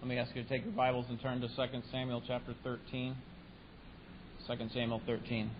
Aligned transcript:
Let 0.00 0.08
me 0.08 0.18
ask 0.18 0.36
you 0.36 0.42
to 0.42 0.48
take 0.48 0.62
your 0.62 0.74
Bibles 0.74 1.06
and 1.08 1.20
turn 1.20 1.40
to 1.40 1.48
2 1.48 1.54
Samuel 1.90 2.22
chapter 2.26 2.54
13. 2.62 3.16
2 4.46 4.54
Samuel 4.72 5.00
13. 5.06 5.50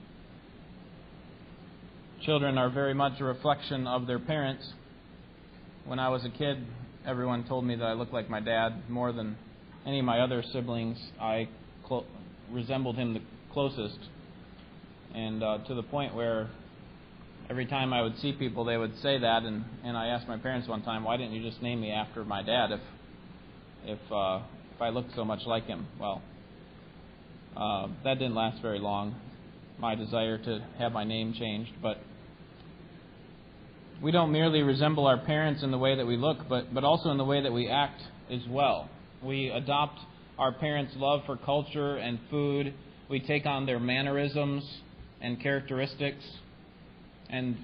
Children 2.23 2.59
are 2.59 2.69
very 2.69 2.93
much 2.93 3.19
a 3.19 3.25
reflection 3.25 3.87
of 3.87 4.07
their 4.07 4.19
parents. 4.19 4.63
When 5.87 5.99
I 5.99 6.11
was 6.11 6.25
a 6.25 6.29
kid, 6.29 6.65
everyone 7.07 7.45
told 7.49 7.65
me 7.65 7.77
that 7.77 7.85
I 7.85 7.95
looked 7.95 8.13
like 8.13 8.29
my 8.29 8.41
dad 8.41 8.89
more 8.91 9.11
than 9.11 9.37
any 9.87 10.01
of 10.01 10.05
my 10.05 10.21
other 10.21 10.45
siblings. 10.53 10.99
I 11.21 11.49
resembled 12.53 12.97
him 12.97 13.15
the 13.15 13.23
closest. 13.53 13.99
And 15.15 15.43
uh, 15.43 15.59
to 15.67 15.75
the 15.75 15.83
point 15.83 16.15
where 16.15 16.51
every 17.49 17.67
time 17.67 17.93
I 17.93 18.03
would 18.03 18.19
see 18.19 18.33
people, 18.33 18.65
they 18.67 18.77
would 18.77 18.97
say 19.01 19.19
that. 19.19 19.45
And, 19.45 19.65
and 19.83 19.97
I 19.97 20.09
asked 20.09 20.29
my 20.29 20.37
parents 20.37 20.69
one 20.69 20.83
time, 20.83 21.05
why 21.05 21.17
didn't 21.17 21.33
you 21.33 21.43
just 21.43 21.63
name 21.63 21.81
me 21.81 21.91
after 21.91 22.23
my 22.23 22.43
dad 22.43 22.71
if, 22.71 22.81
if, 23.87 23.99
uh, 24.11 24.41
if 24.75 24.83
I 24.83 24.89
looked 24.89 25.15
so 25.15 25.25
much 25.25 25.41
like 25.47 25.67
him? 25.67 25.87
Well, 25.99 26.21
uh, 27.57 27.89
that 28.05 28.19
didn't 28.19 28.35
last 28.35 28.61
very 28.61 28.81
long, 28.81 29.15
my 29.79 29.95
desire 29.95 30.39
to 30.39 30.65
have 30.79 30.93
my 30.93 31.05
name 31.05 31.33
changed. 31.33 31.71
But 31.81 31.99
we 34.03 34.11
don't 34.11 34.33
merely 34.33 34.63
resemble 34.63 35.07
our 35.07 35.19
parents 35.19 35.63
in 35.63 35.71
the 35.71 35.79
way 35.79 35.97
that 35.97 36.07
we 36.07 36.17
look, 36.17 36.49
but, 36.49 36.75
but 36.75 36.85
also 36.85 37.11
in 37.11 37.17
the 37.17 37.25
way 37.25 37.43
that 37.43 37.53
we 37.53 37.69
act 37.69 38.03
as 38.31 38.41
well. 38.51 38.91
We 39.23 39.51
adopt 39.51 39.99
our 40.39 40.53
parents' 40.53 40.93
love 40.97 41.21
for 41.25 41.37
culture 41.37 41.97
and 41.97 42.19
food. 42.29 42.75
We 43.09 43.21
take 43.21 43.47
on 43.47 43.67
their 43.67 43.79
mannerisms 43.79 44.69
and 45.21 45.41
characteristics. 45.41 46.25
And 47.31 47.57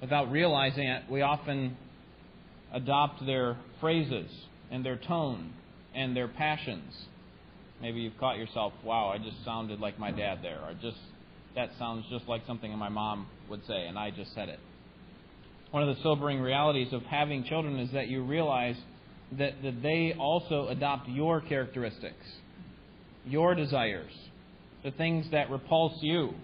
without 0.00 0.30
realizing 0.30 0.88
it, 0.88 1.04
we 1.08 1.22
often 1.22 1.76
adopt 2.72 3.24
their 3.24 3.56
phrases 3.80 4.28
and 4.72 4.84
their 4.84 4.96
tone 4.96 5.52
and 5.94 6.16
their 6.16 6.26
passions. 6.26 6.92
Maybe 7.80 8.00
you've 8.00 8.18
caught 8.18 8.38
yourself, 8.38 8.72
wow, 8.82 9.12
I 9.14 9.18
just 9.18 9.44
sounded 9.44 9.78
like 9.78 9.98
my 9.98 10.10
dad 10.10 10.38
there, 10.42 10.58
or 10.64 10.74
just 10.80 10.96
that 11.54 11.70
sounds 11.78 12.06
just 12.10 12.26
like 12.26 12.42
something 12.46 12.76
my 12.78 12.88
mom 12.88 13.26
would 13.50 13.64
say, 13.66 13.86
and 13.86 13.98
I 13.98 14.10
just 14.10 14.34
said 14.34 14.48
it. 14.48 14.58
One 15.70 15.86
of 15.86 15.94
the 15.94 16.02
sobering 16.02 16.40
realities 16.40 16.92
of 16.92 17.02
having 17.02 17.44
children 17.44 17.78
is 17.78 17.92
that 17.92 18.08
you 18.08 18.22
realize 18.22 18.76
that, 19.38 19.62
that 19.62 19.82
they 19.82 20.14
also 20.18 20.68
adopt 20.68 21.08
your 21.08 21.40
characteristics, 21.40 22.24
your 23.26 23.54
desires, 23.54 24.12
the 24.84 24.90
things 24.90 25.26
that 25.32 25.50
repulse 25.50 25.94
you 26.00 26.34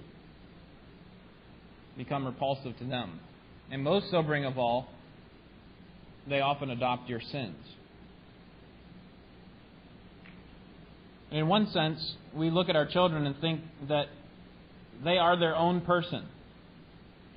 become 1.96 2.26
repulsive 2.26 2.76
to 2.78 2.84
them. 2.84 3.20
And 3.70 3.82
most 3.82 4.10
sobering 4.10 4.44
of 4.44 4.58
all, 4.58 4.88
they 6.28 6.40
often 6.40 6.70
adopt 6.70 7.08
your 7.08 7.20
sins. 7.20 7.56
In 11.30 11.46
one 11.46 11.70
sense, 11.70 12.16
we 12.34 12.50
look 12.50 12.68
at 12.68 12.76
our 12.76 12.86
children 12.86 13.26
and 13.26 13.38
think 13.40 13.60
that 13.88 14.06
they 15.04 15.18
are 15.18 15.38
their 15.38 15.54
own 15.54 15.82
person 15.82 16.26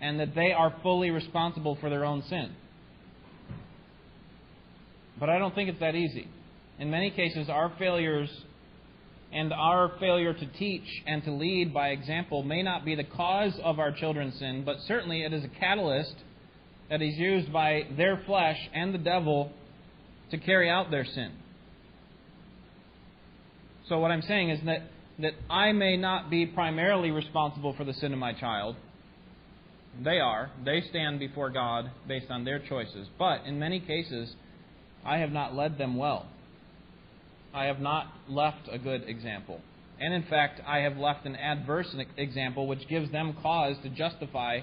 and 0.02 0.20
that 0.20 0.34
they 0.34 0.52
are 0.52 0.74
fully 0.82 1.12
responsible 1.12 1.78
for 1.80 1.90
their 1.90 2.06
own 2.06 2.24
sin. 2.24 2.56
But 5.20 5.30
I 5.30 5.38
don't 5.38 5.54
think 5.54 5.70
it's 5.70 5.80
that 5.80 5.94
easy. 5.94 6.28
In 6.80 6.90
many 6.90 7.12
cases, 7.12 7.50
our 7.50 7.72
failures 7.78 8.30
and 9.32 9.54
our 9.54 9.92
failure 10.00 10.34
to 10.34 10.46
teach 10.58 10.88
and 11.06 11.24
to 11.24 11.32
lead 11.32 11.74
by 11.74 11.90
example 11.90 12.44
may 12.44 12.64
not 12.64 12.84
be 12.84 12.96
the 12.96 13.04
cause 13.04 13.54
of 13.64 13.80
our 13.80 13.92
children's 13.92 14.38
sin, 14.40 14.64
but 14.66 14.78
certainly 14.88 15.24
it 15.24 15.32
is 15.32 15.44
a 15.44 15.60
catalyst 15.60 16.16
that 16.90 17.02
is 17.02 17.16
used 17.18 17.54
by 17.54 17.84
their 17.96 18.22
flesh 18.26 18.58
and 18.74 18.94
the 18.94 18.98
devil 18.98 19.52
to 20.32 20.38
carry 20.38 20.70
out 20.70 20.90
their 20.92 21.06
sin. 21.06 21.32
So, 23.90 24.00
what 24.00 24.12
I'm 24.12 24.22
saying 24.22 24.50
is 24.50 24.60
that, 24.66 24.84
that 25.20 25.34
I 25.50 25.72
may 25.72 25.98
not 25.98 26.30
be 26.30 26.46
primarily 26.46 27.12
responsible 27.12 27.74
for 27.74 27.84
the 27.84 27.94
sin 27.94 28.14
of 28.14 28.20
my 28.20 28.34
child. 28.34 28.76
They 30.04 30.20
are. 30.20 30.50
They 30.64 30.82
stand 30.90 31.20
before 31.20 31.50
God 31.50 31.92
based 32.08 32.28
on 32.30 32.46
their 32.46 32.60
choices. 32.60 33.08
But 33.20 33.46
in 33.46 33.60
many 33.60 33.80
cases, 33.80 34.34
I 35.06 35.18
have 35.18 35.32
not 35.32 35.54
led 35.54 35.78
them 35.78 35.98
well. 35.98 36.28
I 37.54 37.66
have 37.66 37.80
not 37.80 38.08
left 38.30 38.70
a 38.72 38.78
good 38.78 39.04
example. 39.08 39.60
And 40.00 40.14
in 40.14 40.24
fact, 40.24 40.62
I 40.66 40.80
have 40.80 40.98
left 40.98 41.26
an 41.26 41.36
adverse 41.36 41.94
example 42.18 42.68
which 42.68 42.88
gives 42.88 43.12
them 43.12 43.36
cause 43.42 43.76
to 43.84 43.90
justify 43.90 44.62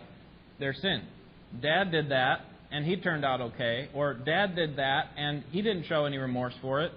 their 0.59 0.73
sin. 0.73 1.03
Dad 1.63 1.91
did 1.93 2.11
that, 2.11 2.41
and 2.71 2.85
he 2.85 2.97
turned 2.97 3.25
out 3.25 3.41
okay. 3.41 3.89
Or 3.95 4.15
Dad 4.15 4.57
did 4.57 4.77
that, 4.77 5.11
and 5.17 5.45
he 5.51 5.63
didn't 5.63 5.87
show 5.87 6.07
any 6.07 6.19
remorse 6.19 6.55
for 6.61 6.83
it. 6.83 6.93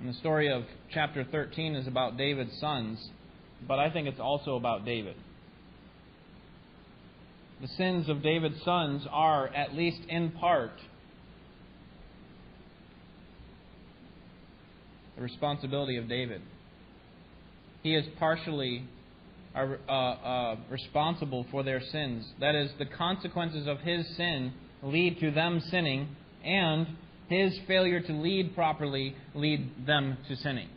And 0.00 0.08
the 0.08 0.14
story 0.14 0.50
of 0.52 0.64
chapter 0.92 1.24
13 1.24 1.74
is 1.74 1.86
about 1.86 2.16
David's 2.16 2.56
sons, 2.60 2.98
but 3.66 3.78
I 3.78 3.90
think 3.90 4.06
it's 4.06 4.20
also 4.20 4.54
about 4.56 4.84
David. 4.84 5.16
The 7.60 7.68
sins 7.68 8.08
of 8.08 8.22
David's 8.22 8.62
sons 8.64 9.02
are, 9.10 9.48
at 9.48 9.74
least 9.74 10.00
in 10.08 10.30
part, 10.30 10.70
the 15.16 15.22
responsibility 15.22 15.96
of 15.96 16.08
David. 16.08 16.42
He 17.82 17.96
is 17.96 18.04
partially 18.20 18.84
uh, 19.56 19.90
uh, 19.90 20.56
responsible 20.70 21.44
for 21.50 21.64
their 21.64 21.80
sins. 21.80 22.24
That 22.38 22.54
is, 22.54 22.70
the 22.78 22.86
consequences 22.86 23.66
of 23.66 23.80
his 23.80 24.06
sin 24.16 24.52
lead 24.84 25.18
to 25.18 25.32
them 25.32 25.60
sinning, 25.68 26.14
and 26.44 26.86
his 27.28 27.58
failure 27.66 28.00
to 28.00 28.12
lead 28.12 28.54
properly 28.54 29.14
lead 29.34 29.86
them 29.86 30.16
to 30.28 30.36
sinning. 30.36 30.68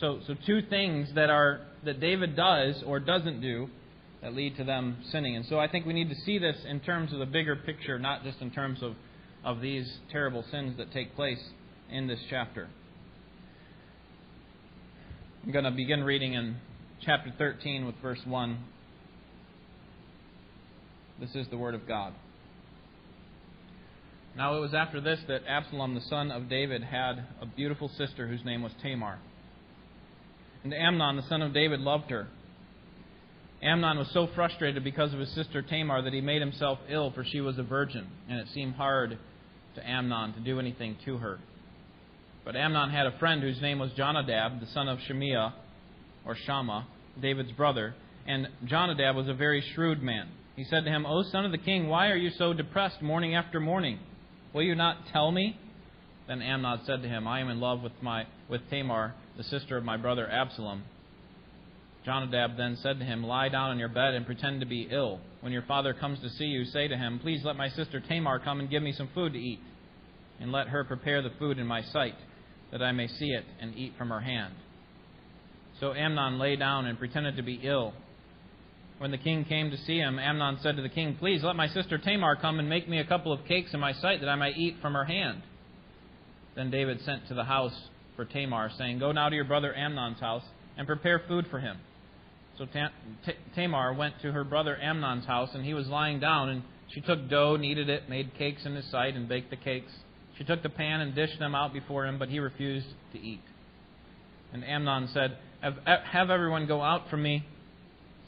So, 0.00 0.20
so 0.26 0.34
two 0.46 0.62
things 0.62 1.08
that 1.14 1.30
are 1.30 1.60
that 1.84 2.00
David 2.00 2.36
does 2.36 2.82
or 2.86 3.00
doesn't 3.00 3.40
do 3.40 3.68
that 4.22 4.34
lead 4.34 4.56
to 4.56 4.64
them 4.64 4.98
sinning. 5.10 5.36
And 5.36 5.46
so 5.46 5.58
I 5.58 5.68
think 5.68 5.86
we 5.86 5.92
need 5.92 6.08
to 6.08 6.16
see 6.16 6.38
this 6.38 6.56
in 6.68 6.80
terms 6.80 7.12
of 7.12 7.18
the 7.18 7.26
bigger 7.26 7.56
picture, 7.56 7.98
not 7.98 8.24
just 8.24 8.40
in 8.40 8.50
terms 8.50 8.82
of, 8.82 8.94
of 9.44 9.60
these 9.60 9.98
terrible 10.10 10.44
sins 10.50 10.76
that 10.78 10.92
take 10.92 11.14
place 11.14 11.38
in 11.90 12.06
this 12.06 12.18
chapter. 12.28 12.68
I'm 15.44 15.52
going 15.52 15.64
to 15.64 15.70
begin 15.70 16.02
reading 16.02 16.34
in 16.34 16.56
chapter 17.04 17.32
13 17.38 17.86
with 17.86 17.94
verse 18.02 18.20
1. 18.24 18.58
This 21.20 21.34
is 21.34 21.46
the 21.48 21.56
Word 21.56 21.74
of 21.74 21.86
God. 21.86 22.12
Now 24.36 24.56
it 24.56 24.60
was 24.60 24.74
after 24.74 25.00
this 25.00 25.18
that 25.28 25.42
Absalom, 25.48 25.94
the 25.94 26.00
son 26.02 26.30
of 26.30 26.48
David, 26.48 26.84
had 26.84 27.24
a 27.40 27.46
beautiful 27.46 27.88
sister 27.88 28.28
whose 28.28 28.44
name 28.44 28.62
was 28.62 28.72
Tamar. 28.82 29.18
And 30.62 30.72
Amnon, 30.72 31.16
the 31.16 31.28
son 31.28 31.42
of 31.42 31.52
David, 31.52 31.80
loved 31.80 32.10
her. 32.10 32.28
Amnon 33.62 33.98
was 33.98 34.08
so 34.12 34.28
frustrated 34.34 34.84
because 34.84 35.12
of 35.12 35.18
his 35.18 35.32
sister 35.34 35.62
Tamar 35.62 36.02
that 36.02 36.12
he 36.12 36.20
made 36.20 36.40
himself 36.40 36.78
ill, 36.88 37.10
for 37.10 37.24
she 37.24 37.40
was 37.40 37.58
a 37.58 37.62
virgin, 37.62 38.06
and 38.28 38.38
it 38.38 38.46
seemed 38.54 38.74
hard 38.74 39.18
to 39.74 39.88
Amnon 39.88 40.34
to 40.34 40.40
do 40.40 40.60
anything 40.60 40.96
to 41.04 41.16
her. 41.18 41.38
But 42.44 42.54
Amnon 42.54 42.90
had 42.90 43.06
a 43.06 43.18
friend 43.18 43.42
whose 43.42 43.60
name 43.60 43.78
was 43.78 43.90
Jonadab, 43.96 44.60
the 44.60 44.66
son 44.66 44.88
of 44.88 44.98
Shimeah, 45.00 45.52
or 46.24 46.36
Shammah, 46.46 46.86
David's 47.20 47.52
brother, 47.52 47.94
and 48.26 48.48
Jonadab 48.64 49.16
was 49.16 49.28
a 49.28 49.34
very 49.34 49.62
shrewd 49.74 50.02
man. 50.02 50.28
He 50.54 50.64
said 50.64 50.84
to 50.84 50.90
him, 50.90 51.06
O 51.06 51.22
son 51.24 51.44
of 51.44 51.52
the 51.52 51.58
king, 51.58 51.88
why 51.88 52.08
are 52.08 52.16
you 52.16 52.30
so 52.30 52.52
depressed 52.52 53.02
morning 53.02 53.34
after 53.34 53.60
morning? 53.60 53.98
Will 54.58 54.64
you 54.64 54.74
not 54.74 55.06
tell 55.12 55.30
me? 55.30 55.56
Then 56.26 56.42
Amnon 56.42 56.80
said 56.84 57.02
to 57.02 57.08
him, 57.08 57.28
I 57.28 57.38
am 57.38 57.48
in 57.48 57.60
love 57.60 57.80
with, 57.80 57.92
my, 58.02 58.26
with 58.50 58.60
Tamar, 58.68 59.14
the 59.36 59.44
sister 59.44 59.76
of 59.76 59.84
my 59.84 59.96
brother 59.96 60.28
Absalom. 60.28 60.82
Jonadab 62.04 62.56
then 62.56 62.76
said 62.82 62.98
to 62.98 63.04
him, 63.04 63.22
Lie 63.22 63.50
down 63.50 63.70
on 63.70 63.78
your 63.78 63.88
bed 63.88 64.14
and 64.14 64.26
pretend 64.26 64.58
to 64.58 64.66
be 64.66 64.88
ill. 64.90 65.20
When 65.42 65.52
your 65.52 65.62
father 65.62 65.94
comes 65.94 66.18
to 66.22 66.30
see 66.30 66.46
you, 66.46 66.64
say 66.64 66.88
to 66.88 66.96
him, 66.96 67.20
Please 67.20 67.42
let 67.44 67.54
my 67.54 67.68
sister 67.68 68.00
Tamar 68.00 68.40
come 68.40 68.58
and 68.58 68.68
give 68.68 68.82
me 68.82 68.90
some 68.90 69.08
food 69.14 69.34
to 69.34 69.38
eat, 69.38 69.60
and 70.40 70.50
let 70.50 70.66
her 70.66 70.82
prepare 70.82 71.22
the 71.22 71.30
food 71.38 71.60
in 71.60 71.66
my 71.68 71.82
sight 71.92 72.16
that 72.72 72.82
I 72.82 72.90
may 72.90 73.06
see 73.06 73.28
it 73.28 73.44
and 73.60 73.76
eat 73.76 73.92
from 73.96 74.08
her 74.08 74.22
hand. 74.22 74.54
So 75.78 75.94
Amnon 75.94 76.40
lay 76.40 76.56
down 76.56 76.86
and 76.86 76.98
pretended 76.98 77.36
to 77.36 77.44
be 77.44 77.60
ill. 77.62 77.94
When 78.98 79.12
the 79.12 79.18
king 79.18 79.44
came 79.44 79.70
to 79.70 79.76
see 79.76 79.98
him, 79.98 80.18
Amnon 80.18 80.58
said 80.60 80.76
to 80.76 80.82
the 80.82 80.88
king, 80.88 81.16
Please 81.18 81.44
let 81.44 81.54
my 81.54 81.68
sister 81.68 81.98
Tamar 81.98 82.36
come 82.36 82.58
and 82.58 82.68
make 82.68 82.88
me 82.88 82.98
a 82.98 83.06
couple 83.06 83.32
of 83.32 83.44
cakes 83.46 83.72
in 83.72 83.78
my 83.78 83.92
sight 83.92 84.20
that 84.20 84.28
I 84.28 84.34
may 84.34 84.50
eat 84.50 84.76
from 84.82 84.94
her 84.94 85.04
hand. 85.04 85.42
Then 86.56 86.70
David 86.70 87.00
sent 87.02 87.28
to 87.28 87.34
the 87.34 87.44
house 87.44 87.74
for 88.16 88.24
Tamar, 88.24 88.70
saying, 88.76 88.98
Go 88.98 89.12
now 89.12 89.28
to 89.28 89.36
your 89.36 89.44
brother 89.44 89.72
Amnon's 89.72 90.18
house 90.18 90.42
and 90.76 90.86
prepare 90.86 91.22
food 91.28 91.46
for 91.48 91.60
him. 91.60 91.78
So 92.58 92.66
Tamar 93.54 93.94
went 93.94 94.20
to 94.22 94.32
her 94.32 94.42
brother 94.42 94.76
Amnon's 94.76 95.26
house, 95.26 95.50
and 95.54 95.64
he 95.64 95.74
was 95.74 95.86
lying 95.86 96.18
down, 96.18 96.48
and 96.48 96.62
she 96.88 97.00
took 97.00 97.28
dough, 97.30 97.56
kneaded 97.56 97.88
it, 97.88 98.08
made 98.08 98.34
cakes 98.36 98.66
in 98.66 98.74
his 98.74 98.90
sight, 98.90 99.14
and 99.14 99.28
baked 99.28 99.50
the 99.50 99.56
cakes. 99.56 99.92
She 100.36 100.42
took 100.42 100.64
the 100.64 100.68
pan 100.68 101.00
and 101.00 101.14
dished 101.14 101.38
them 101.38 101.54
out 101.54 101.72
before 101.72 102.04
him, 102.04 102.18
but 102.18 102.28
he 102.28 102.40
refused 102.40 102.88
to 103.12 103.20
eat. 103.20 103.42
And 104.52 104.64
Amnon 104.64 105.08
said, 105.14 105.38
Have, 105.60 105.76
have 105.84 106.30
everyone 106.30 106.66
go 106.66 106.82
out 106.82 107.08
from 107.10 107.22
me. 107.22 107.46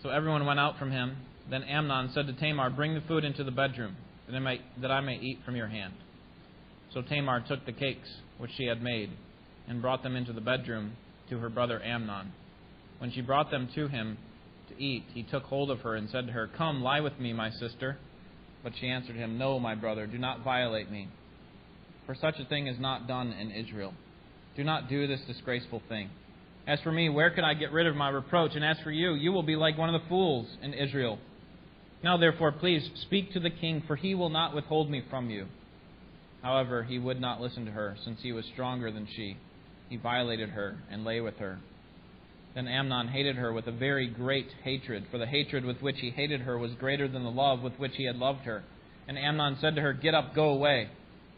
So 0.02 0.08
everyone 0.08 0.47
went 0.47 0.61
out 0.61 0.79
from 0.79 0.91
him. 0.91 1.17
Then 1.50 1.62
Amnon 1.64 2.11
said 2.14 2.26
to 2.26 2.32
Tamar, 2.32 2.70
Bring 2.70 2.94
the 2.94 3.02
food 3.02 3.25
into 3.25 3.44
the 3.44 3.50
bedroom, 3.50 3.97
that 4.26 4.37
I 4.37 4.38
may, 4.38 4.61
that 4.81 4.91
I 4.91 5.00
may 5.00 5.17
eat 5.17 5.41
from 5.44 5.56
your 5.56 5.67
hand. 5.67 5.94
So 6.94 7.02
Tamar 7.02 7.44
took 7.47 7.67
the 7.67 7.73
cakes 7.73 8.08
which 8.38 8.50
she 8.56 8.67
had 8.67 8.82
made 8.82 9.11
and 9.69 9.82
brought 9.82 10.02
them 10.02 10.17
into 10.17 10.32
the 10.32 10.41
bedroom 10.41 10.93
to 11.29 11.38
her 11.38 11.49
brother 11.49 11.82
Amnon. 11.82 12.32
When 12.99 13.12
she 13.12 13.20
brought 13.20 13.50
them 13.50 13.69
to 13.75 13.88
him 13.88 14.19
to 14.69 14.82
eat, 14.82 15.05
he 15.12 15.23
took 15.23 15.44
hold 15.44 15.70
of 15.70 15.81
her 15.81 15.97
and 15.97 16.08
said 16.11 16.26
to 16.26 16.32
her, 16.32 16.49
Come, 16.56 16.82
lie 16.82 17.00
with 17.00 17.19
me, 17.19 17.32
my 17.32 17.50
sister. 17.50 17.99
But 18.62 18.73
she 18.81 18.88
answered 18.88 19.17
him, 19.17 19.38
No, 19.38 19.58
my 19.58 19.75
brother, 19.75 20.06
do 20.06 20.19
not 20.19 20.44
violate 20.44 20.91
me. 20.91 21.08
For 22.06 22.14
such 22.14 22.38
a 22.38 22.44
thing 22.44 22.67
is 22.67 22.79
not 22.79 23.06
done 23.06 23.32
in 23.32 23.50
Israel. 23.50 23.94
Do 24.56 24.64
not 24.64 24.88
do 24.88 25.06
this 25.06 25.20
disgraceful 25.26 25.82
thing. 25.88 26.11
As 26.66 26.80
for 26.80 26.92
me, 26.92 27.08
where 27.08 27.30
can 27.30 27.44
I 27.44 27.54
get 27.54 27.72
rid 27.72 27.86
of 27.86 27.96
my 27.96 28.08
reproach? 28.08 28.52
And 28.54 28.64
as 28.64 28.76
for 28.84 28.90
you, 28.90 29.14
you 29.14 29.32
will 29.32 29.42
be 29.42 29.56
like 29.56 29.78
one 29.78 29.92
of 29.92 30.00
the 30.00 30.08
fools 30.08 30.46
in 30.62 30.74
Israel. 30.74 31.18
Now, 32.02 32.16
therefore, 32.16 32.52
please 32.52 32.88
speak 33.02 33.32
to 33.32 33.40
the 33.40 33.50
king, 33.50 33.82
for 33.86 33.96
he 33.96 34.14
will 34.14 34.30
not 34.30 34.54
withhold 34.54 34.90
me 34.90 35.02
from 35.10 35.30
you. 35.30 35.46
However, 36.42 36.82
he 36.82 36.98
would 36.98 37.20
not 37.20 37.40
listen 37.40 37.66
to 37.66 37.72
her, 37.72 37.96
since 38.04 38.20
he 38.22 38.32
was 38.32 38.44
stronger 38.52 38.90
than 38.90 39.06
she. 39.14 39.36
He 39.88 39.96
violated 39.96 40.50
her 40.50 40.78
and 40.90 41.04
lay 41.04 41.20
with 41.20 41.36
her. 41.36 41.58
Then 42.54 42.66
Amnon 42.66 43.08
hated 43.08 43.36
her 43.36 43.52
with 43.52 43.66
a 43.66 43.72
very 43.72 44.08
great 44.08 44.48
hatred, 44.64 45.06
for 45.10 45.18
the 45.18 45.26
hatred 45.26 45.64
with 45.64 45.82
which 45.82 46.00
he 46.00 46.10
hated 46.10 46.40
her 46.42 46.58
was 46.58 46.72
greater 46.74 47.06
than 47.06 47.22
the 47.22 47.30
love 47.30 47.60
with 47.60 47.78
which 47.78 47.96
he 47.96 48.04
had 48.04 48.16
loved 48.16 48.40
her. 48.40 48.62
And 49.06 49.18
Amnon 49.18 49.58
said 49.60 49.74
to 49.76 49.82
her, 49.82 49.92
Get 49.92 50.14
up, 50.14 50.34
go 50.34 50.50
away. 50.50 50.88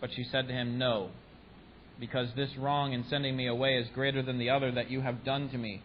But 0.00 0.10
she 0.14 0.24
said 0.30 0.48
to 0.48 0.54
him, 0.54 0.78
No, 0.78 1.10
because 2.02 2.26
this 2.34 2.50
wrong 2.58 2.92
in 2.92 3.04
sending 3.08 3.36
me 3.36 3.46
away 3.46 3.76
is 3.76 3.86
greater 3.94 4.24
than 4.24 4.36
the 4.36 4.50
other 4.50 4.72
that 4.72 4.90
you 4.90 5.00
have 5.02 5.24
done 5.24 5.48
to 5.50 5.56
me. 5.56 5.80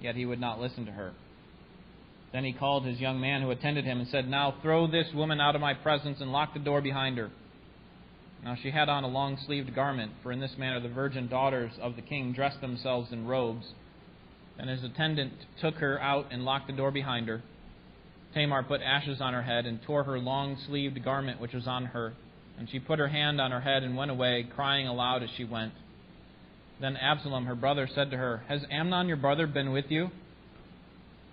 Yet 0.00 0.14
he 0.14 0.24
would 0.24 0.38
not 0.40 0.60
listen 0.60 0.86
to 0.86 0.92
her. 0.92 1.12
Then 2.32 2.44
he 2.44 2.52
called 2.52 2.86
his 2.86 3.00
young 3.00 3.20
man 3.20 3.42
who 3.42 3.50
attended 3.50 3.84
him 3.84 3.98
and 3.98 4.08
said, 4.08 4.28
Now 4.28 4.54
throw 4.62 4.86
this 4.86 5.08
woman 5.12 5.40
out 5.40 5.56
of 5.56 5.60
my 5.60 5.74
presence 5.74 6.18
and 6.20 6.30
lock 6.30 6.54
the 6.54 6.60
door 6.60 6.80
behind 6.80 7.18
her. 7.18 7.32
Now 8.44 8.54
she 8.62 8.70
had 8.70 8.88
on 8.88 9.02
a 9.02 9.08
long 9.08 9.36
sleeved 9.46 9.74
garment, 9.74 10.12
for 10.22 10.30
in 10.30 10.38
this 10.38 10.56
manner 10.56 10.78
the 10.78 10.88
virgin 10.94 11.26
daughters 11.26 11.72
of 11.82 11.96
the 11.96 12.02
king 12.02 12.32
dressed 12.32 12.60
themselves 12.60 13.10
in 13.10 13.26
robes 13.26 13.66
and 14.58 14.70
his 14.70 14.84
attendant 14.84 15.32
took 15.60 15.76
her 15.76 16.00
out 16.00 16.26
and 16.30 16.44
locked 16.44 16.68
the 16.68 16.72
door 16.72 16.92
behind 16.92 17.26
her. 17.26 17.42
Tamar 18.32 18.62
put 18.62 18.80
ashes 18.80 19.20
on 19.20 19.32
her 19.32 19.42
head 19.42 19.66
and 19.66 19.80
tore 19.82 20.04
her 20.04 20.18
long 20.18 20.56
sleeved 20.66 21.02
garment 21.04 21.40
which 21.40 21.54
was 21.54 21.66
on 21.66 21.86
her. 21.86 22.14
And 22.58 22.68
she 22.70 22.78
put 22.78 22.98
her 22.98 23.08
hand 23.08 23.40
on 23.40 23.50
her 23.50 23.60
head 23.60 23.82
and 23.82 23.96
went 23.96 24.10
away, 24.10 24.48
crying 24.54 24.86
aloud 24.88 25.22
as 25.22 25.30
she 25.36 25.44
went. 25.44 25.72
Then 26.80 26.96
Absalom, 26.96 27.46
her 27.46 27.54
brother, 27.54 27.88
said 27.92 28.10
to 28.10 28.16
her, 28.16 28.42
Has 28.48 28.62
Amnon 28.70 29.08
your 29.08 29.16
brother 29.16 29.46
been 29.46 29.72
with 29.72 29.86
you? 29.88 30.08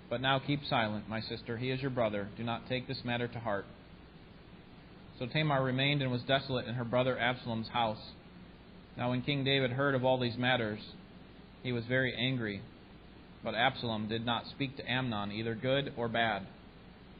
But 0.09 0.21
now 0.21 0.39
keep 0.39 0.61
silent, 0.69 1.09
my 1.09 1.21
sister. 1.21 1.57
He 1.57 1.71
is 1.71 1.81
your 1.81 1.91
brother. 1.91 2.29
Do 2.37 2.43
not 2.43 2.69
take 2.69 2.87
this 2.87 2.99
matter 3.03 3.27
to 3.27 3.39
heart. 3.39 3.65
So 5.17 5.25
Tamar 5.25 5.63
remained 5.63 6.01
and 6.01 6.11
was 6.11 6.21
desolate 6.23 6.67
in 6.67 6.75
her 6.75 6.83
brother 6.83 7.17
Absalom's 7.17 7.69
house. 7.69 8.11
Now, 8.97 9.09
when 9.09 9.21
King 9.21 9.43
David 9.43 9.71
heard 9.71 9.95
of 9.95 10.05
all 10.05 10.19
these 10.19 10.37
matters, 10.37 10.79
he 11.63 11.71
was 11.71 11.85
very 11.85 12.15
angry 12.15 12.61
but 13.45 13.53
Absalom 13.53 14.09
did 14.09 14.25
not 14.25 14.47
speak 14.47 14.75
to 14.75 14.91
Amnon, 14.91 15.31
either 15.31 15.53
good 15.53 15.93
or 15.95 16.09
bad. 16.09 16.47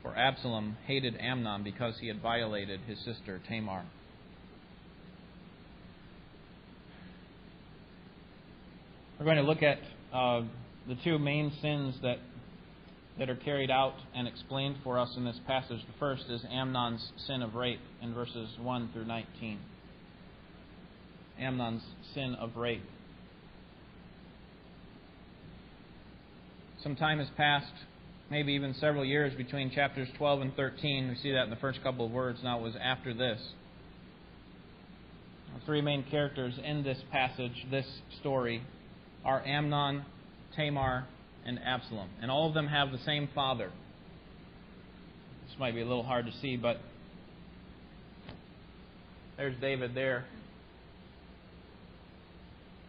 For 0.06 0.16
Absalom 0.16 0.78
hated 0.86 1.18
Amnon 1.19 1.63
because 1.63 1.96
he 2.00 2.07
had 2.07 2.22
violated 2.22 2.80
his 2.81 3.00
sister 3.00 3.42
Tamar. 3.50 3.84
We're 9.18 9.25
going 9.25 9.38
to 9.38 9.44
look 9.44 9.63
at 9.63 9.80
uh, 10.13 10.44
the 10.88 10.94
two 11.04 11.18
main 11.18 11.52
sins 11.60 11.96
that 12.04 12.19
that 13.18 13.31
are 13.31 13.36
carried 13.36 13.72
out 13.72 13.96
and 14.13 14.28
explained 14.28 14.75
for 14.84 15.00
us 15.00 15.12
in 15.18 15.25
this 15.25 15.40
passage. 15.48 15.80
The 15.88 15.98
first 16.00 16.25
is 16.30 16.46
Amnon's 16.51 17.12
sin 17.25 17.42
of 17.42 17.56
rape 17.56 17.80
in 18.04 18.13
verses 18.13 18.50
1 18.62 18.90
through 18.94 19.06
19. 19.06 19.58
Amnon's 21.40 21.81
sin 22.13 22.36
of 22.36 22.58
rape. 22.58 22.84
some 26.86 26.96
time 26.96 27.18
has 27.18 27.28
passed, 27.36 27.74
maybe 28.30 28.54
even 28.54 28.74
several 28.75 29.06
years 29.06 29.33
between 29.36 29.72
chapters 29.72 30.07
12 30.18 30.42
and 30.42 30.56
13. 30.56 31.10
We 31.10 31.16
see 31.16 31.31
that 31.31 31.44
in 31.44 31.50
the 31.50 31.56
first 31.57 31.81
couple 31.83 32.06
of 32.06 32.12
words. 32.12 32.39
Now 32.44 32.60
it 32.60 32.63
was 32.63 32.75
after 32.81 33.13
this. 33.13 33.39
The 35.54 35.66
three 35.66 35.81
main 35.81 36.04
characters 36.10 36.54
in 36.63 36.83
this 36.83 36.98
passage, 37.12 37.66
this 37.72 37.86
story, 38.19 38.62
are 39.24 39.42
Amnon, 39.45 40.06
Tamar, 40.56 41.06
and 41.45 41.60
Absalom. 41.63 42.10
And 42.22 42.30
all 42.30 42.48
of 42.48 42.54
them 42.54 42.68
have 42.68 42.92
the 42.92 42.98
same 43.06 43.30
father. 43.33 43.72
This 45.48 45.57
might 45.60 45.75
be 45.75 45.81
a 45.81 45.86
little 45.86 46.04
hard 46.04 46.25
to 46.25 46.31
see, 46.42 46.57
but 46.57 46.77
there's 49.38 49.56
David 49.62 49.94
there. 49.94 50.25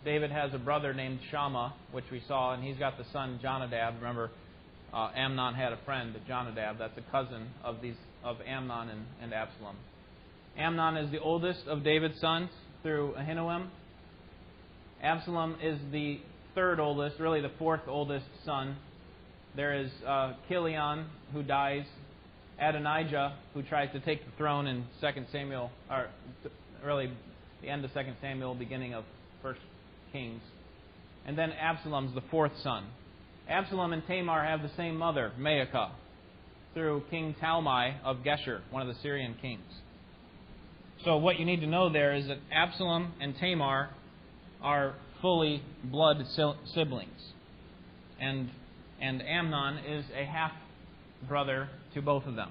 David 0.05 0.31
has 0.31 0.55
a 0.55 0.59
brother 0.59 0.95
named 0.95 1.19
Shammah, 1.31 1.75
which 1.93 2.05
we 2.13 2.23
saw, 2.29 2.55
and 2.55 2.63
he's 2.63 2.77
got 2.77 2.97
the 2.97 3.05
son 3.13 3.41
Jonadab. 3.43 3.97
Remember, 3.97 4.31
uh, 4.93 5.11
Amnon 5.15 5.55
had 5.55 5.73
a 5.73 5.79
friend, 5.85 6.15
Jonadab. 6.27 6.79
That's 6.79 6.97
a 6.97 7.11
cousin 7.11 7.49
of 7.65 7.83
these 7.83 7.97
of 8.25 8.37
Amnon 8.47 8.89
and, 8.89 9.05
and 9.23 9.35
Absalom. 9.35 9.77
Amnon 10.59 10.97
is 10.97 11.11
the 11.11 11.21
oldest 11.21 11.67
of 11.69 11.85
David's 11.85 12.21
sons 12.21 12.51
through 12.83 13.15
Ahinoam. 13.19 13.69
Absalom 15.03 15.57
is 15.63 15.79
the 15.93 16.21
third 16.55 16.81
oldest, 16.81 17.21
really 17.21 17.41
the 17.41 17.53
fourth 17.59 17.83
oldest 17.87 18.27
son. 18.45 18.77
There 19.55 19.79
is 19.79 19.91
uh, 20.07 20.33
Chileab, 20.51 21.05
who 21.33 21.43
dies. 21.43 21.85
Adonijah, 22.59 23.37
who 23.53 23.63
tries 23.63 23.93
to 23.93 24.01
take 24.01 24.25
the 24.25 24.33
throne 24.39 24.67
in 24.67 24.85
2 25.01 25.09
Samuel, 25.31 25.71
or 25.91 26.09
really 26.85 27.11
the 27.61 27.69
end 27.69 27.85
of 27.85 27.93
2 27.93 28.01
Samuel, 28.21 28.55
beginning 28.55 28.95
of 28.95 29.05
1 29.43 29.55
kings. 30.13 30.41
And 31.27 31.37
then 31.37 31.53
Absalom's 31.53 32.15
the 32.15 32.23
fourth 32.31 32.53
son. 32.63 32.87
Absalom 33.49 33.93
and 33.93 34.07
Tamar 34.07 34.45
have 34.45 34.63
the 34.63 34.71
same 34.77 34.97
mother, 34.97 35.33
Maacah, 35.39 35.91
through 36.75 37.05
King 37.11 37.35
Talmai 37.41 37.95
of 38.05 38.19
Geshur, 38.19 38.61
one 38.71 38.83
of 38.83 38.89
the 38.89 39.01
Syrian 39.03 39.37
kings. 39.41 39.63
So 41.05 41.17
what 41.19 41.39
you 41.39 41.45
need 41.45 41.61
to 41.61 41.67
know 41.67 41.93
there 41.93 42.15
is 42.15 42.27
that 42.27 42.39
Absalom 42.53 43.13
and 43.21 43.37
Tamar 43.39 43.91
are 44.63 44.95
fully 45.23 45.63
blood 45.85 46.25
siblings. 46.75 47.33
And 48.21 48.51
and 49.01 49.23
Amnon 49.23 49.79
is 49.85 50.05
a 50.19 50.25
half 50.25 50.53
brother 51.29 51.69
to 51.95 52.03
both 52.03 52.25
of 52.25 52.35
them. 52.35 52.51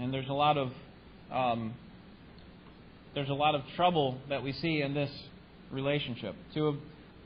And 0.00 0.12
there's 0.12 0.28
a 0.28 0.32
lot 0.32 0.56
of 0.56 0.72
um, 1.30 1.74
there's 3.14 3.28
a 3.28 3.34
lot 3.34 3.54
of 3.54 3.62
trouble 3.76 4.18
that 4.28 4.42
we 4.42 4.52
see 4.52 4.82
in 4.82 4.94
this 4.94 5.10
relationship. 5.70 6.34
Two 6.52 6.66
of, 6.66 6.76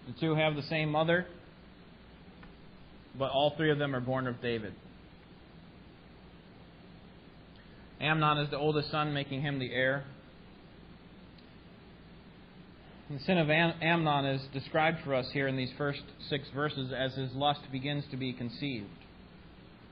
the 0.06 0.14
two 0.20 0.34
have 0.34 0.54
the 0.54 0.62
same 0.62 0.90
mother, 0.90 1.26
but 3.16 3.30
all 3.30 3.54
three 3.56 3.70
of 3.70 3.78
them 3.78 3.94
are 3.94 4.00
born 4.00 4.26
of 4.26 4.40
David. 4.42 4.74
Amnon 8.00 8.38
is 8.38 8.50
the 8.50 8.58
oldest 8.58 8.90
son, 8.90 9.12
making 9.12 9.42
him 9.42 9.58
the 9.58 9.72
heir. 9.72 10.04
The 13.10 13.18
sin 13.20 13.38
of 13.38 13.50
Am- 13.50 13.74
Amnon 13.80 14.26
is 14.26 14.42
described 14.52 14.98
for 15.04 15.14
us 15.14 15.26
here 15.32 15.48
in 15.48 15.56
these 15.56 15.72
first 15.78 16.02
six 16.28 16.46
verses 16.54 16.92
as 16.92 17.14
his 17.14 17.32
lust 17.32 17.60
begins 17.72 18.04
to 18.10 18.16
be 18.16 18.32
conceived. 18.32 18.86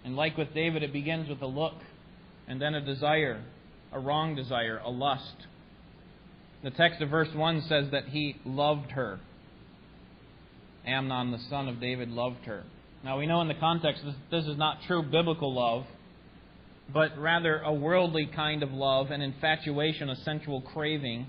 And 0.05 0.15
like 0.15 0.37
with 0.37 0.55
David, 0.55 0.83
it 0.83 0.93
begins 0.93 1.29
with 1.29 1.41
a 1.43 1.47
look 1.47 1.75
and 2.47 2.61
then 2.61 2.75
a 2.75 2.81
desire, 2.81 3.43
a 3.93 3.99
wrong 3.99 4.37
desire, 4.37 4.79
a 4.85 4.91
lust. 4.91 5.47
The 6.63 6.71
text 6.71 7.01
of 7.01 7.09
verse 7.09 7.35
1 7.35 7.63
says 7.63 7.87
that 7.91 8.09
he 8.09 8.37
loved 8.45 8.93
her. 8.93 9.19
Amnon, 10.87 11.33
the 11.33 11.41
son 11.51 11.69
of 11.69 11.81
David, 11.81 12.11
loved 12.11 12.45
her. 12.45 12.65
Now, 13.05 13.19
we 13.19 13.27
know 13.27 13.41
in 13.41 13.49
the 13.49 13.55
context 13.55 14.03
this, 14.05 14.15
this 14.31 14.45
is 14.47 14.57
not 14.57 14.79
true 14.87 15.03
biblical 15.03 15.55
love, 15.55 15.85
but 16.93 17.19
rather 17.19 17.59
a 17.59 17.73
worldly 17.73 18.27
kind 18.35 18.63
of 18.63 18.73
love, 18.73 19.11
an 19.11 19.21
infatuation, 19.21 20.09
a 20.09 20.17
sensual 20.17 20.61
craving. 20.61 21.27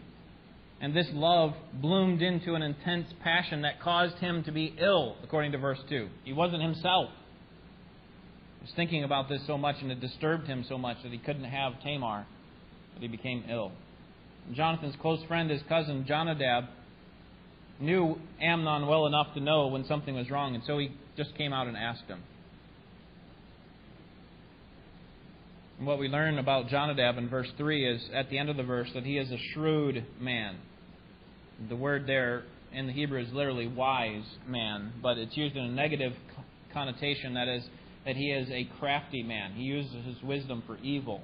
And 0.79 0.95
this 0.95 1.07
love 1.12 1.53
bloomed 1.74 2.21
into 2.21 2.53
an 2.53 2.62
intense 2.62 3.07
passion 3.24 3.63
that 3.63 3.81
caused 3.81 4.15
him 4.17 4.43
to 4.43 4.51
be 4.51 4.75
ill, 4.79 5.15
according 5.24 5.51
to 5.53 5.57
verse 5.57 5.79
2. 5.89 6.07
He 6.24 6.33
wasn't 6.33 6.62
himself. 6.62 7.09
He 8.59 8.65
was 8.65 8.74
thinking 8.75 9.03
about 9.03 9.29
this 9.29 9.41
so 9.47 9.57
much 9.57 9.77
and 9.81 9.91
it 9.91 10.00
disturbed 10.00 10.47
him 10.47 10.65
so 10.67 10.77
much 10.77 10.97
that 11.03 11.12
he 11.12 11.17
couldn't 11.17 11.45
have 11.45 11.81
Tamar, 11.81 12.27
that 12.93 13.01
he 13.01 13.07
became 13.07 13.43
ill. 13.50 13.71
Jonathan's 14.53 14.95
close 15.01 15.24
friend, 15.27 15.50
his 15.50 15.62
cousin 15.67 16.05
Jonadab, 16.07 16.65
knew 17.79 18.19
Amnon 18.41 18.88
well 18.88 19.05
enough 19.07 19.33
to 19.33 19.39
know 19.39 19.67
when 19.67 19.86
something 19.86 20.15
was 20.15 20.29
wrong, 20.29 20.55
and 20.55 20.63
so 20.65 20.77
he 20.77 20.91
just 21.17 21.36
came 21.36 21.51
out 21.51 21.67
and 21.67 21.75
asked 21.75 22.05
him. 22.07 22.21
And 25.77 25.86
what 25.86 26.00
we 26.00 26.07
learn 26.07 26.39
about 26.39 26.69
Jonadab 26.69 27.17
in 27.17 27.27
verse 27.29 27.50
3 27.57 27.95
is 27.95 28.09
at 28.13 28.29
the 28.29 28.38
end 28.38 28.50
of 28.50 28.57
the 28.57 28.63
verse 28.63 28.89
that 28.93 29.03
he 29.03 29.17
is 29.17 29.29
a 29.31 29.38
shrewd 29.53 30.05
man. 30.19 30.57
The 31.69 31.75
word 31.75 32.07
there 32.07 32.43
in 32.71 32.88
the 32.88 32.93
Hebrew 32.93 33.21
is 33.21 33.31
literally 33.33 33.67
wise 33.67 34.25
man, 34.47 34.93
but 35.01 35.17
it's 35.17 35.36
used 35.36 35.55
in 35.55 35.63
a 35.63 35.71
negative 35.71 36.13
connotation 36.74 37.33
that 37.33 37.47
is, 37.47 37.63
that 38.05 38.15
he 38.15 38.31
is 38.31 38.50
a 38.50 38.69
crafty 38.79 39.24
man. 39.24 39.53
He 39.53 39.63
uses 39.63 40.05
his 40.05 40.21
wisdom 40.24 40.63
for 40.67 40.77
evil. 40.77 41.21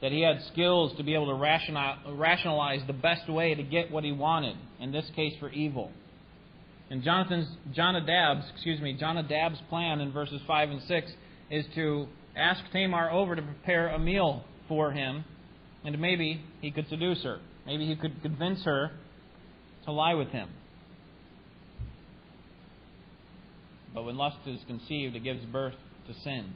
that 0.00 0.12
he 0.12 0.22
had 0.22 0.40
skills 0.52 0.96
to 0.96 1.04
be 1.04 1.14
able 1.14 1.26
to 1.26 2.14
rationalize 2.14 2.80
the 2.86 2.92
best 2.92 3.28
way 3.28 3.54
to 3.54 3.62
get 3.62 3.90
what 3.90 4.02
he 4.02 4.12
wanted, 4.12 4.56
in 4.80 4.92
this 4.92 5.04
case 5.14 5.34
for 5.38 5.50
evil. 5.50 5.90
And 6.90 7.04
Jonathan's 7.04 7.46
Jonadab's, 7.72 8.50
excuse 8.52 8.80
me, 8.80 8.98
Jonadab's 9.00 9.60
plan 9.68 10.00
in 10.00 10.12
verses 10.12 10.40
5 10.46 10.70
and 10.70 10.82
6 10.82 11.12
is 11.50 11.64
to 11.76 12.08
ask 12.36 12.60
Tamar 12.72 13.10
over 13.10 13.36
to 13.36 13.42
prepare 13.42 13.88
a 13.88 13.98
meal 13.98 14.44
for 14.68 14.90
him, 14.90 15.24
and 15.84 15.98
maybe 16.00 16.42
he 16.60 16.72
could 16.72 16.88
seduce 16.88 17.22
her. 17.22 17.38
Maybe 17.64 17.86
he 17.86 17.94
could 17.94 18.20
convince 18.22 18.64
her 18.64 18.90
to 19.84 19.92
lie 19.92 20.14
with 20.14 20.28
him. 20.28 20.48
But 23.94 24.04
when 24.04 24.16
lust 24.16 24.38
is 24.46 24.60
conceived, 24.66 25.14
it 25.14 25.24
gives 25.24 25.44
birth 25.46 25.74
to 26.08 26.14
sin. 26.22 26.54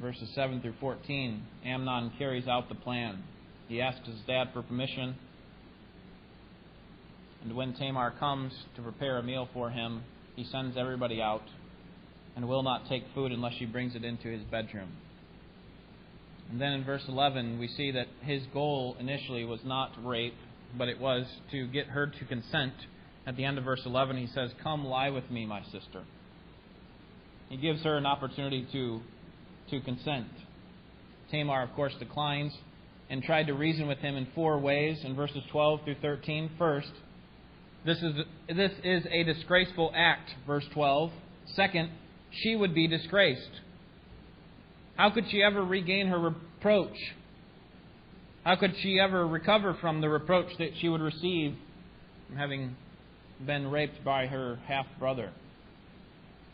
Verses 0.00 0.28
7 0.34 0.60
through 0.60 0.74
14, 0.80 1.42
Amnon 1.64 2.12
carries 2.18 2.48
out 2.48 2.68
the 2.68 2.74
plan. 2.74 3.22
He 3.68 3.80
asks 3.80 4.06
his 4.06 4.18
dad 4.26 4.48
for 4.52 4.62
permission. 4.62 5.16
And 7.44 7.54
when 7.54 7.74
Tamar 7.74 8.12
comes 8.18 8.52
to 8.74 8.82
prepare 8.82 9.18
a 9.18 9.22
meal 9.22 9.48
for 9.52 9.70
him, 9.70 10.02
he 10.34 10.44
sends 10.44 10.76
everybody 10.76 11.20
out 11.20 11.42
and 12.34 12.48
will 12.48 12.62
not 12.62 12.88
take 12.88 13.04
food 13.14 13.32
unless 13.32 13.54
she 13.54 13.66
brings 13.66 13.94
it 13.94 14.02
into 14.02 14.28
his 14.28 14.42
bedroom. 14.44 14.88
And 16.50 16.60
then 16.60 16.72
in 16.72 16.84
verse 16.84 17.04
11, 17.06 17.58
we 17.58 17.68
see 17.68 17.90
that 17.92 18.06
his 18.22 18.42
goal 18.52 18.96
initially 18.98 19.44
was 19.44 19.60
not 19.64 19.92
rape, 20.02 20.34
but 20.76 20.88
it 20.88 20.98
was 20.98 21.26
to 21.52 21.66
get 21.68 21.86
her 21.88 22.06
to 22.06 22.24
consent. 22.24 22.74
At 23.26 23.36
the 23.36 23.44
end 23.44 23.58
of 23.58 23.64
verse 23.64 23.82
11, 23.84 24.16
he 24.16 24.26
says, 24.26 24.50
Come 24.62 24.84
lie 24.84 25.10
with 25.10 25.30
me, 25.30 25.46
my 25.46 25.62
sister. 25.64 26.04
He 27.48 27.56
gives 27.56 27.82
her 27.82 27.96
an 27.96 28.06
opportunity 28.06 28.66
to, 28.72 29.00
to 29.70 29.80
consent. 29.80 30.26
Tamar, 31.30 31.62
of 31.62 31.72
course, 31.74 31.94
declines 31.98 32.52
and 33.10 33.22
tried 33.22 33.46
to 33.46 33.54
reason 33.54 33.86
with 33.86 33.98
him 33.98 34.16
in 34.16 34.26
four 34.34 34.58
ways 34.58 34.98
in 35.04 35.14
verses 35.14 35.42
12 35.52 35.80
through 35.84 35.96
13. 36.00 36.50
First, 36.58 36.90
this 37.84 37.98
is, 37.98 38.14
this 38.48 38.72
is 38.82 39.04
a 39.10 39.24
disgraceful 39.24 39.92
act, 39.94 40.30
verse 40.46 40.64
12. 40.72 41.10
Second, 41.54 41.90
she 42.30 42.56
would 42.56 42.74
be 42.74 42.88
disgraced. 42.88 43.60
How 44.96 45.10
could 45.10 45.24
she 45.30 45.42
ever 45.42 45.62
regain 45.62 46.08
her 46.08 46.18
reproach? 46.18 46.96
How 48.44 48.56
could 48.56 48.74
she 48.80 48.98
ever 49.00 49.26
recover 49.26 49.76
from 49.80 50.00
the 50.00 50.08
reproach 50.08 50.56
that 50.58 50.70
she 50.80 50.88
would 50.88 51.00
receive 51.00 51.54
from 52.26 52.36
having 52.36 52.76
been 53.44 53.70
raped 53.70 54.02
by 54.04 54.26
her 54.26 54.58
half 54.66 54.86
brother? 54.98 55.30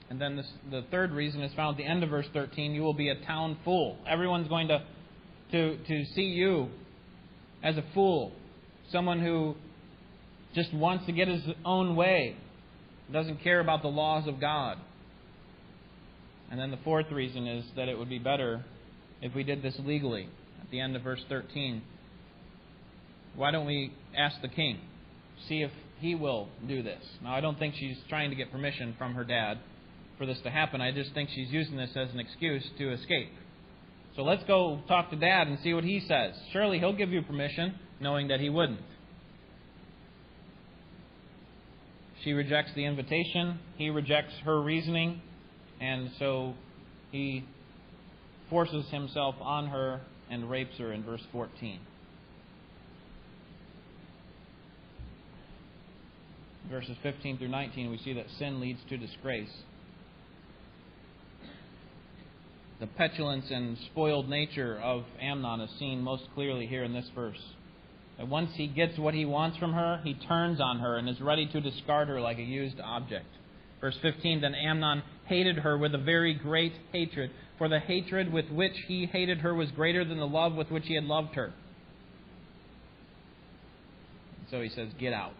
And 0.08 0.20
then 0.20 0.36
this, 0.36 0.46
the 0.70 0.82
third 0.90 1.12
reason 1.12 1.42
is 1.42 1.52
found 1.54 1.74
at 1.74 1.84
the 1.84 1.88
end 1.88 2.02
of 2.02 2.10
verse 2.10 2.26
13 2.32 2.72
you 2.72 2.82
will 2.82 2.94
be 2.94 3.08
a 3.08 3.24
town 3.24 3.56
fool. 3.64 3.96
Everyone's 4.08 4.48
going 4.48 4.68
to, 4.68 4.82
to, 5.52 5.76
to 5.76 6.04
see 6.14 6.22
you 6.22 6.68
as 7.62 7.76
a 7.76 7.84
fool, 7.94 8.32
someone 8.90 9.20
who 9.20 9.54
just 10.54 10.72
wants 10.74 11.06
to 11.06 11.12
get 11.12 11.28
his 11.28 11.42
own 11.64 11.96
way, 11.96 12.36
doesn't 13.12 13.42
care 13.42 13.60
about 13.60 13.82
the 13.82 13.88
laws 13.88 14.26
of 14.26 14.40
God. 14.40 14.78
And 16.50 16.58
then 16.58 16.70
the 16.70 16.78
fourth 16.78 17.10
reason 17.12 17.46
is 17.46 17.64
that 17.76 17.88
it 17.88 17.98
would 17.98 18.08
be 18.08 18.18
better 18.18 18.64
if 19.22 19.34
we 19.34 19.44
did 19.44 19.62
this 19.62 19.74
legally. 19.84 20.28
At 20.60 20.70
the 20.70 20.80
end 20.80 20.96
of 20.96 21.02
verse 21.02 21.20
13, 21.28 21.82
why 23.36 23.50
don't 23.50 23.66
we 23.66 23.92
ask 24.16 24.40
the 24.42 24.48
king, 24.48 24.80
see 25.48 25.62
if 25.62 25.70
he 26.00 26.14
will 26.14 26.48
do 26.66 26.82
this? 26.82 27.02
Now, 27.22 27.34
I 27.34 27.40
don't 27.40 27.58
think 27.58 27.74
she's 27.76 27.96
trying 28.08 28.30
to 28.30 28.36
get 28.36 28.50
permission 28.50 28.94
from 28.98 29.14
her 29.14 29.24
dad 29.24 29.58
for 30.18 30.26
this 30.26 30.40
to 30.42 30.50
happen. 30.50 30.80
I 30.80 30.92
just 30.92 31.14
think 31.14 31.30
she's 31.32 31.50
using 31.50 31.76
this 31.76 31.90
as 31.94 32.10
an 32.12 32.18
excuse 32.18 32.64
to 32.78 32.92
escape. 32.92 33.30
So 34.16 34.22
let's 34.22 34.42
go 34.44 34.80
talk 34.88 35.10
to 35.10 35.16
dad 35.16 35.46
and 35.46 35.58
see 35.62 35.72
what 35.72 35.84
he 35.84 36.00
says. 36.00 36.34
Surely 36.52 36.78
he'll 36.78 36.96
give 36.96 37.10
you 37.10 37.22
permission, 37.22 37.76
knowing 38.00 38.28
that 38.28 38.40
he 38.40 38.50
wouldn't. 38.50 38.80
She 42.22 42.32
rejects 42.32 42.72
the 42.74 42.84
invitation. 42.84 43.58
He 43.76 43.90
rejects 43.90 44.34
her 44.44 44.60
reasoning. 44.60 45.22
And 45.80 46.10
so 46.18 46.54
he 47.10 47.44
forces 48.50 48.84
himself 48.90 49.36
on 49.40 49.68
her 49.68 50.00
and 50.30 50.50
rapes 50.50 50.76
her 50.78 50.92
in 50.92 51.02
verse 51.02 51.22
14. 51.32 51.80
Verses 56.70 56.96
15 57.02 57.38
through 57.38 57.48
19, 57.48 57.90
we 57.90 57.98
see 57.98 58.12
that 58.12 58.26
sin 58.38 58.60
leads 58.60 58.80
to 58.88 58.96
disgrace. 58.96 59.50
The 62.78 62.86
petulance 62.86 63.46
and 63.50 63.76
spoiled 63.90 64.28
nature 64.28 64.78
of 64.78 65.04
Amnon 65.20 65.60
is 65.60 65.70
seen 65.78 66.00
most 66.00 66.24
clearly 66.34 66.66
here 66.66 66.84
in 66.84 66.92
this 66.92 67.08
verse. 67.14 67.40
That 68.20 68.28
once 68.28 68.50
he 68.54 68.66
gets 68.66 68.98
what 68.98 69.14
he 69.14 69.24
wants 69.24 69.56
from 69.56 69.72
her, 69.72 69.98
he 70.04 70.12
turns 70.12 70.60
on 70.60 70.80
her 70.80 70.98
and 70.98 71.08
is 71.08 71.22
ready 71.22 71.46
to 71.52 71.60
discard 71.62 72.08
her 72.08 72.20
like 72.20 72.36
a 72.36 72.42
used 72.42 72.78
object. 72.78 73.24
Verse 73.80 73.96
15 74.02 74.42
Then 74.42 74.54
Amnon 74.54 75.02
hated 75.24 75.56
her 75.56 75.78
with 75.78 75.94
a 75.94 75.98
very 75.98 76.34
great 76.34 76.74
hatred, 76.92 77.30
for 77.56 77.70
the 77.70 77.78
hatred 77.78 78.30
with 78.30 78.50
which 78.50 78.74
he 78.88 79.06
hated 79.06 79.38
her 79.38 79.54
was 79.54 79.70
greater 79.70 80.04
than 80.04 80.18
the 80.18 80.26
love 80.26 80.52
with 80.54 80.70
which 80.70 80.84
he 80.84 80.96
had 80.96 81.04
loved 81.04 81.34
her. 81.34 81.46
And 84.36 84.48
so 84.50 84.60
he 84.60 84.68
says, 84.68 84.88
Get 84.98 85.14
out. 85.14 85.32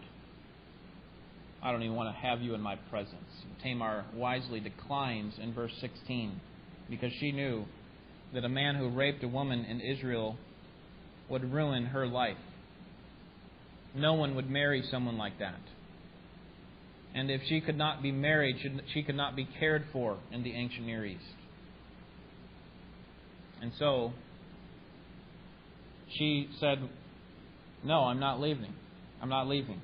I 1.61 1.71
don't 1.71 1.83
even 1.83 1.95
want 1.95 2.15
to 2.15 2.19
have 2.19 2.41
you 2.41 2.55
in 2.55 2.61
my 2.61 2.77
presence. 2.89 3.13
Tamar 3.61 4.05
wisely 4.15 4.59
declines 4.59 5.35
in 5.39 5.53
verse 5.53 5.73
16 5.81 6.41
because 6.89 7.11
she 7.19 7.31
knew 7.31 7.65
that 8.33 8.43
a 8.43 8.49
man 8.49 8.73
who 8.73 8.89
raped 8.89 9.23
a 9.23 9.27
woman 9.27 9.65
in 9.65 9.81
Israel 9.81 10.35
would 11.29 11.53
ruin 11.53 11.85
her 11.85 12.07
life. 12.07 12.37
No 13.93 14.13
one 14.13 14.35
would 14.35 14.49
marry 14.49 14.83
someone 14.89 15.17
like 15.17 15.39
that. 15.39 15.59
And 17.13 17.29
if 17.29 17.41
she 17.47 17.59
could 17.59 17.77
not 17.77 18.01
be 18.01 18.11
married, 18.11 18.55
she 18.93 19.03
could 19.03 19.15
not 19.15 19.35
be 19.35 19.47
cared 19.59 19.85
for 19.91 20.17
in 20.31 20.43
the 20.43 20.53
ancient 20.53 20.85
Near 20.85 21.05
East. 21.05 21.23
And 23.61 23.71
so 23.77 24.13
she 26.17 26.49
said, 26.59 26.89
No, 27.83 28.05
I'm 28.05 28.19
not 28.19 28.39
leaving. 28.39 28.73
I'm 29.21 29.29
not 29.29 29.47
leaving. 29.47 29.81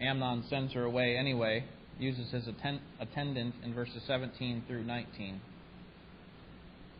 Amnon 0.00 0.44
sends 0.48 0.72
her 0.74 0.84
away 0.84 1.16
anyway, 1.16 1.64
uses 1.98 2.30
his 2.30 2.48
attendant 3.00 3.54
in 3.64 3.74
verses 3.74 4.02
17 4.06 4.64
through 4.66 4.84
19. 4.84 5.40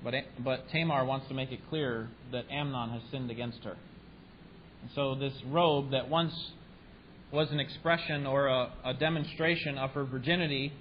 But, 0.03 0.15
but 0.43 0.69
Tamar 0.71 1.05
wants 1.05 1.29
to 1.29 1.35
make 1.35 1.53
it 1.53 1.61
clear 1.69 2.09
that 2.33 2.45
Amnon 2.50 2.91
has 2.91 3.03
sinned 3.11 3.31
against 3.31 3.65
her. 3.65 3.76
And 4.83 4.91
so, 4.95 5.15
this 5.15 5.33
robe 5.47 5.91
that 5.91 6.09
once 6.09 6.33
was 7.33 7.50
an 7.50 7.59
expression 7.59 8.26
or 8.26 8.47
a, 8.47 8.73
a 8.85 8.95
demonstration 8.95 9.79
of 9.79 9.91
her 9.91 10.05
virginity 10.05 10.73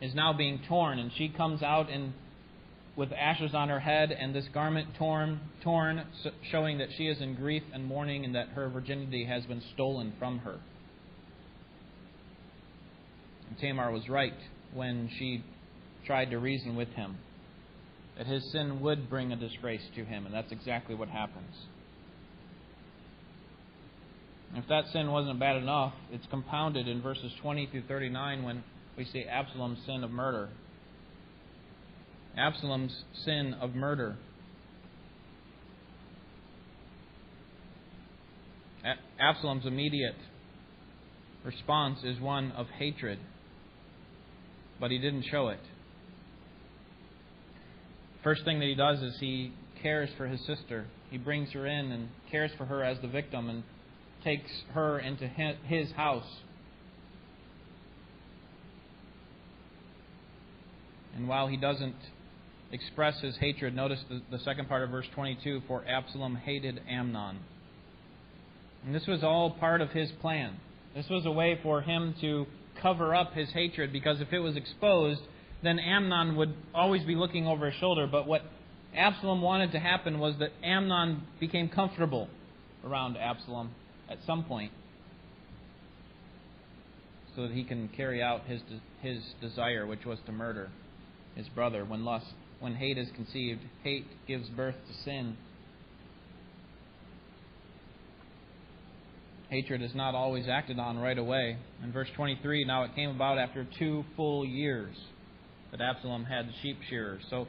is 0.00 0.14
now 0.14 0.32
being 0.32 0.60
torn, 0.68 0.98
and 0.98 1.10
she 1.16 1.28
comes 1.28 1.62
out 1.62 1.90
in, 1.90 2.12
with 2.94 3.10
ashes 3.12 3.52
on 3.54 3.68
her 3.68 3.80
head 3.80 4.12
and 4.12 4.34
this 4.34 4.46
garment 4.52 4.88
torn, 4.96 5.40
torn, 5.64 6.04
showing 6.50 6.78
that 6.78 6.88
she 6.96 7.08
is 7.08 7.20
in 7.20 7.34
grief 7.34 7.62
and 7.72 7.84
mourning 7.84 8.24
and 8.24 8.34
that 8.34 8.48
her 8.50 8.68
virginity 8.68 9.24
has 9.24 9.44
been 9.46 9.62
stolen 9.74 10.12
from 10.18 10.38
her. 10.40 10.58
And 13.48 13.58
Tamar 13.58 13.90
was 13.90 14.08
right 14.08 14.34
when 14.74 15.10
she 15.18 15.42
tried 16.06 16.30
to 16.30 16.38
reason 16.38 16.76
with 16.76 16.88
him 16.90 17.16
that 18.16 18.26
his 18.26 18.50
sin 18.52 18.80
would 18.80 19.10
bring 19.10 19.32
a 19.32 19.36
disgrace 19.36 19.82
to 19.94 20.04
him, 20.04 20.26
and 20.26 20.34
that's 20.34 20.52
exactly 20.52 20.94
what 20.94 21.08
happens. 21.08 21.54
If 24.54 24.66
that 24.68 24.84
sin 24.92 25.10
wasn't 25.10 25.38
bad 25.38 25.56
enough, 25.56 25.92
it's 26.10 26.26
compounded 26.30 26.88
in 26.88 27.02
verses 27.02 27.30
20 27.42 27.66
through 27.66 27.82
39 27.88 28.42
when 28.42 28.64
we 28.96 29.04
see 29.04 29.24
Absalom's 29.24 29.78
sin 29.84 30.02
of 30.02 30.10
murder. 30.10 30.48
Absalom's 32.38 33.04
sin 33.24 33.54
of 33.60 33.74
murder. 33.74 34.16
Absalom's 39.18 39.66
immediate 39.66 40.16
response 41.44 41.98
is 42.04 42.20
one 42.20 42.52
of 42.52 42.66
hatred, 42.78 43.18
but 44.78 44.90
he 44.90 44.98
didn't 44.98 45.24
show 45.30 45.48
it. 45.48 45.60
First 48.26 48.44
thing 48.44 48.58
that 48.58 48.66
he 48.66 48.74
does 48.74 49.00
is 49.02 49.16
he 49.20 49.52
cares 49.80 50.10
for 50.16 50.26
his 50.26 50.44
sister. 50.46 50.86
He 51.10 51.16
brings 51.16 51.52
her 51.52 51.64
in 51.64 51.92
and 51.92 52.08
cares 52.28 52.50
for 52.58 52.64
her 52.64 52.82
as 52.82 52.98
the 53.00 53.06
victim 53.06 53.48
and 53.48 53.62
takes 54.24 54.50
her 54.74 54.98
into 54.98 55.28
his 55.28 55.92
house. 55.92 56.26
And 61.14 61.28
while 61.28 61.46
he 61.46 61.56
doesn't 61.56 61.94
express 62.72 63.20
his 63.20 63.36
hatred, 63.36 63.76
notice 63.76 64.00
the, 64.08 64.20
the 64.32 64.42
second 64.42 64.68
part 64.68 64.82
of 64.82 64.90
verse 64.90 65.06
22 65.14 65.62
for 65.68 65.84
Absalom 65.86 66.34
hated 66.34 66.80
Amnon. 66.90 67.38
And 68.84 68.92
this 68.92 69.06
was 69.06 69.22
all 69.22 69.52
part 69.52 69.80
of 69.80 69.90
his 69.90 70.10
plan. 70.20 70.56
This 70.96 71.08
was 71.08 71.26
a 71.26 71.30
way 71.30 71.60
for 71.62 71.80
him 71.80 72.12
to 72.22 72.46
cover 72.82 73.14
up 73.14 73.34
his 73.34 73.50
hatred 73.50 73.92
because 73.92 74.20
if 74.20 74.32
it 74.32 74.40
was 74.40 74.56
exposed, 74.56 75.20
then 75.66 75.78
Amnon 75.78 76.36
would 76.36 76.54
always 76.74 77.02
be 77.02 77.14
looking 77.14 77.46
over 77.46 77.70
his 77.70 77.78
shoulder. 77.80 78.06
But 78.06 78.26
what 78.26 78.42
Absalom 78.94 79.42
wanted 79.42 79.72
to 79.72 79.78
happen 79.78 80.18
was 80.18 80.34
that 80.38 80.50
Amnon 80.62 81.22
became 81.40 81.68
comfortable 81.68 82.28
around 82.84 83.16
Absalom 83.16 83.70
at 84.08 84.18
some 84.26 84.44
point 84.44 84.72
so 87.34 87.42
that 87.42 87.50
he 87.50 87.64
can 87.64 87.88
carry 87.88 88.22
out 88.22 88.42
his, 88.46 88.60
his 89.02 89.18
desire, 89.40 89.86
which 89.86 90.06
was 90.06 90.18
to 90.26 90.32
murder 90.32 90.70
his 91.34 91.48
brother. 91.48 91.84
When 91.84 92.04
lust, 92.04 92.26
when 92.60 92.74
hate 92.74 92.96
is 92.96 93.08
conceived, 93.14 93.60
hate 93.82 94.06
gives 94.26 94.48
birth 94.48 94.76
to 94.88 94.94
sin. 95.04 95.36
Hatred 99.50 99.82
is 99.82 99.94
not 99.94 100.14
always 100.14 100.48
acted 100.48 100.78
on 100.78 100.98
right 100.98 101.18
away. 101.18 101.56
In 101.84 101.92
verse 101.92 102.08
23, 102.16 102.64
now 102.64 102.84
it 102.84 102.94
came 102.94 103.10
about 103.10 103.38
after 103.38 103.66
two 103.78 104.04
full 104.16 104.44
years 104.44 104.96
that 105.70 105.80
Absalom 105.80 106.24
had 106.24 106.48
the 106.48 106.52
sheep 106.62 106.78
shearers. 106.88 107.22
So 107.30 107.46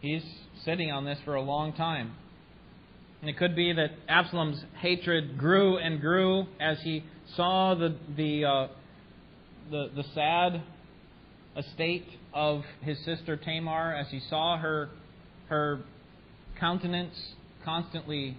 he's 0.00 0.22
sitting 0.64 0.90
on 0.90 1.04
this 1.04 1.18
for 1.24 1.34
a 1.34 1.42
long 1.42 1.72
time. 1.72 2.14
And 3.20 3.30
it 3.30 3.38
could 3.38 3.56
be 3.56 3.72
that 3.72 3.90
Absalom's 4.08 4.62
hatred 4.78 5.38
grew 5.38 5.78
and 5.78 6.00
grew 6.00 6.46
as 6.60 6.78
he 6.82 7.04
saw 7.34 7.74
the, 7.74 7.96
the 8.16 8.44
uh, 8.44 8.68
the, 9.70 9.90
the 9.94 10.04
sad 10.14 10.62
estate 11.56 12.06
of 12.34 12.62
his 12.82 12.98
sister 13.04 13.36
Tamar 13.36 13.94
as 13.94 14.08
he 14.10 14.20
saw 14.28 14.58
her, 14.58 14.90
her 15.48 15.80
countenance 16.58 17.14
constantly 17.64 18.36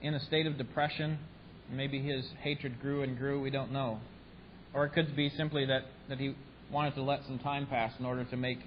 in 0.00 0.14
a 0.14 0.20
state 0.20 0.46
of 0.46 0.56
depression. 0.56 1.18
Maybe 1.70 2.00
his 2.00 2.24
hatred 2.40 2.80
grew 2.80 3.02
and 3.02 3.18
grew, 3.18 3.40
we 3.40 3.50
don't 3.50 3.72
know. 3.72 4.00
Or 4.72 4.86
it 4.86 4.92
could 4.92 5.14
be 5.16 5.30
simply 5.36 5.66
that, 5.66 5.82
that 6.08 6.18
he 6.18 6.34
wanted 6.70 6.94
to 6.94 7.02
let 7.02 7.24
some 7.26 7.38
time 7.38 7.66
pass 7.66 7.92
in 7.98 8.04
order 8.04 8.24
to 8.24 8.36
make 8.36 8.58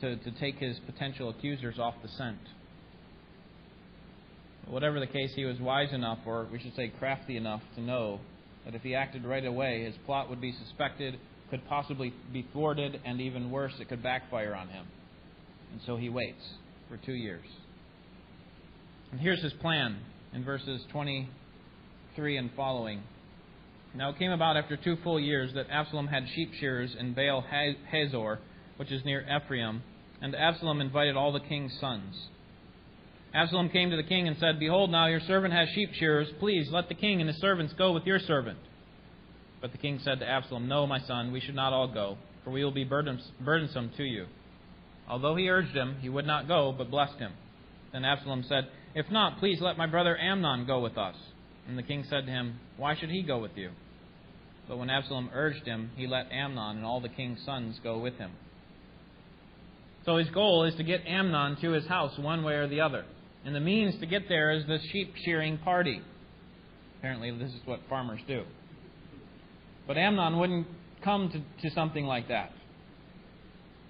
to, 0.00 0.16
to 0.16 0.30
take 0.32 0.56
his 0.56 0.78
potential 0.80 1.30
accusers 1.30 1.78
off 1.78 1.94
the 2.02 2.08
scent. 2.08 2.38
Whatever 4.66 5.00
the 5.00 5.06
case, 5.06 5.32
he 5.34 5.44
was 5.44 5.58
wise 5.60 5.92
enough, 5.92 6.18
or 6.26 6.46
we 6.52 6.58
should 6.58 6.74
say 6.74 6.92
crafty 6.98 7.36
enough, 7.36 7.62
to 7.76 7.80
know 7.80 8.20
that 8.64 8.74
if 8.74 8.82
he 8.82 8.94
acted 8.94 9.24
right 9.24 9.44
away, 9.44 9.84
his 9.84 9.94
plot 10.04 10.28
would 10.28 10.40
be 10.40 10.52
suspected, 10.52 11.18
could 11.50 11.66
possibly 11.68 12.12
be 12.32 12.46
thwarted, 12.52 13.00
and 13.04 13.20
even 13.20 13.50
worse, 13.50 13.72
it 13.80 13.88
could 13.88 14.02
backfire 14.02 14.54
on 14.54 14.68
him. 14.68 14.86
And 15.72 15.80
so 15.86 15.96
he 15.96 16.08
waits 16.08 16.42
for 16.88 16.96
two 16.96 17.12
years. 17.12 17.44
And 19.10 19.20
here's 19.20 19.42
his 19.42 19.52
plan 19.54 19.98
in 20.32 20.44
verses 20.44 20.82
23 20.90 22.36
and 22.36 22.50
following. 22.56 23.02
Now 23.94 24.10
it 24.10 24.18
came 24.18 24.30
about 24.30 24.56
after 24.56 24.76
two 24.76 24.96
full 25.04 25.20
years 25.20 25.52
that 25.54 25.68
Absalom 25.70 26.06
had 26.06 26.24
sheep 26.34 26.52
shearers 26.58 26.94
in 26.98 27.12
Baal 27.12 27.44
Hazor, 27.90 28.38
which 28.76 28.90
is 28.90 29.04
near 29.04 29.26
Ephraim, 29.28 29.82
and 30.20 30.34
Absalom 30.34 30.80
invited 30.80 31.16
all 31.16 31.32
the 31.32 31.40
king's 31.40 31.76
sons. 31.78 32.28
Absalom 33.34 33.68
came 33.70 33.90
to 33.90 33.96
the 33.96 34.02
king 34.02 34.28
and 34.28 34.36
said, 34.38 34.58
Behold, 34.58 34.90
now 34.90 35.06
your 35.06 35.20
servant 35.20 35.54
has 35.54 35.68
sheep 35.70 35.90
shearers. 35.94 36.28
Please 36.38 36.68
let 36.70 36.88
the 36.88 36.94
king 36.94 37.20
and 37.20 37.28
his 37.28 37.40
servants 37.40 37.74
go 37.74 37.92
with 37.92 38.04
your 38.04 38.18
servant. 38.18 38.58
But 39.60 39.72
the 39.72 39.78
king 39.78 40.00
said 40.02 40.20
to 40.20 40.28
Absalom, 40.28 40.68
No, 40.68 40.86
my 40.86 41.00
son, 41.00 41.32
we 41.32 41.40
should 41.40 41.54
not 41.54 41.72
all 41.72 41.88
go, 41.88 42.18
for 42.44 42.50
we 42.50 42.64
will 42.64 42.72
be 42.72 42.84
burdensome 42.84 43.90
to 43.96 44.04
you. 44.04 44.26
Although 45.08 45.36
he 45.36 45.48
urged 45.48 45.74
him, 45.74 45.96
he 46.00 46.08
would 46.08 46.26
not 46.26 46.48
go, 46.48 46.74
but 46.76 46.90
blessed 46.90 47.18
him. 47.18 47.32
Then 47.92 48.04
Absalom 48.04 48.44
said, 48.48 48.68
If 48.94 49.10
not, 49.10 49.38
please 49.38 49.60
let 49.60 49.78
my 49.78 49.86
brother 49.86 50.16
Amnon 50.16 50.66
go 50.66 50.80
with 50.80 50.98
us. 50.98 51.16
And 51.68 51.78
the 51.78 51.82
king 51.82 52.04
said 52.08 52.26
to 52.26 52.32
him, 52.32 52.58
Why 52.76 52.96
should 52.96 53.10
he 53.10 53.22
go 53.22 53.38
with 53.38 53.56
you? 53.56 53.70
But 54.68 54.78
when 54.78 54.90
Absalom 54.90 55.30
urged 55.32 55.66
him, 55.66 55.90
he 55.96 56.06
let 56.06 56.30
Amnon 56.32 56.78
and 56.78 56.86
all 56.86 57.00
the 57.00 57.08
king's 57.08 57.44
sons 57.44 57.78
go 57.82 57.98
with 57.98 58.14
him. 58.14 58.30
So 60.04 60.16
his 60.16 60.28
goal 60.30 60.64
is 60.64 60.74
to 60.76 60.84
get 60.84 61.06
Amnon 61.06 61.56
to 61.60 61.70
his 61.72 61.86
house 61.86 62.18
one 62.18 62.42
way 62.42 62.54
or 62.54 62.68
the 62.68 62.80
other. 62.80 63.04
And 63.44 63.54
the 63.54 63.60
means 63.60 63.98
to 64.00 64.06
get 64.06 64.28
there 64.28 64.52
is 64.52 64.64
the 64.66 64.78
sheep 64.90 65.14
shearing 65.24 65.58
party. 65.58 66.00
Apparently, 66.98 67.30
this 67.32 67.50
is 67.50 67.60
what 67.64 67.80
farmers 67.88 68.20
do. 68.26 68.44
But 69.86 69.98
Amnon 69.98 70.38
wouldn't 70.38 70.66
come 71.02 71.30
to, 71.30 71.68
to 71.68 71.74
something 71.74 72.04
like 72.04 72.28
that. 72.28 72.52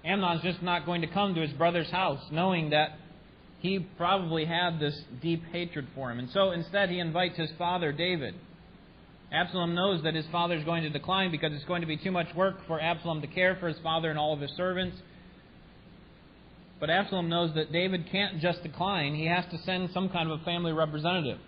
Amnon's 0.03 0.41
just 0.41 0.61
not 0.61 0.85
going 0.85 1.01
to 1.01 1.07
come 1.07 1.35
to 1.35 1.41
his 1.41 1.51
brother's 1.51 1.89
house 1.89 2.21
knowing 2.31 2.71
that 2.71 2.97
he 3.63 3.79
probably 3.79 4.43
had 4.43 4.77
this 4.77 4.93
deep 5.21 5.41
hatred 5.53 5.87
for 5.95 6.11
him. 6.11 6.19
And 6.19 6.29
so 6.31 6.51
instead, 6.51 6.89
he 6.89 6.99
invites 6.99 7.37
his 7.37 7.49
father, 7.57 7.93
David. 7.93 8.35
Absalom 9.31 9.73
knows 9.73 10.03
that 10.03 10.13
his 10.13 10.25
father 10.33 10.55
is 10.55 10.65
going 10.65 10.83
to 10.83 10.89
decline 10.89 11.31
because 11.31 11.53
it's 11.53 11.63
going 11.63 11.79
to 11.79 11.87
be 11.87 11.95
too 11.95 12.11
much 12.11 12.27
work 12.35 12.57
for 12.67 12.79
Absalom 12.81 13.21
to 13.21 13.27
care 13.27 13.55
for 13.61 13.69
his 13.69 13.77
father 13.81 14.09
and 14.09 14.19
all 14.19 14.33
of 14.33 14.41
his 14.41 14.51
servants. 14.51 14.97
But 16.81 16.89
Absalom 16.89 17.29
knows 17.29 17.55
that 17.55 17.71
David 17.71 18.11
can't 18.11 18.41
just 18.41 18.61
decline. 18.63 19.15
He 19.15 19.27
has 19.27 19.45
to 19.51 19.57
send 19.59 19.91
some 19.93 20.09
kind 20.09 20.29
of 20.29 20.41
a 20.41 20.43
family 20.43 20.73
representative. 20.73 21.39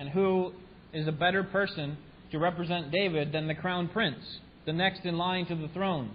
And 0.00 0.08
who 0.08 0.52
is 0.92 1.06
a 1.06 1.12
better 1.12 1.44
person 1.44 1.96
to 2.32 2.40
represent 2.40 2.90
David 2.90 3.30
than 3.30 3.46
the 3.46 3.54
crown 3.54 3.86
prince, 3.86 4.18
the 4.66 4.72
next 4.72 5.04
in 5.04 5.16
line 5.16 5.46
to 5.46 5.54
the 5.54 5.68
throne? 5.68 6.10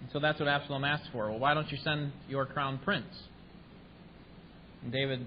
And 0.00 0.08
so 0.14 0.18
that's 0.18 0.40
what 0.40 0.48
Absalom 0.48 0.82
asks 0.82 1.08
for. 1.12 1.28
Well, 1.28 1.38
why 1.38 1.52
don't 1.52 1.70
you 1.70 1.76
send 1.84 2.12
your 2.26 2.46
crown 2.46 2.80
prince? 2.82 3.04
And 4.82 4.92
David 4.92 5.26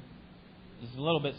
is 0.82 0.90
a 0.98 1.02
little 1.02 1.20
bit 1.20 1.36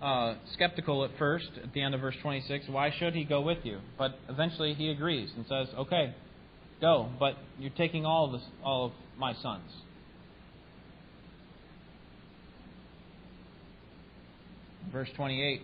uh, 0.00 0.34
skeptical 0.54 1.04
at 1.04 1.10
first, 1.18 1.48
at 1.62 1.72
the 1.72 1.82
end 1.82 1.94
of 1.94 2.00
verse 2.00 2.16
26. 2.22 2.66
Why 2.68 2.92
should 2.98 3.14
he 3.14 3.24
go 3.24 3.40
with 3.40 3.58
you? 3.64 3.78
But 3.98 4.18
eventually 4.28 4.74
he 4.74 4.90
agrees 4.90 5.30
and 5.36 5.46
says, 5.48 5.68
Okay, 5.76 6.14
Go, 6.82 7.08
but 7.20 7.36
you're 7.60 7.70
taking 7.70 8.04
all 8.04 8.26
of, 8.26 8.32
this, 8.32 8.42
all 8.64 8.86
of 8.86 8.92
my 9.16 9.34
sons. 9.34 9.70
Verse 14.90 15.08
28, 15.14 15.62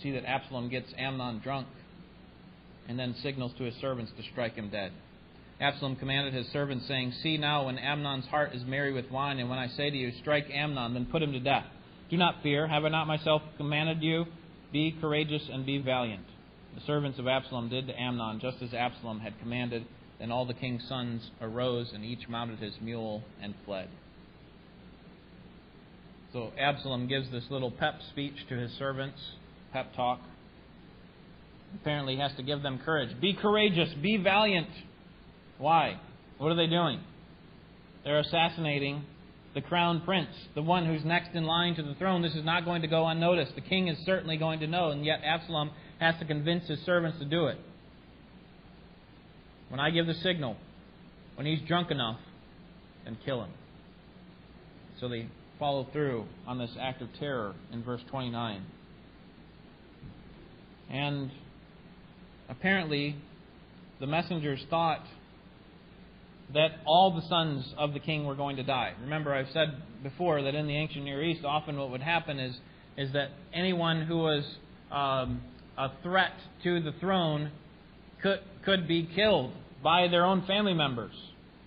see 0.00 0.12
that 0.12 0.24
Absalom 0.24 0.70
gets 0.70 0.86
Amnon 0.96 1.40
drunk 1.40 1.66
and 2.88 2.96
then 2.96 3.16
signals 3.20 3.50
to 3.58 3.64
his 3.64 3.74
servants 3.80 4.12
to 4.16 4.22
strike 4.30 4.54
him 4.54 4.70
dead. 4.70 4.92
Absalom 5.60 5.96
commanded 5.96 6.34
his 6.34 6.46
servants, 6.52 6.86
saying, 6.86 7.12
See 7.22 7.36
now, 7.36 7.66
when 7.66 7.78
Amnon's 7.78 8.26
heart 8.26 8.54
is 8.54 8.62
merry 8.64 8.92
with 8.92 9.10
wine, 9.10 9.38
and 9.38 9.50
when 9.50 9.58
I 9.58 9.68
say 9.68 9.90
to 9.90 9.96
you, 9.96 10.12
Strike 10.20 10.46
Amnon, 10.52 10.94
then 10.94 11.06
put 11.06 11.22
him 11.22 11.32
to 11.32 11.40
death. 11.40 11.66
Do 12.10 12.16
not 12.16 12.42
fear. 12.42 12.66
Have 12.68 12.84
I 12.84 12.88
not 12.88 13.06
myself 13.06 13.42
commanded 13.56 14.02
you? 14.02 14.26
Be 14.72 14.96
courageous 15.00 15.42
and 15.52 15.66
be 15.66 15.78
valiant. 15.78 16.24
The 16.74 16.80
servants 16.86 17.18
of 17.18 17.26
Absalom 17.26 17.68
did 17.68 17.88
to 17.88 18.00
Amnon 18.00 18.38
just 18.40 18.62
as 18.62 18.72
Absalom 18.72 19.18
had 19.18 19.38
commanded. 19.40 19.84
Then 20.20 20.30
all 20.30 20.46
the 20.46 20.54
king's 20.54 20.86
sons 20.88 21.28
arose, 21.40 21.90
and 21.92 22.04
each 22.04 22.28
mounted 22.28 22.60
his 22.60 22.74
mule 22.80 23.22
and 23.42 23.54
fled. 23.64 23.88
So 26.32 26.52
Absalom 26.58 27.08
gives 27.08 27.30
this 27.30 27.44
little 27.50 27.70
pep 27.70 27.94
speech 28.10 28.34
to 28.48 28.56
his 28.56 28.70
servants, 28.78 29.18
pep 29.72 29.94
talk. 29.96 30.20
Apparently, 31.74 32.14
he 32.14 32.20
has 32.20 32.34
to 32.36 32.42
give 32.42 32.62
them 32.62 32.78
courage. 32.84 33.20
Be 33.20 33.34
courageous, 33.34 33.88
be 34.02 34.16
valiant. 34.16 34.68
Why? 35.58 36.00
What 36.38 36.52
are 36.52 36.56
they 36.56 36.66
doing? 36.66 37.00
They're 38.04 38.20
assassinating 38.20 39.04
the 39.54 39.60
crown 39.60 40.02
prince, 40.04 40.30
the 40.54 40.62
one 40.62 40.86
who's 40.86 41.04
next 41.04 41.34
in 41.34 41.44
line 41.44 41.74
to 41.74 41.82
the 41.82 41.94
throne. 41.94 42.22
This 42.22 42.34
is 42.34 42.44
not 42.44 42.64
going 42.64 42.82
to 42.82 42.88
go 42.88 43.06
unnoticed. 43.06 43.54
The 43.54 43.60
king 43.60 43.88
is 43.88 43.98
certainly 44.06 44.36
going 44.36 44.60
to 44.60 44.66
know, 44.66 44.90
and 44.90 45.04
yet 45.04 45.20
Absalom 45.24 45.70
has 45.98 46.14
to 46.20 46.24
convince 46.24 46.68
his 46.68 46.78
servants 46.86 47.18
to 47.18 47.24
do 47.24 47.46
it. 47.46 47.58
When 49.68 49.80
I 49.80 49.90
give 49.90 50.06
the 50.06 50.14
signal, 50.14 50.56
when 51.34 51.46
he's 51.46 51.60
drunk 51.66 51.90
enough, 51.90 52.18
then 53.04 53.18
kill 53.24 53.42
him. 53.42 53.50
So 55.00 55.08
they 55.08 55.28
follow 55.58 55.86
through 55.92 56.26
on 56.46 56.58
this 56.58 56.70
act 56.80 57.02
of 57.02 57.08
terror 57.18 57.54
in 57.72 57.82
verse 57.82 58.00
29. 58.10 58.64
And 60.90 61.30
apparently, 62.48 63.16
the 64.00 64.06
messengers 64.06 64.64
thought 64.70 65.04
that 66.54 66.70
all 66.86 67.14
the 67.14 67.26
sons 67.28 67.74
of 67.76 67.92
the 67.92 68.00
king 68.00 68.24
were 68.24 68.34
going 68.34 68.56
to 68.56 68.62
die. 68.62 68.94
Remember, 69.02 69.34
I've 69.34 69.50
said 69.52 69.82
before 70.02 70.42
that 70.42 70.54
in 70.54 70.66
the 70.66 70.76
ancient 70.76 71.04
Near 71.04 71.22
East, 71.22 71.44
often 71.44 71.76
what 71.76 71.90
would 71.90 72.02
happen 72.02 72.38
is, 72.38 72.56
is 72.96 73.12
that 73.12 73.28
anyone 73.52 74.02
who 74.02 74.18
was 74.18 74.44
um, 74.90 75.42
a 75.76 75.90
threat 76.02 76.32
to 76.64 76.80
the 76.80 76.92
throne 77.00 77.50
could, 78.22 78.40
could 78.64 78.88
be 78.88 79.08
killed 79.14 79.52
by 79.82 80.08
their 80.08 80.24
own 80.24 80.44
family 80.46 80.74
members. 80.74 81.12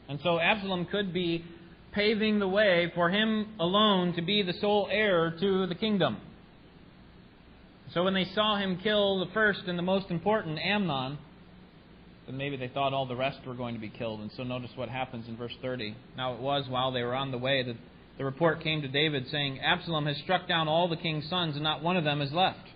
And 0.10 0.20
so 0.24 0.40
Absalom 0.40 0.86
could 0.86 1.14
be 1.14 1.46
paving 1.94 2.40
the 2.40 2.48
way 2.48 2.92
for 2.96 3.10
him 3.10 3.54
alone 3.60 4.14
to 4.16 4.22
be 4.22 4.42
the 4.42 4.54
sole 4.60 4.88
heir 4.92 5.36
to 5.40 5.68
the 5.68 5.76
kingdom. 5.76 6.18
So 7.94 8.04
when 8.04 8.14
they 8.14 8.26
saw 8.34 8.58
him 8.58 8.80
kill 8.82 9.20
the 9.20 9.32
first 9.34 9.62
and 9.68 9.78
the 9.78 9.84
most 9.84 10.10
important, 10.10 10.60
Amnon, 10.60 11.18
then 12.26 12.38
maybe 12.38 12.58
they 12.58 12.68
thought 12.68 12.94
all 12.94 13.06
the 13.06 13.16
rest 13.16 13.40
were 13.46 13.54
going 13.54 13.76
to 13.76 13.82
be 13.82 13.90
killed. 13.90 14.20
And 14.22 14.32
so 14.38 14.44
notice 14.44 14.72
what 14.76 14.90
happens 14.90 15.28
in 15.28 15.38
verse 15.38 15.56
30. 15.62 15.96
Now 16.16 16.34
it 16.34 16.40
was 16.40 16.66
while 16.70 16.92
they 16.92 17.04
were 17.04 17.16
on 17.16 17.32
the 17.32 17.38
way 17.38 17.64
that 17.64 17.76
the 18.18 18.26
report 18.26 18.62
came 18.62 18.82
to 18.82 18.88
David 18.88 19.26
saying, 19.32 19.60
Absalom 19.60 20.06
has 20.06 20.18
struck 20.18 20.48
down 20.48 20.68
all 20.68 20.88
the 20.88 20.98
king's 20.98 21.28
sons, 21.30 21.56
and 21.56 21.64
not 21.64 21.82
one 21.82 21.98
of 21.98 22.04
them 22.04 22.22
is 22.22 22.32
left. 22.32 22.68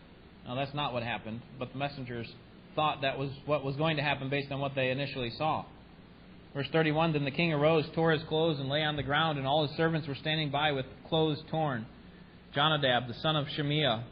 Now, 0.47 0.55
that's 0.55 0.73
not 0.73 0.93
what 0.93 1.03
happened, 1.03 1.41
but 1.57 1.71
the 1.71 1.77
messengers 1.77 2.27
thought 2.75 3.01
that 3.01 3.17
was 3.17 3.31
what 3.45 3.63
was 3.63 3.75
going 3.75 3.97
to 3.97 4.03
happen 4.03 4.29
based 4.29 4.51
on 4.51 4.59
what 4.59 4.75
they 4.75 4.89
initially 4.89 5.31
saw. 5.37 5.65
Verse 6.53 6.67
31 6.71 7.13
Then 7.13 7.25
the 7.25 7.31
king 7.31 7.51
arose, 7.53 7.85
tore 7.95 8.11
his 8.11 8.23
clothes, 8.29 8.59
and 8.59 8.69
lay 8.69 8.83
on 8.83 8.95
the 8.95 9.03
ground, 9.03 9.37
and 9.37 9.47
all 9.47 9.67
his 9.67 9.75
servants 9.75 10.07
were 10.07 10.15
standing 10.15 10.51
by 10.51 10.71
with 10.71 10.85
clothes 11.09 11.41
torn. 11.49 11.85
Jonadab, 12.53 13.07
the 13.07 13.15
son 13.21 13.35
of 13.35 13.47
Shimeah, 13.47 14.03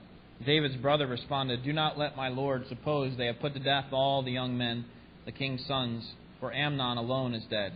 David's 0.46 0.76
brother, 0.78 1.08
responded, 1.08 1.64
Do 1.64 1.72
not 1.72 1.98
let 1.98 2.18
my 2.18 2.30
lord 2.30 2.66
suppose 2.68 3.16
they 3.18 3.28
have 3.28 3.40
put 3.40 3.54
to 3.54 3.60
death 3.60 3.86
all 3.92 4.24
the 4.24 4.32
young 4.32 4.58
men, 4.58 4.86
the 5.26 5.32
king's 5.32 5.66
sons, 5.66 6.14
for 6.40 6.54
Amnon 6.54 6.98
alone 6.98 7.34
is 7.34 7.44
dead, 7.50 7.74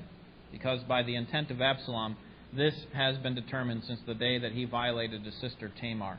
because 0.52 0.82
by 0.84 1.04
the 1.04 1.16
intent 1.16 1.52
of 1.52 1.62
Absalom 1.62 2.18
this 2.54 2.74
has 2.94 3.18
been 3.18 3.36
determined 3.36 3.84
since 3.86 4.00
the 4.06 4.14
day 4.14 4.40
that 4.40 4.54
he 4.54 4.66
violated 4.66 5.24
his 5.24 5.36
sister 5.42 5.72
Tamar. 5.82 6.18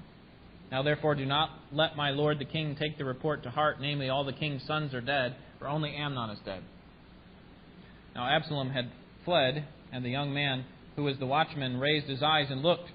Now 0.70 0.82
therefore 0.82 1.14
do 1.14 1.24
not 1.24 1.50
let 1.72 1.96
my 1.96 2.10
lord 2.10 2.38
the 2.38 2.44
king 2.44 2.76
take 2.78 2.98
the 2.98 3.04
report 3.04 3.42
to 3.42 3.50
heart, 3.50 3.80
namely 3.80 4.08
all 4.08 4.24
the 4.24 4.32
king's 4.32 4.66
sons 4.66 4.92
are 4.94 5.00
dead, 5.00 5.36
for 5.58 5.66
only 5.66 5.94
Amnon 5.94 6.30
is 6.30 6.38
dead. 6.44 6.62
Now 8.14 8.28
Absalom 8.28 8.70
had 8.70 8.90
fled, 9.24 9.66
and 9.92 10.04
the 10.04 10.10
young 10.10 10.34
man 10.34 10.64
who 10.96 11.04
was 11.04 11.18
the 11.18 11.26
watchman 11.26 11.78
raised 11.78 12.06
his 12.06 12.22
eyes 12.22 12.48
and 12.50 12.62
looked. 12.62 12.90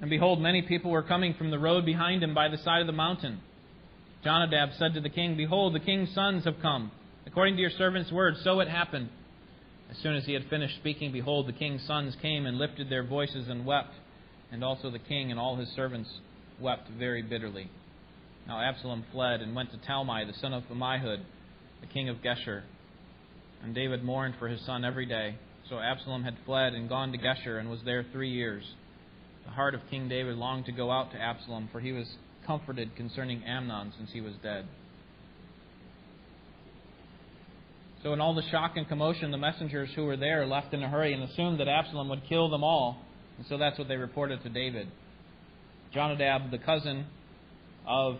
And 0.00 0.10
behold, 0.10 0.40
many 0.40 0.62
people 0.62 0.90
were 0.90 1.02
coming 1.02 1.34
from 1.34 1.50
the 1.50 1.58
road 1.58 1.84
behind 1.84 2.22
him 2.22 2.34
by 2.34 2.48
the 2.48 2.58
side 2.58 2.80
of 2.80 2.86
the 2.86 2.92
mountain. 2.92 3.40
Jonadab 4.22 4.70
said 4.78 4.94
to 4.94 5.00
the 5.00 5.08
king, 5.08 5.36
Behold, 5.36 5.74
the 5.74 5.80
king's 5.80 6.12
sons 6.14 6.44
have 6.44 6.60
come. 6.60 6.90
According 7.26 7.56
to 7.56 7.62
your 7.62 7.70
servant's 7.70 8.12
word, 8.12 8.34
so 8.42 8.60
it 8.60 8.68
happened. 8.68 9.08
As 9.90 9.96
soon 9.98 10.16
as 10.16 10.24
he 10.24 10.32
had 10.32 10.44
finished 10.50 10.76
speaking, 10.76 11.12
behold, 11.12 11.48
the 11.48 11.52
king's 11.52 11.86
sons 11.86 12.16
came 12.20 12.46
and 12.46 12.58
lifted 12.58 12.90
their 12.90 13.04
voices 13.04 13.48
and 13.48 13.64
wept. 13.64 13.94
And 14.52 14.62
also 14.62 14.90
the 14.90 14.98
king 14.98 15.30
and 15.30 15.40
all 15.40 15.56
his 15.56 15.68
servants 15.70 16.10
wept 16.60 16.88
very 16.98 17.22
bitterly. 17.22 17.70
Now 18.46 18.60
Absalom 18.60 19.04
fled 19.12 19.40
and 19.40 19.54
went 19.54 19.70
to 19.72 19.78
Talmai, 19.78 20.26
the 20.26 20.38
son 20.38 20.52
of 20.52 20.64
Ammihud, 20.64 21.22
the 21.80 21.86
king 21.86 22.08
of 22.08 22.18
Geshur. 22.18 22.62
And 23.62 23.74
David 23.74 24.04
mourned 24.04 24.34
for 24.38 24.48
his 24.48 24.60
son 24.66 24.84
every 24.84 25.06
day. 25.06 25.36
So 25.68 25.78
Absalom 25.78 26.24
had 26.24 26.36
fled 26.44 26.74
and 26.74 26.88
gone 26.88 27.12
to 27.12 27.18
Geshur 27.18 27.58
and 27.58 27.70
was 27.70 27.80
there 27.84 28.04
three 28.12 28.30
years. 28.30 28.64
The 29.46 29.52
heart 29.52 29.74
of 29.74 29.80
King 29.90 30.08
David 30.08 30.36
longed 30.36 30.66
to 30.66 30.72
go 30.72 30.90
out 30.90 31.12
to 31.12 31.18
Absalom, 31.20 31.68
for 31.72 31.80
he 31.80 31.92
was 31.92 32.06
comforted 32.46 32.94
concerning 32.96 33.42
Amnon 33.44 33.92
since 33.96 34.10
he 34.12 34.20
was 34.20 34.34
dead. 34.42 34.66
So, 38.04 38.12
in 38.12 38.20
all 38.20 38.34
the 38.34 38.42
shock 38.50 38.72
and 38.76 38.86
commotion, 38.86 39.30
the 39.30 39.38
messengers 39.38 39.88
who 39.96 40.04
were 40.04 40.18
there 40.18 40.46
left 40.46 40.74
in 40.74 40.82
a 40.82 40.88
hurry 40.90 41.14
and 41.14 41.22
assumed 41.22 41.58
that 41.58 41.68
Absalom 41.68 42.10
would 42.10 42.20
kill 42.28 42.50
them 42.50 42.62
all. 42.62 42.98
And 43.38 43.46
so 43.46 43.56
that's 43.56 43.78
what 43.78 43.88
they 43.88 43.96
reported 43.96 44.42
to 44.42 44.50
David. 44.50 44.88
Jonadab, 45.94 46.50
the 46.50 46.58
cousin 46.58 47.06
of, 47.86 48.18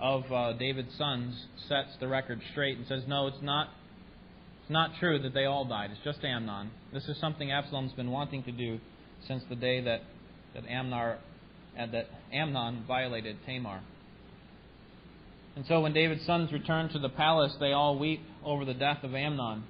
of 0.00 0.22
uh, 0.30 0.52
David's 0.52 0.96
sons, 0.96 1.34
sets 1.68 1.88
the 1.98 2.06
record 2.06 2.40
straight 2.52 2.78
and 2.78 2.86
says, 2.86 3.02
No, 3.08 3.26
it's 3.26 3.42
not, 3.42 3.70
it's 4.62 4.70
not 4.70 4.90
true 5.00 5.20
that 5.20 5.34
they 5.34 5.46
all 5.46 5.64
died. 5.64 5.90
It's 5.90 6.04
just 6.04 6.24
Amnon. 6.24 6.70
This 6.92 7.08
is 7.08 7.18
something 7.18 7.50
Absalom's 7.50 7.92
been 7.94 8.12
wanting 8.12 8.44
to 8.44 8.52
do 8.52 8.78
since 9.26 9.42
the 9.48 9.56
day 9.56 9.80
that, 9.80 10.02
that, 10.54 10.64
Amnar, 10.68 11.16
uh, 11.76 11.86
that 11.90 12.06
Amnon 12.32 12.84
violated 12.86 13.36
Tamar. 13.46 13.80
And 15.56 15.66
so 15.66 15.80
when 15.80 15.92
David's 15.92 16.24
sons 16.26 16.52
return 16.52 16.88
to 16.90 16.98
the 16.98 17.08
palace, 17.08 17.52
they 17.58 17.72
all 17.72 17.98
weep 17.98 18.22
over 18.44 18.64
the 18.64 18.74
death 18.74 19.02
of 19.02 19.14
Amnon. 19.14 19.64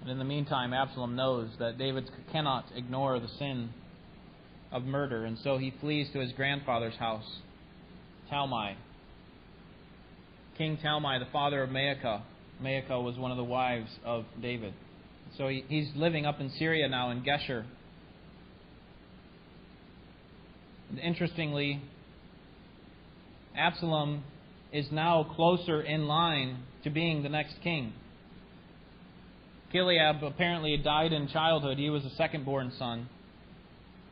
And 0.00 0.10
in 0.10 0.18
the 0.18 0.24
meantime, 0.24 0.72
Absalom 0.72 1.16
knows 1.16 1.50
that 1.58 1.78
David 1.78 2.08
cannot 2.30 2.66
ignore 2.74 3.18
the 3.18 3.28
sin 3.38 3.70
of 4.70 4.84
murder, 4.84 5.24
and 5.24 5.38
so 5.42 5.58
he 5.58 5.74
flees 5.80 6.08
to 6.12 6.20
his 6.20 6.32
grandfather's 6.32 6.94
house, 6.94 7.38
Talmai. 8.32 8.76
King 10.56 10.78
Talmai, 10.82 11.18
the 11.18 11.30
father 11.32 11.62
of 11.62 11.70
Maacah. 11.70 12.22
Maacah 12.62 13.02
was 13.02 13.16
one 13.16 13.30
of 13.30 13.36
the 13.36 13.44
wives 13.44 13.90
of 14.04 14.24
David. 14.40 14.74
So 15.36 15.48
he, 15.48 15.64
he's 15.68 15.88
living 15.94 16.24
up 16.24 16.40
in 16.40 16.50
Syria 16.58 16.88
now 16.88 17.10
in 17.10 17.22
Geshur. 17.22 17.64
And 20.90 20.98
interestingly, 20.98 21.82
Absalom 23.56 24.22
is 24.72 24.86
now 24.92 25.24
closer 25.34 25.80
in 25.80 26.06
line 26.06 26.58
to 26.84 26.90
being 26.90 27.22
the 27.22 27.28
next 27.28 27.54
king. 27.62 27.92
Chileab 29.72 30.22
apparently 30.22 30.76
died 30.76 31.12
in 31.12 31.28
childhood. 31.28 31.78
He 31.78 31.90
was 31.90 32.04
a 32.04 32.14
second 32.16 32.44
born 32.44 32.72
son. 32.78 33.08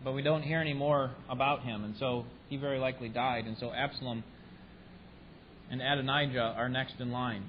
But 0.03 0.13
we 0.13 0.23
don't 0.23 0.43
hear 0.43 0.61
any 0.61 0.75
more 0.75 1.13
about 1.31 1.63
him, 1.63 1.85
and 1.85 1.95
so 1.99 2.27
he 2.49 2.57
very 2.57 2.79
likely 2.79 3.09
died. 3.09 3.47
And 3.47 3.57
so 3.59 3.73
Absalom 3.73 4.23
and 5.71 5.81
Adonijah 5.81 6.55
are 6.57 6.69
next 6.69 6.95
in 7.01 7.11
line. 7.11 7.45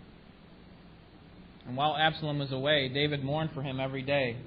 And 1.67 1.75
while 1.75 1.97
Absalom 1.97 2.39
was 2.39 2.51
away, 2.51 2.89
David 2.93 3.23
mourned 3.23 3.51
for 3.53 3.61
him 3.61 3.79
every 3.79 4.03
day. 4.03 4.37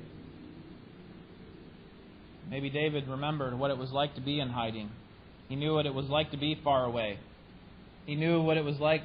Maybe 2.49 2.71
David 2.71 3.09
remembered 3.09 3.59
what 3.59 3.71
it 3.71 3.77
was 3.77 3.91
like 3.91 4.15
to 4.15 4.21
be 4.23 4.41
in 4.41 4.49
hiding. 4.49 4.91
He 5.49 5.57
knew 5.57 5.75
what 5.75 5.85
it 5.85 5.93
was 5.93 6.07
like 6.07 6.31
to 6.31 6.39
be 6.39 6.59
far 6.63 6.85
away. 6.85 7.19
He 8.09 8.15
knew 8.15 8.41
what 8.41 8.57
it 8.57 8.65
was 8.65 8.79
like 8.79 9.03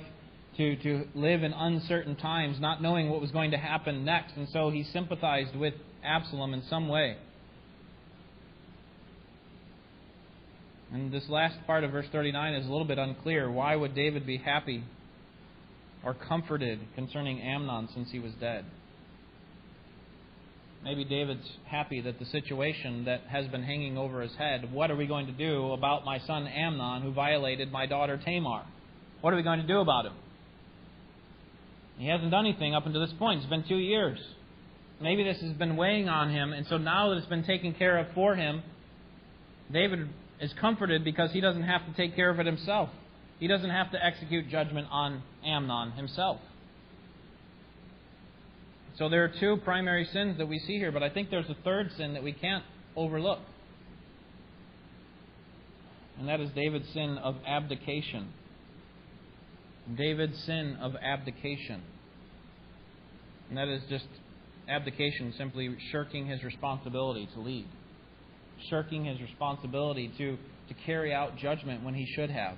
to, 0.55 0.77
to 0.77 1.05
live 1.13 1.43
in 1.43 1.51
uncertain 1.51 2.15
times, 2.15 2.61
not 2.61 2.81
knowing 2.81 3.09
what 3.09 3.19
was 3.19 3.31
going 3.31 3.51
to 3.51 3.57
happen 3.57 4.05
next. 4.05 4.37
And 4.37 4.47
so 4.47 4.69
he 4.69 4.85
sympathized 4.85 5.57
with 5.57 5.73
Absalom 6.05 6.53
in 6.53 6.63
some 6.69 6.87
way. 6.87 7.17
And 10.93 11.11
this 11.11 11.27
last 11.27 11.57
part 11.67 11.83
of 11.83 11.91
verse 11.91 12.05
39 12.13 12.53
is 12.53 12.65
a 12.65 12.71
little 12.71 12.87
bit 12.87 12.97
unclear. 12.97 13.51
Why 13.51 13.75
would 13.75 13.93
David 13.93 14.25
be 14.25 14.37
happy 14.37 14.85
or 16.05 16.13
comforted 16.13 16.79
concerning 16.95 17.41
Amnon 17.41 17.89
since 17.93 18.09
he 18.09 18.19
was 18.19 18.31
dead? 18.39 18.63
Maybe 20.81 21.03
David's 21.03 21.49
happy 21.65 21.99
that 21.99 22.19
the 22.19 22.25
situation 22.25 23.03
that 23.03 23.23
has 23.27 23.47
been 23.47 23.63
hanging 23.63 23.97
over 23.97 24.21
his 24.21 24.35
head, 24.35 24.71
what 24.71 24.89
are 24.91 24.95
we 24.95 25.07
going 25.07 25.25
to 25.25 25.33
do 25.33 25.73
about 25.73 26.05
my 26.05 26.19
son 26.19 26.47
Amnon 26.47 27.01
who 27.01 27.11
violated 27.11 27.69
my 27.69 27.85
daughter 27.85 28.17
Tamar? 28.23 28.63
What 29.23 29.31
are 29.31 29.37
we 29.37 29.43
going 29.43 29.61
to 29.61 29.65
do 29.65 29.79
about 29.79 30.05
him? 30.05 30.11
He 31.97 32.09
hasn't 32.09 32.29
done 32.29 32.45
anything 32.45 32.75
up 32.75 32.85
until 32.85 32.99
this 32.99 33.13
point. 33.17 33.39
It's 33.39 33.49
been 33.49 33.63
two 33.63 33.77
years. 33.77 34.19
Maybe 34.99 35.23
this 35.23 35.39
has 35.39 35.53
been 35.53 35.77
weighing 35.77 36.09
on 36.09 36.29
him, 36.29 36.51
and 36.51 36.67
so 36.67 36.77
now 36.77 37.07
that 37.07 37.15
it's 37.15 37.27
been 37.27 37.45
taken 37.45 37.73
care 37.73 37.99
of 37.99 38.07
for 38.13 38.35
him, 38.35 38.63
David 39.71 40.09
is 40.41 40.51
comforted 40.59 41.05
because 41.05 41.31
he 41.31 41.39
doesn't 41.39 41.63
have 41.63 41.85
to 41.85 41.93
take 41.93 42.17
care 42.17 42.31
of 42.31 42.41
it 42.41 42.45
himself. 42.45 42.89
He 43.39 43.47
doesn't 43.47 43.69
have 43.69 43.91
to 43.91 44.05
execute 44.05 44.49
judgment 44.49 44.87
on 44.91 45.23
Amnon 45.45 45.91
himself. 45.91 46.41
So 48.97 49.07
there 49.07 49.23
are 49.23 49.31
two 49.39 49.55
primary 49.63 50.03
sins 50.11 50.37
that 50.37 50.49
we 50.49 50.59
see 50.59 50.77
here, 50.79 50.91
but 50.91 51.01
I 51.01 51.09
think 51.09 51.29
there's 51.29 51.49
a 51.49 51.55
third 51.63 51.91
sin 51.95 52.13
that 52.15 52.23
we 52.23 52.33
can't 52.33 52.65
overlook. 52.97 53.39
And 56.19 56.27
that 56.27 56.41
is 56.41 56.49
David's 56.53 56.89
sin 56.93 57.17
of 57.19 57.37
abdication. 57.47 58.33
David's 59.97 60.41
sin 60.43 60.77
of 60.81 60.95
abdication. 60.95 61.81
And 63.49 63.57
that 63.57 63.67
is 63.67 63.81
just 63.89 64.07
abdication, 64.67 65.33
simply 65.37 65.75
shirking 65.91 66.27
his 66.27 66.43
responsibility 66.43 67.27
to 67.33 67.39
lead, 67.39 67.67
shirking 68.69 69.05
his 69.05 69.19
responsibility 69.21 70.11
to, 70.17 70.37
to 70.67 70.73
carry 70.85 71.13
out 71.13 71.37
judgment 71.37 71.83
when 71.83 71.93
he 71.93 72.05
should 72.15 72.29
have. 72.29 72.57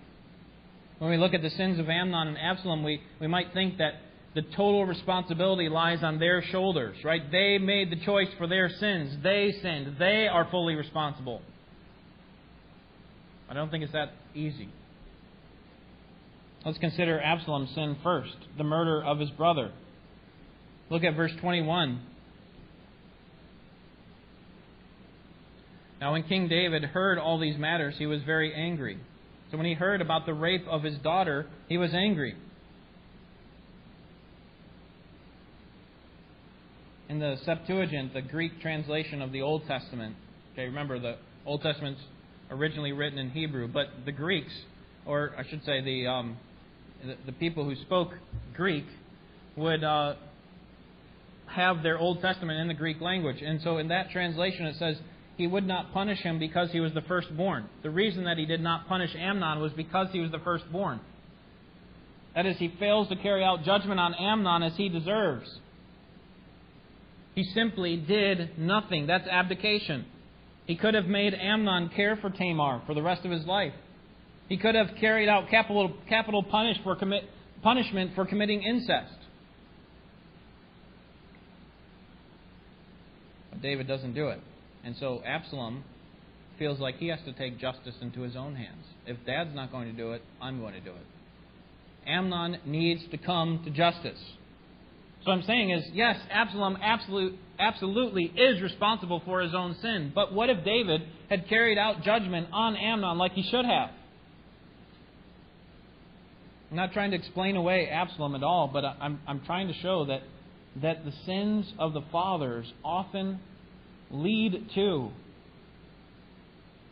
When 1.00 1.10
we 1.10 1.18
look 1.18 1.34
at 1.34 1.42
the 1.42 1.50
sins 1.50 1.80
of 1.80 1.90
Amnon 1.90 2.30
and 2.30 2.38
Absalom, 2.38 2.84
we, 2.84 3.02
we 3.20 3.28
might 3.28 3.54
think 3.54 3.80
that 3.80 3.96
the 4.34 4.42
total 4.42 4.86
responsibility 4.86 5.70
lies 5.70 6.04
on 6.04 6.20
their 6.20 6.42
shoulders, 6.44 6.98
right? 7.04 7.22
They 7.32 7.58
made 7.58 7.92
the 7.92 8.04
choice 8.06 8.28
for 8.38 8.48
their 8.48 8.70
sins. 8.70 9.18
They 9.24 9.54
sinned. 9.62 9.96
They 9.98 10.28
are 10.28 10.48
fully 10.52 10.76
responsible. 10.76 11.42
I 13.50 13.54
don't 13.54 13.72
think 13.72 13.84
it's 13.84 13.94
that 13.94 14.12
easy. 14.34 14.70
Let's 16.66 16.80
consider 16.80 17.22
Absalom's 17.22 17.70
sin 17.76 17.96
first 18.02 18.36
the 18.58 18.64
murder 18.64 19.04
of 19.04 19.20
his 19.20 19.30
brother. 19.30 19.72
Look 20.90 21.04
at 21.04 21.16
verse 21.16 21.32
21. 21.40 22.02
Now, 26.02 26.14
when 26.14 26.24
King 26.24 26.48
David 26.48 26.84
heard 26.84 27.20
all 27.20 27.40
these 27.40 27.58
matters, 27.58 27.96
he 27.98 28.08
was 28.08 28.22
very 28.24 28.54
angry. 28.54 28.98
So, 29.52 29.58
when 29.58 29.68
he 29.68 29.74
heard 29.74 30.02
about 30.02 30.26
the 30.26 30.34
rape 30.34 30.66
of 30.68 30.84
his 30.84 30.98
daughter, 30.98 31.46
he 31.70 31.78
was 31.78 31.94
angry. 31.94 32.36
In 37.08 37.20
the 37.20 37.38
Septuagint, 37.46 38.14
the 38.14 38.22
Greek 38.22 38.60
translation 38.62 39.22
of 39.22 39.32
the 39.32 39.44
Old 39.44 39.68
Testament, 39.68 40.16
okay, 40.54 40.66
remember 40.66 41.00
the 41.00 41.18
Old 41.46 41.62
Testament's 41.62 42.02
originally 42.50 42.92
written 42.92 43.20
in 43.20 43.30
Hebrew, 43.30 43.68
but 43.68 43.88
the 44.06 44.12
Greeks, 44.12 44.52
or 45.06 45.32
I 45.38 45.48
should 45.48 45.64
say 45.64 45.82
the 45.82 46.08
um, 46.08 46.38
the, 47.26 47.32
people 47.34 47.66
who 47.66 47.76
spoke 47.76 48.12
Greek 48.56 48.86
would 49.56 49.84
uh, 49.84 50.16
have 51.48 51.84
their 51.84 51.98
Old 51.98 52.22
Testament 52.22 52.60
in 52.60 52.68
the 52.68 52.74
Greek 52.74 53.02
language. 53.02 53.42
And 53.42 53.62
so 53.62 53.78
in 53.78 53.90
that 53.90 54.12
translation 54.12 54.66
it 54.66 54.78
says, 54.78 54.98
he 55.38 55.48
would 55.48 55.68
not 55.68 55.94
punish 55.94 56.20
him 56.20 56.40
because 56.40 56.72
he 56.72 56.80
was 56.80 56.94
the 56.94 57.02
firstborn. 57.02 57.68
The 57.84 57.90
reason 57.90 58.24
that 58.24 58.38
he 58.38 58.46
did 58.46 58.62
not 58.62 58.88
punish 58.88 59.14
Amnon 59.18 59.60
was 59.60 59.74
because 59.74 60.08
he 60.12 60.20
was 60.20 60.32
the 60.32 60.40
firstborn. 60.40 61.00
That 62.36 62.46
is, 62.46 62.58
he 62.58 62.74
fails 62.80 63.10
to 63.10 63.16
carry 63.16 63.44
out 63.44 63.64
judgment 63.64 64.00
on 64.00 64.14
Amnon 64.14 64.64
as 64.64 64.76
he 64.76 64.90
deserves. 64.90 65.50
He 67.34 67.44
simply 67.44 67.98
did 67.98 68.58
nothing. 68.58 69.08
That's 69.08 69.28
abdication. 69.28 70.06
He 70.66 70.76
could 70.76 70.94
have 70.94 71.06
made 71.06 71.34
Amnon 71.34 71.90
care 71.90 72.16
for 72.18 72.30
Tamar 72.30 72.82
for 72.86 72.94
the 72.94 73.02
rest 73.02 73.26
of 73.26 73.32
his 73.32 73.46
life. 73.46 73.74
He 74.48 74.58
could 74.58 74.76
have 74.76 74.90
carried 75.00 75.28
out 75.28 75.50
capital, 75.50 75.94
capital 76.08 76.44
punish 76.44 76.78
for 76.84 76.96
commit, 76.96 77.24
punishment 77.64 78.12
for 78.16 78.26
committing 78.26 78.62
incest. 78.62 79.16
But 83.52 83.62
David 83.62 83.88
doesn't 83.88 84.14
do 84.14 84.28
it. 84.28 84.40
And 84.84 84.96
so 85.00 85.22
Absalom 85.26 85.84
feels 86.60 86.80
like 86.80 86.98
he 86.98 87.08
has 87.08 87.20
to 87.26 87.34
take 87.34 87.60
justice 87.60 87.96
into 88.02 88.22
his 88.22 88.36
own 88.36 88.56
hands. 88.56 88.86
If 89.08 89.18
dad's 89.26 89.56
not 89.56 89.72
going 89.72 89.88
to 89.88 89.98
do 89.98 90.12
it, 90.14 90.22
I'm 90.42 90.60
going 90.60 90.74
to 90.74 90.80
do 90.80 90.92
it. 90.92 91.06
Amnon 92.08 92.60
needs 92.66 93.02
to 93.12 93.18
come 93.18 93.62
to 93.66 93.72
justice. 93.72 94.20
So 95.26 95.32
I'm 95.32 95.42
saying 95.42 95.72
is, 95.72 95.84
yes, 95.92 96.18
Absalom 96.30 96.78
absolute, 96.84 97.34
absolutely 97.58 98.26
is 98.26 98.62
responsible 98.62 99.24
for 99.26 99.42
his 99.42 99.56
own 99.56 99.76
sin. 99.82 100.12
But 100.14 100.34
what 100.34 100.52
if 100.52 100.64
David 100.64 101.02
had 101.30 101.50
carried 101.50 101.80
out 101.80 102.04
judgment 102.04 102.50
on 102.54 102.76
Amnon 102.76 103.18
like 103.18 103.32
he 103.32 103.42
should 103.42 103.66
have? 103.66 103.90
I'm 106.70 106.78
not 106.78 106.94
trying 106.94 107.12
to 107.12 107.18
explain 107.18 107.56
away 107.56 107.90
Absalom 107.90 108.36
at 108.36 108.44
all, 108.44 108.70
but 108.72 108.84
I'm, 108.84 109.20
I'm 109.28 109.42
trying 109.42 109.68
to 109.68 109.74
show 109.82 110.06
that, 110.06 110.22
that 110.82 111.06
the 111.06 111.14
sins 111.26 111.72
of 111.78 111.94
the 111.94 112.02
fathers 112.12 112.72
often 112.84 113.40
lead 114.12 114.70
to 114.76 115.12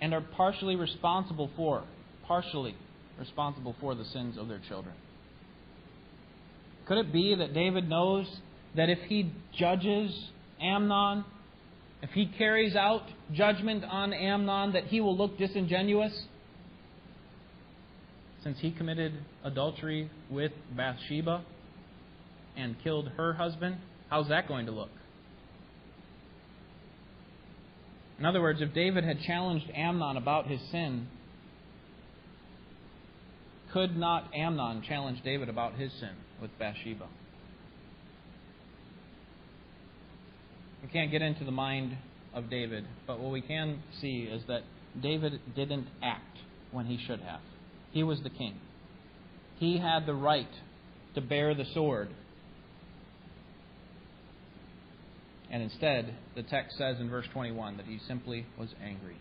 and 0.01 0.13
are 0.13 0.21
partially 0.21 0.75
responsible 0.75 1.49
for, 1.55 1.83
partially 2.27 2.75
responsible 3.19 3.75
for 3.79 3.95
the 3.95 4.05
sins 4.05 4.37
of 4.37 4.47
their 4.47 4.61
children. 4.67 4.95
Could 6.87 6.97
it 6.97 7.13
be 7.13 7.35
that 7.35 7.53
David 7.53 7.89
knows 7.89 8.27
that 8.75 8.89
if 8.89 8.99
he 9.07 9.31
judges 9.57 10.13
Amnon, 10.61 11.23
if 12.01 12.09
he 12.11 12.25
carries 12.37 12.75
out 12.75 13.03
judgment 13.33 13.83
on 13.85 14.13
Amnon, 14.13 14.73
that 14.73 14.85
he 14.85 14.99
will 14.99 15.17
look 15.17 15.37
disingenuous? 15.37 16.13
Since 18.43 18.59
he 18.59 18.71
committed 18.71 19.13
adultery 19.43 20.09
with 20.29 20.51
Bathsheba 20.75 21.45
and 22.57 22.75
killed 22.83 23.09
her 23.15 23.33
husband, 23.33 23.77
how's 24.09 24.27
that 24.27 24.47
going 24.47 24.65
to 24.65 24.71
look? 24.71 24.89
In 28.19 28.25
other 28.25 28.41
words, 28.41 28.61
if 28.61 28.73
David 28.73 29.05
had 29.05 29.21
challenged 29.21 29.65
Amnon 29.73 30.17
about 30.17 30.47
his 30.47 30.59
sin, 30.71 31.07
could 33.71 33.97
not 33.97 34.29
Amnon 34.35 34.83
challenge 34.87 35.23
David 35.23 35.49
about 35.49 35.75
his 35.75 35.91
sin 35.99 36.11
with 36.41 36.51
Bathsheba? 36.59 37.07
We 40.83 40.89
can't 40.89 41.11
get 41.11 41.21
into 41.21 41.45
the 41.45 41.51
mind 41.51 41.97
of 42.33 42.49
David, 42.49 42.85
but 43.07 43.19
what 43.19 43.31
we 43.31 43.41
can 43.41 43.81
see 44.01 44.27
is 44.29 44.43
that 44.47 44.63
David 45.01 45.39
didn't 45.55 45.87
act 46.03 46.39
when 46.71 46.85
he 46.85 46.97
should 46.97 47.21
have. 47.21 47.39
He 47.93 48.03
was 48.03 48.19
the 48.21 48.29
king. 48.29 48.59
He 49.59 49.77
had 49.77 50.05
the 50.05 50.15
right 50.15 50.49
to 51.15 51.21
bear 51.21 51.53
the 51.53 51.65
sword. 51.73 52.09
And 55.51 55.61
instead, 55.61 56.15
the 56.35 56.41
text 56.41 56.77
says 56.77 56.97
in 56.99 57.09
verse 57.09 57.27
21 57.31 57.77
that 57.77 57.85
he 57.85 57.99
simply 58.07 58.47
was 58.57 58.69
angry. 58.83 59.17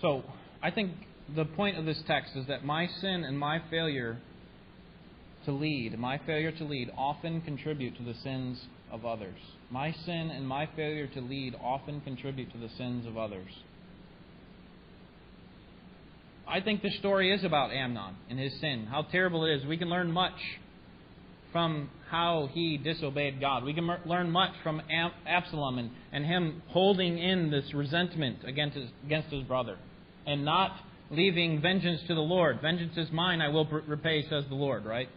So, 0.00 0.22
I 0.62 0.70
think 0.70 0.92
the 1.34 1.44
point 1.44 1.76
of 1.76 1.84
this 1.84 2.00
text 2.06 2.36
is 2.36 2.46
that 2.46 2.64
my 2.64 2.86
sin 3.00 3.24
and 3.24 3.36
my 3.36 3.60
failure 3.68 4.18
to 5.44 5.52
lead, 5.52 5.98
my 5.98 6.18
failure 6.18 6.52
to 6.52 6.64
lead, 6.64 6.92
often 6.96 7.40
contribute 7.40 7.96
to 7.96 8.04
the 8.04 8.14
sins 8.22 8.60
of 8.92 9.04
others. 9.04 9.38
My 9.70 9.92
sin 10.06 10.30
and 10.30 10.46
my 10.46 10.68
failure 10.76 11.08
to 11.08 11.20
lead 11.20 11.56
often 11.60 12.00
contribute 12.02 12.52
to 12.52 12.58
the 12.58 12.68
sins 12.78 13.06
of 13.06 13.18
others. 13.18 13.50
I 16.48 16.60
think 16.60 16.82
this 16.82 16.96
story 16.98 17.32
is 17.32 17.44
about 17.44 17.72
Amnon 17.72 18.14
and 18.30 18.38
his 18.38 18.58
sin, 18.60 18.86
how 18.90 19.02
terrible 19.02 19.44
it 19.44 19.56
is. 19.56 19.66
We 19.66 19.76
can 19.76 19.90
learn 19.90 20.10
much 20.10 20.38
from 21.52 21.90
how 22.10 22.48
he 22.52 22.78
disobeyed 22.78 23.40
God. 23.40 23.64
We 23.64 23.74
can 23.74 23.88
learn 24.06 24.30
much 24.30 24.52
from 24.62 24.80
Absalom 25.26 25.78
and, 25.78 25.90
and 26.12 26.24
him 26.24 26.62
holding 26.68 27.18
in 27.18 27.50
this 27.50 27.72
resentment 27.74 28.38
against 28.46 28.76
his, 28.76 28.88
against 29.04 29.30
his 29.30 29.44
brother 29.44 29.76
and 30.26 30.44
not 30.44 30.72
leaving 31.10 31.60
vengeance 31.60 32.00
to 32.06 32.14
the 32.14 32.20
Lord. 32.20 32.60
Vengeance 32.60 32.96
is 32.96 33.10
mine, 33.12 33.40
I 33.40 33.48
will 33.48 33.66
repay, 33.66 34.22
says 34.28 34.44
the 34.48 34.54
Lord, 34.54 34.84
right? 34.84 35.08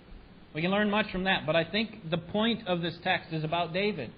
We 0.53 0.61
can 0.61 0.71
learn 0.71 0.89
much 0.89 1.11
from 1.11 1.25
that. 1.25 1.45
But 1.45 1.55
I 1.55 1.63
think 1.63 2.09
the 2.09 2.17
point 2.17 2.67
of 2.67 2.81
this 2.81 2.95
text 3.03 3.31
is 3.31 3.43
about 3.43 3.73
David. 3.73 4.11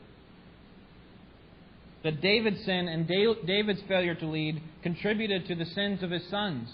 That 2.03 2.21
David's 2.21 2.63
sin 2.65 2.87
and 2.87 3.07
David's 3.07 3.81
failure 3.87 4.15
to 4.15 4.25
lead 4.25 4.61
contributed 4.81 5.47
to 5.47 5.55
the 5.55 5.65
sins 5.65 6.03
of 6.03 6.11
his 6.11 6.27
sons. 6.29 6.69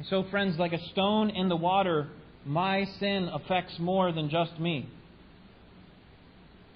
And 0.00 0.08
so, 0.08 0.24
friends, 0.30 0.58
like 0.58 0.72
a 0.72 0.82
stone 0.88 1.30
in 1.30 1.48
the 1.48 1.56
water, 1.56 2.08
my 2.44 2.86
sin 2.98 3.30
affects 3.32 3.78
more 3.78 4.10
than 4.10 4.30
just 4.30 4.58
me 4.58 4.88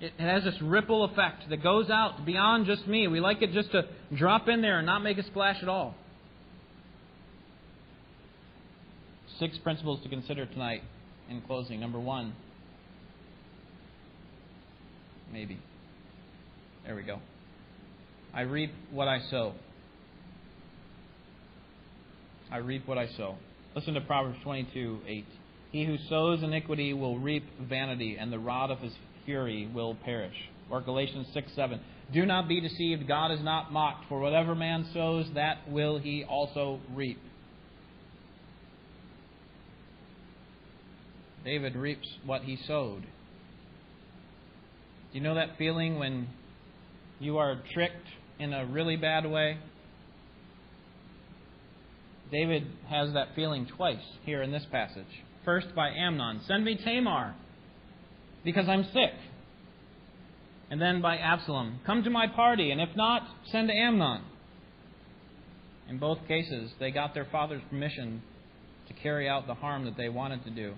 it 0.04 0.12
has 0.18 0.44
this 0.44 0.60
ripple 0.60 1.04
effect 1.04 1.48
that 1.48 1.62
goes 1.62 1.88
out 1.88 2.26
beyond 2.26 2.66
just 2.66 2.86
me. 2.86 3.08
We 3.08 3.20
like 3.20 3.40
it 3.40 3.52
just 3.52 3.72
to 3.72 3.84
drop 4.14 4.48
in 4.48 4.60
there 4.60 4.78
and 4.78 4.86
not 4.86 5.02
make 5.02 5.16
a 5.18 5.22
splash 5.22 5.62
at 5.62 5.68
all. 5.68 5.94
Six 9.38 9.56
principles 9.58 10.02
to 10.02 10.08
consider 10.08 10.46
tonight 10.46 10.82
in 11.30 11.40
closing. 11.42 11.80
Number 11.80 11.98
one, 11.98 12.34
maybe. 15.32 15.58
There 16.84 16.94
we 16.94 17.02
go. 17.02 17.20
I 18.34 18.42
reap 18.42 18.72
what 18.90 19.08
I 19.08 19.20
sow. 19.30 19.54
I 22.54 22.58
reap 22.58 22.86
what 22.86 22.98
I 22.98 23.08
sow. 23.16 23.34
Listen 23.74 23.94
to 23.94 24.00
Proverbs 24.00 24.38
22 24.44 25.00
8. 25.08 25.24
He 25.72 25.84
who 25.84 25.96
sows 26.08 26.40
iniquity 26.40 26.92
will 26.92 27.18
reap 27.18 27.42
vanity, 27.60 28.16
and 28.16 28.32
the 28.32 28.38
rod 28.38 28.70
of 28.70 28.78
his 28.78 28.92
fury 29.24 29.68
will 29.74 29.96
perish. 30.04 30.36
Or 30.70 30.80
Galatians 30.80 31.26
6 31.34 31.50
7. 31.56 31.80
Do 32.12 32.24
not 32.24 32.46
be 32.46 32.60
deceived. 32.60 33.08
God 33.08 33.32
is 33.32 33.40
not 33.42 33.72
mocked. 33.72 34.08
For 34.08 34.20
whatever 34.20 34.54
man 34.54 34.88
sows, 34.94 35.26
that 35.34 35.68
will 35.68 35.98
he 35.98 36.22
also 36.22 36.78
reap. 36.94 37.18
David 41.44 41.74
reaps 41.74 42.06
what 42.24 42.42
he 42.42 42.56
sowed. 42.68 43.02
Do 43.02 45.18
you 45.18 45.22
know 45.22 45.34
that 45.34 45.58
feeling 45.58 45.98
when 45.98 46.28
you 47.18 47.38
are 47.38 47.60
tricked 47.72 48.06
in 48.38 48.52
a 48.52 48.64
really 48.64 48.94
bad 48.94 49.28
way? 49.28 49.58
David 52.34 52.66
has 52.90 53.12
that 53.12 53.28
feeling 53.36 53.64
twice 53.64 54.02
here 54.24 54.42
in 54.42 54.50
this 54.50 54.66
passage. 54.72 55.06
First 55.44 55.72
by 55.72 55.90
Amnon 55.90 56.40
Send 56.48 56.64
me 56.64 56.76
Tamar 56.76 57.32
because 58.44 58.68
I'm 58.68 58.82
sick. 58.92 59.12
And 60.68 60.82
then 60.82 61.00
by 61.00 61.16
Absalom, 61.16 61.78
Come 61.86 62.02
to 62.02 62.10
my 62.10 62.26
party, 62.26 62.72
and 62.72 62.80
if 62.80 62.88
not, 62.96 63.22
send 63.52 63.70
Amnon. 63.70 64.22
In 65.88 65.98
both 65.98 66.26
cases, 66.26 66.72
they 66.80 66.90
got 66.90 67.14
their 67.14 67.26
father's 67.30 67.62
permission 67.70 68.20
to 68.88 68.94
carry 68.94 69.28
out 69.28 69.46
the 69.46 69.54
harm 69.54 69.84
that 69.84 69.96
they 69.96 70.08
wanted 70.08 70.42
to 70.44 70.50
do. 70.50 70.74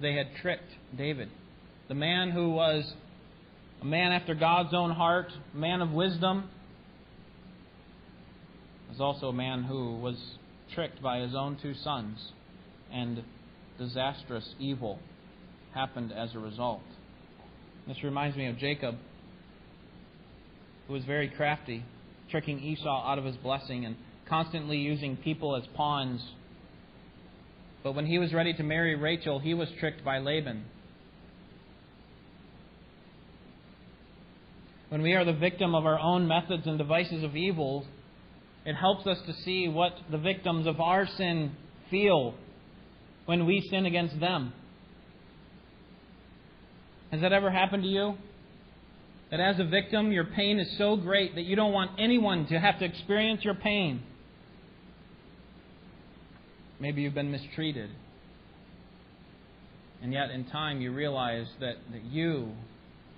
They 0.00 0.14
had 0.14 0.28
tricked 0.42 0.70
David, 0.96 1.28
the 1.88 1.96
man 1.96 2.30
who 2.30 2.50
was 2.50 2.84
a 3.80 3.84
man 3.84 4.12
after 4.12 4.36
God's 4.36 4.72
own 4.72 4.92
heart, 4.92 5.32
a 5.52 5.56
man 5.56 5.80
of 5.80 5.90
wisdom, 5.90 6.48
was 8.88 9.00
also 9.00 9.28
a 9.28 9.32
man 9.32 9.64
who 9.64 9.96
was 9.96 10.16
tricked 10.74 11.02
by 11.02 11.18
his 11.18 11.34
own 11.34 11.56
two 11.60 11.74
sons, 11.74 12.18
and 12.92 13.22
disastrous 13.78 14.54
evil 14.58 14.98
happened 15.74 16.12
as 16.12 16.34
a 16.34 16.38
result. 16.38 16.82
This 17.86 18.02
reminds 18.04 18.36
me 18.36 18.46
of 18.46 18.58
Jacob, 18.58 18.96
who 20.86 20.92
was 20.92 21.04
very 21.04 21.28
crafty, 21.28 21.84
tricking 22.30 22.60
Esau 22.60 23.10
out 23.10 23.18
of 23.18 23.24
his 23.24 23.36
blessing 23.36 23.84
and 23.84 23.96
constantly 24.28 24.78
using 24.78 25.16
people 25.16 25.56
as 25.56 25.62
pawns. 25.74 26.22
But 27.82 27.94
when 27.94 28.06
he 28.06 28.18
was 28.18 28.32
ready 28.32 28.52
to 28.54 28.62
marry 28.62 28.94
Rachel, 28.94 29.40
he 29.40 29.54
was 29.54 29.68
tricked 29.80 30.04
by 30.04 30.18
Laban. 30.18 30.64
When 34.88 35.02
we 35.02 35.14
are 35.14 35.24
the 35.24 35.32
victim 35.32 35.74
of 35.74 35.86
our 35.86 35.98
own 35.98 36.28
methods 36.28 36.66
and 36.66 36.76
devices 36.78 37.24
of 37.24 37.34
evil, 37.34 37.86
it 38.64 38.74
helps 38.74 39.06
us 39.06 39.18
to 39.26 39.32
see 39.42 39.68
what 39.68 39.92
the 40.10 40.18
victims 40.18 40.66
of 40.66 40.80
our 40.80 41.06
sin 41.06 41.52
feel 41.90 42.34
when 43.26 43.46
we 43.46 43.60
sin 43.70 43.86
against 43.86 44.18
them. 44.20 44.52
Has 47.10 47.20
that 47.20 47.32
ever 47.32 47.50
happened 47.50 47.82
to 47.82 47.88
you? 47.88 48.14
That 49.30 49.40
as 49.40 49.58
a 49.58 49.64
victim, 49.64 50.12
your 50.12 50.24
pain 50.24 50.58
is 50.58 50.78
so 50.78 50.96
great 50.96 51.34
that 51.34 51.42
you 51.42 51.56
don't 51.56 51.72
want 51.72 51.92
anyone 51.98 52.46
to 52.46 52.58
have 52.58 52.78
to 52.78 52.84
experience 52.84 53.44
your 53.44 53.54
pain. 53.54 54.02
Maybe 56.80 57.02
you've 57.02 57.14
been 57.14 57.30
mistreated. 57.30 57.90
And 60.02 60.12
yet, 60.12 60.30
in 60.30 60.44
time, 60.46 60.80
you 60.80 60.92
realize 60.92 61.46
that, 61.60 61.76
that 61.92 62.04
you 62.04 62.52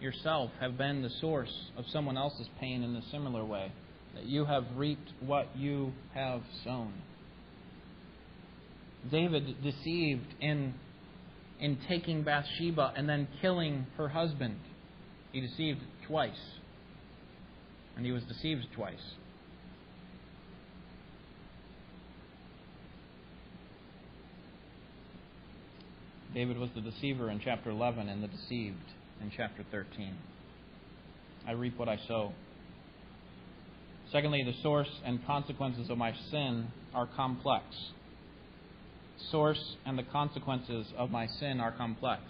yourself 0.01 0.51
have 0.61 0.77
been 0.77 1.03
the 1.03 1.11
source 1.21 1.53
of 1.77 1.85
someone 1.91 2.19
else's 2.19 2.49
pain 2.61 2.83
in 2.83 2.95
a 2.95 3.03
similar 3.11 3.45
way. 3.45 3.73
That 4.15 4.27
you 4.27 4.45
have 4.45 4.65
reaped 4.77 5.11
what 5.21 5.57
you 5.57 5.93
have 6.15 6.43
sown. 6.65 6.93
David 9.11 9.63
deceived 9.63 10.35
in, 10.41 10.75
in 11.61 11.79
taking 11.89 12.23
Bathsheba 12.23 12.93
and 12.97 13.09
then 13.09 13.29
killing 13.43 13.87
her 13.97 14.09
husband. 14.09 14.59
He 15.33 15.41
deceived 15.41 15.81
twice. 16.07 16.31
And 17.97 18.07
he 18.07 18.13
was 18.13 18.23
deceived 18.25 18.67
twice. 18.75 19.15
David 26.35 26.59
was 26.59 26.71
the 26.75 26.81
deceiver 26.81 27.31
in 27.31 27.41
chapter 27.45 27.71
11 27.71 28.09
and 28.09 28.23
the 28.23 28.27
deceived 28.27 28.77
in 29.23 29.31
chapter 29.37 29.65
13. 29.71 30.17
I 31.47 31.53
reap 31.53 31.79
what 31.79 31.89
I 31.89 31.99
sow. 32.09 32.33
Secondly, 34.15 34.45
the 34.45 34.55
source 34.63 35.01
and 35.05 35.27
consequences 35.27 35.91
of 35.91 35.99
my 35.99 36.15
sin 36.31 36.69
are 36.95 37.09
complex. 37.17 37.65
Source 39.33 39.75
and 39.85 39.99
the 39.99 40.05
consequences 40.05 40.87
of 40.97 41.11
my 41.11 41.27
sin 41.27 41.59
are 41.59 41.73
complex. 41.73 42.23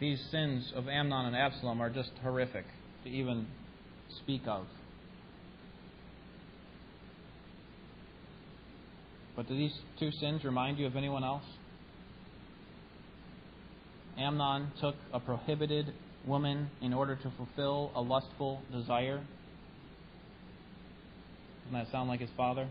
These 0.00 0.20
sins 0.32 0.72
of 0.74 0.88
Amnon 0.88 1.26
and 1.26 1.36
Absalom 1.36 1.80
are 1.80 1.90
just 1.90 2.10
horrific 2.24 2.64
to 3.04 3.08
even 3.08 3.46
speak 4.18 4.42
of. 4.48 4.66
But 9.36 9.46
do 9.46 9.56
these 9.56 9.78
two 10.00 10.10
sins 10.10 10.42
remind 10.42 10.80
you 10.80 10.86
of 10.86 10.96
anyone 10.96 11.22
else? 11.22 11.44
Amnon 14.18 14.72
took 14.80 14.96
a 15.12 15.20
prohibited 15.20 15.92
woman 16.26 16.70
in 16.80 16.92
order 16.92 17.16
to 17.16 17.32
fulfill 17.36 17.90
a 17.94 18.00
lustful 18.00 18.60
desire. 18.72 19.22
Doesn't 21.64 21.72
that 21.72 21.90
sound 21.92 22.08
like 22.08 22.20
his 22.20 22.30
father? 22.36 22.68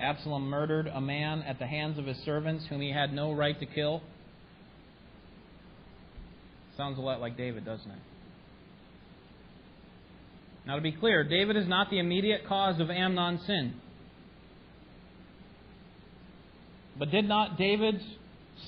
Absalom 0.00 0.48
murdered 0.48 0.86
a 0.86 1.00
man 1.00 1.42
at 1.42 1.58
the 1.58 1.66
hands 1.66 1.98
of 1.98 2.06
his 2.06 2.16
servants 2.24 2.64
whom 2.68 2.80
he 2.80 2.90
had 2.90 3.12
no 3.12 3.32
right 3.32 3.58
to 3.60 3.66
kill. 3.66 4.02
Sounds 6.76 6.98
a 6.98 7.00
lot 7.00 7.20
like 7.20 7.36
David, 7.36 7.64
doesn't 7.64 7.90
it? 7.90 7.98
Now, 10.66 10.76
to 10.76 10.80
be 10.80 10.92
clear, 10.92 11.22
David 11.24 11.56
is 11.56 11.68
not 11.68 11.90
the 11.90 11.98
immediate 11.98 12.46
cause 12.48 12.80
of 12.80 12.90
Amnon's 12.90 13.44
sin. 13.46 13.74
But 16.98 17.10
did 17.10 17.28
not 17.28 17.58
David's 17.58 18.02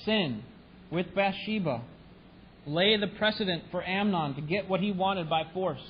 sin 0.05 0.43
with 0.91 1.07
Bathsheba 1.15 1.81
lay 2.67 2.97
the 2.97 3.07
precedent 3.07 3.63
for 3.71 3.83
Amnon 3.83 4.35
to 4.35 4.41
get 4.41 4.69
what 4.69 4.81
he 4.81 4.91
wanted 4.91 5.29
by 5.29 5.43
force? 5.53 5.81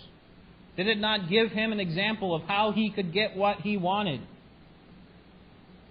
Did 0.76 0.88
it 0.88 1.00
not 1.00 1.30
give 1.30 1.52
him 1.52 1.72
an 1.72 1.80
example 1.80 2.36
of 2.36 2.44
how 2.44 2.72
he 2.72 2.92
could 2.92 3.12
get 3.12 3.36
what 3.36 3.62
he 3.62 3.78
wanted? 3.78 4.22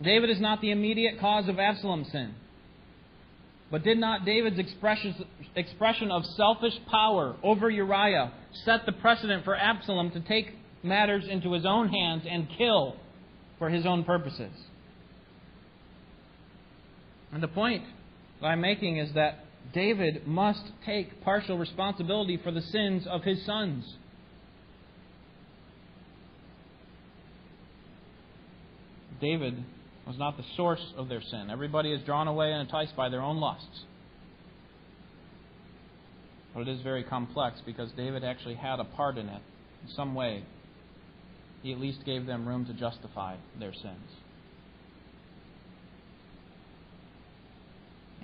David 0.02 0.30
is 0.30 0.40
not 0.40 0.60
the 0.60 0.70
immediate 0.70 1.18
cause 1.18 1.48
of 1.48 1.58
Absalom's 1.58 2.10
sin. 2.12 2.34
But 3.70 3.82
did 3.82 3.98
not 3.98 4.24
David's 4.24 4.60
expression 4.60 6.10
of 6.12 6.24
selfish 6.36 6.74
power 6.88 7.34
over 7.42 7.68
Uriah 7.68 8.32
set 8.64 8.86
the 8.86 8.92
precedent 8.92 9.44
for 9.44 9.56
Absalom 9.56 10.12
to 10.12 10.20
take 10.20 10.54
matters 10.84 11.24
into 11.28 11.52
his 11.52 11.66
own 11.66 11.88
hands 11.88 12.22
and 12.30 12.46
kill 12.56 12.94
for 13.58 13.68
his 13.68 13.84
own 13.84 14.04
purposes? 14.04 14.52
And 17.32 17.42
the 17.42 17.48
point 17.48 17.82
that 18.40 18.46
I'm 18.46 18.60
making 18.60 18.98
is 18.98 19.12
that 19.14 19.45
David 19.76 20.26
must 20.26 20.62
take 20.86 21.22
partial 21.22 21.58
responsibility 21.58 22.38
for 22.42 22.50
the 22.50 22.62
sins 22.62 23.06
of 23.06 23.22
his 23.24 23.44
sons. 23.44 23.84
David 29.20 29.62
was 30.06 30.16
not 30.16 30.38
the 30.38 30.44
source 30.56 30.80
of 30.96 31.10
their 31.10 31.20
sin. 31.20 31.50
Everybody 31.50 31.92
is 31.92 32.00
drawn 32.06 32.26
away 32.26 32.52
and 32.52 32.62
enticed 32.62 32.96
by 32.96 33.10
their 33.10 33.20
own 33.20 33.36
lusts. 33.36 33.84
But 36.54 36.60
it 36.60 36.68
is 36.68 36.80
very 36.80 37.04
complex 37.04 37.60
because 37.66 37.92
David 37.92 38.24
actually 38.24 38.54
had 38.54 38.80
a 38.80 38.84
part 38.84 39.18
in 39.18 39.28
it 39.28 39.42
in 39.82 39.94
some 39.94 40.14
way. 40.14 40.44
He 41.62 41.72
at 41.72 41.78
least 41.78 42.02
gave 42.06 42.24
them 42.24 42.48
room 42.48 42.64
to 42.64 42.72
justify 42.72 43.36
their 43.60 43.74
sins. 43.74 44.10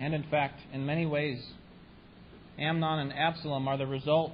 And 0.03 0.15
in 0.15 0.25
fact, 0.25 0.59
in 0.73 0.85
many 0.85 1.07
ways, 1.07 1.41
Amnon 2.59 2.99
and 2.99 3.13
Absalom 3.13 3.69
are 3.69 3.79
the 3.79 3.87
result 3.87 4.33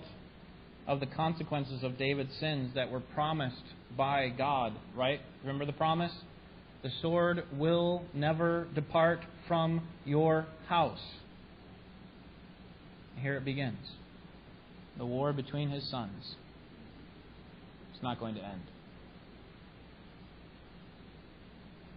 of 0.86 0.98
the 0.98 1.04
consequences 1.04 1.84
of 1.84 1.98
David's 1.98 2.34
sins 2.40 2.72
that 2.74 2.90
were 2.90 3.00
promised 3.00 3.62
by 3.94 4.30
God, 4.30 4.72
right? 4.96 5.20
Remember 5.42 5.66
the 5.66 5.74
promise? 5.74 6.12
The 6.82 6.88
sword 7.02 7.44
will 7.52 8.02
never 8.14 8.66
depart 8.74 9.20
from 9.46 9.86
your 10.06 10.46
house. 10.68 11.02
Here 13.16 13.36
it 13.36 13.44
begins. 13.44 13.90
The 14.96 15.04
war 15.04 15.34
between 15.34 15.68
his 15.68 15.86
sons. 15.90 16.36
It's 17.92 18.02
not 18.02 18.18
going 18.18 18.36
to 18.36 18.42
end. 18.42 18.62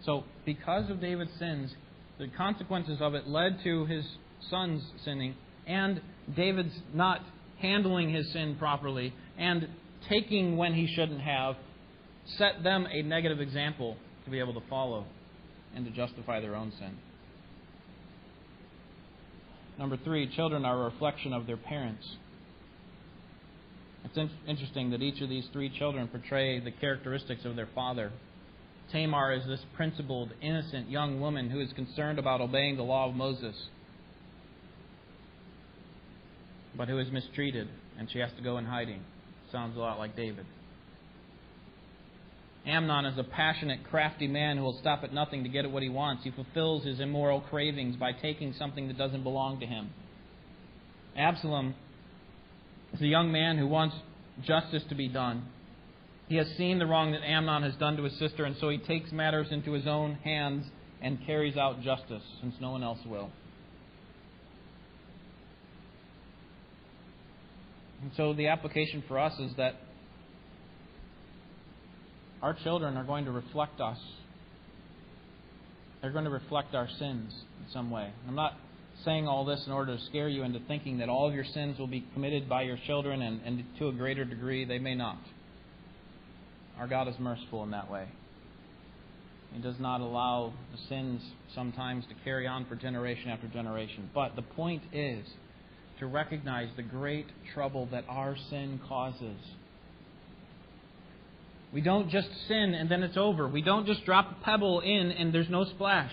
So, 0.05 0.25
because 0.45 0.89
of 0.89 0.99
David's 0.99 1.31
sins, 1.39 1.73
the 2.21 2.27
consequences 2.37 2.99
of 3.01 3.15
it 3.15 3.27
led 3.27 3.57
to 3.63 3.87
his 3.87 4.05
sons 4.51 4.83
sinning 5.03 5.33
and 5.65 5.99
David's 6.35 6.79
not 6.93 7.19
handling 7.59 8.13
his 8.13 8.31
sin 8.31 8.55
properly 8.59 9.11
and 9.39 9.67
taking 10.07 10.55
when 10.55 10.75
he 10.75 10.85
shouldn't 10.95 11.21
have 11.21 11.55
set 12.37 12.61
them 12.63 12.85
a 12.91 13.01
negative 13.01 13.41
example 13.41 13.97
to 14.23 14.29
be 14.29 14.37
able 14.37 14.53
to 14.53 14.61
follow 14.69 15.05
and 15.75 15.83
to 15.83 15.91
justify 15.91 16.39
their 16.39 16.55
own 16.55 16.71
sin. 16.77 16.95
Number 19.79 19.97
three, 19.97 20.27
children 20.35 20.63
are 20.63 20.79
a 20.79 20.85
reflection 20.85 21.33
of 21.33 21.47
their 21.47 21.57
parents. 21.57 22.05
It's 24.05 24.31
interesting 24.47 24.91
that 24.91 25.01
each 25.01 25.21
of 25.21 25.29
these 25.29 25.45
three 25.51 25.75
children 25.75 26.07
portray 26.07 26.59
the 26.59 26.71
characteristics 26.71 27.45
of 27.45 27.55
their 27.55 27.69
father. 27.73 28.11
Tamar 28.91 29.33
is 29.33 29.45
this 29.47 29.61
principled, 29.75 30.31
innocent 30.41 30.89
young 30.89 31.19
woman 31.19 31.49
who 31.49 31.59
is 31.59 31.71
concerned 31.73 32.19
about 32.19 32.41
obeying 32.41 32.77
the 32.77 32.83
law 32.83 33.07
of 33.07 33.15
Moses, 33.15 33.55
but 36.75 36.87
who 36.87 36.99
is 36.99 37.11
mistreated 37.11 37.67
and 37.97 38.09
she 38.11 38.19
has 38.19 38.31
to 38.37 38.43
go 38.43 38.57
in 38.57 38.65
hiding. 38.65 39.01
Sounds 39.51 39.75
a 39.77 39.79
lot 39.79 39.99
like 39.99 40.15
David. 40.15 40.45
Amnon 42.65 43.05
is 43.05 43.17
a 43.17 43.23
passionate, 43.23 43.79
crafty 43.89 44.27
man 44.27 44.57
who 44.57 44.63
will 44.63 44.77
stop 44.79 45.03
at 45.03 45.13
nothing 45.13 45.43
to 45.43 45.49
get 45.49 45.65
at 45.65 45.71
what 45.71 45.83
he 45.83 45.89
wants. 45.89 46.23
He 46.23 46.31
fulfills 46.31 46.85
his 46.85 46.99
immoral 46.99 47.41
cravings 47.41 47.95
by 47.95 48.11
taking 48.11 48.53
something 48.53 48.87
that 48.87 48.97
doesn't 48.97 49.23
belong 49.23 49.59
to 49.59 49.65
him. 49.65 49.89
Absalom 51.17 51.75
is 52.93 53.01
a 53.01 53.07
young 53.07 53.31
man 53.31 53.57
who 53.57 53.67
wants 53.67 53.95
justice 54.43 54.83
to 54.89 54.95
be 54.95 55.07
done. 55.07 55.47
He 56.31 56.37
has 56.37 56.47
seen 56.57 56.79
the 56.79 56.85
wrong 56.85 57.11
that 57.11 57.25
Amnon 57.25 57.63
has 57.63 57.75
done 57.75 57.97
to 57.97 58.03
his 58.03 58.17
sister, 58.17 58.45
and 58.45 58.55
so 58.61 58.69
he 58.69 58.77
takes 58.77 59.11
matters 59.11 59.47
into 59.51 59.73
his 59.73 59.85
own 59.85 60.13
hands 60.23 60.65
and 61.01 61.19
carries 61.25 61.57
out 61.57 61.81
justice, 61.81 62.23
since 62.39 62.55
no 62.61 62.71
one 62.71 62.83
else 62.83 62.99
will. 63.05 63.29
And 68.01 68.11
so 68.15 68.31
the 68.31 68.47
application 68.47 69.03
for 69.09 69.19
us 69.19 69.37
is 69.41 69.51
that 69.57 69.75
our 72.41 72.53
children 72.63 72.95
are 72.95 73.03
going 73.03 73.25
to 73.25 73.31
reflect 73.31 73.81
us. 73.81 73.99
They're 76.01 76.13
going 76.13 76.23
to 76.23 76.31
reflect 76.31 76.73
our 76.73 76.87
sins 76.97 77.33
in 77.59 77.73
some 77.73 77.91
way. 77.91 78.09
I'm 78.25 78.35
not 78.35 78.53
saying 79.03 79.27
all 79.27 79.43
this 79.43 79.61
in 79.65 79.73
order 79.73 79.97
to 79.97 80.05
scare 80.05 80.29
you 80.29 80.43
into 80.43 80.61
thinking 80.61 80.99
that 80.99 81.09
all 81.09 81.27
of 81.27 81.35
your 81.35 81.43
sins 81.43 81.77
will 81.77 81.87
be 81.87 82.05
committed 82.13 82.47
by 82.47 82.61
your 82.61 82.77
children, 82.87 83.21
and, 83.21 83.41
and 83.41 83.65
to 83.79 83.89
a 83.89 83.91
greater 83.91 84.23
degree, 84.23 84.63
they 84.63 84.79
may 84.79 84.95
not. 84.95 85.17
Our 86.81 86.87
God 86.87 87.07
is 87.07 87.13
merciful 87.19 87.61
in 87.63 87.69
that 87.71 87.91
way. 87.91 88.07
He 89.53 89.61
does 89.61 89.75
not 89.79 90.01
allow 90.01 90.51
the 90.71 90.79
sins 90.89 91.21
sometimes 91.53 92.05
to 92.07 92.15
carry 92.23 92.47
on 92.47 92.65
for 92.65 92.75
generation 92.75 93.29
after 93.29 93.47
generation. 93.47 94.09
But 94.15 94.35
the 94.35 94.41
point 94.41 94.81
is 94.91 95.23
to 95.99 96.07
recognize 96.07 96.69
the 96.75 96.81
great 96.81 97.27
trouble 97.53 97.87
that 97.91 98.05
our 98.09 98.35
sin 98.49 98.81
causes. 98.89 99.37
We 101.71 101.81
don't 101.81 102.09
just 102.09 102.29
sin 102.47 102.73
and 102.73 102.89
then 102.89 103.03
it's 103.03 103.17
over. 103.17 103.47
We 103.47 103.61
don't 103.61 103.85
just 103.85 104.03
drop 104.03 104.31
a 104.31 104.43
pebble 104.43 104.79
in 104.79 105.11
and 105.11 105.31
there's 105.31 105.51
no 105.51 105.65
splash. 105.65 106.11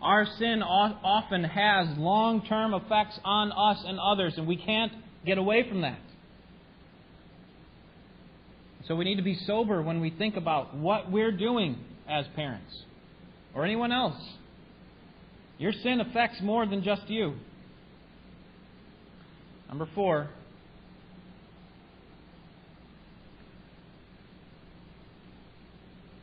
Our 0.00 0.28
sin 0.38 0.62
often 0.62 1.42
has 1.42 1.98
long 1.98 2.46
term 2.46 2.72
effects 2.72 3.18
on 3.24 3.50
us 3.50 3.84
and 3.84 3.98
others, 3.98 4.34
and 4.36 4.46
we 4.46 4.56
can't 4.56 4.92
get 5.26 5.38
away 5.38 5.68
from 5.68 5.80
that. 5.80 5.98
So 8.90 8.96
we 8.96 9.04
need 9.04 9.18
to 9.18 9.22
be 9.22 9.36
sober 9.46 9.80
when 9.82 10.00
we 10.00 10.10
think 10.10 10.36
about 10.36 10.74
what 10.74 11.12
we're 11.12 11.30
doing 11.30 11.78
as 12.08 12.26
parents 12.34 12.74
or 13.54 13.64
anyone 13.64 13.92
else. 13.92 14.20
Your 15.58 15.70
sin 15.72 16.00
affects 16.00 16.40
more 16.42 16.66
than 16.66 16.82
just 16.82 17.08
you. 17.08 17.34
Number 19.68 19.88
four, 19.94 20.28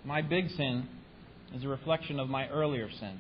my 0.03 0.21
big 0.21 0.49
sin 0.49 0.89
is 1.55 1.63
a 1.63 1.69
reflection 1.69 2.19
of 2.19 2.27
my 2.27 2.49
earlier 2.49 2.89
sin. 2.99 3.17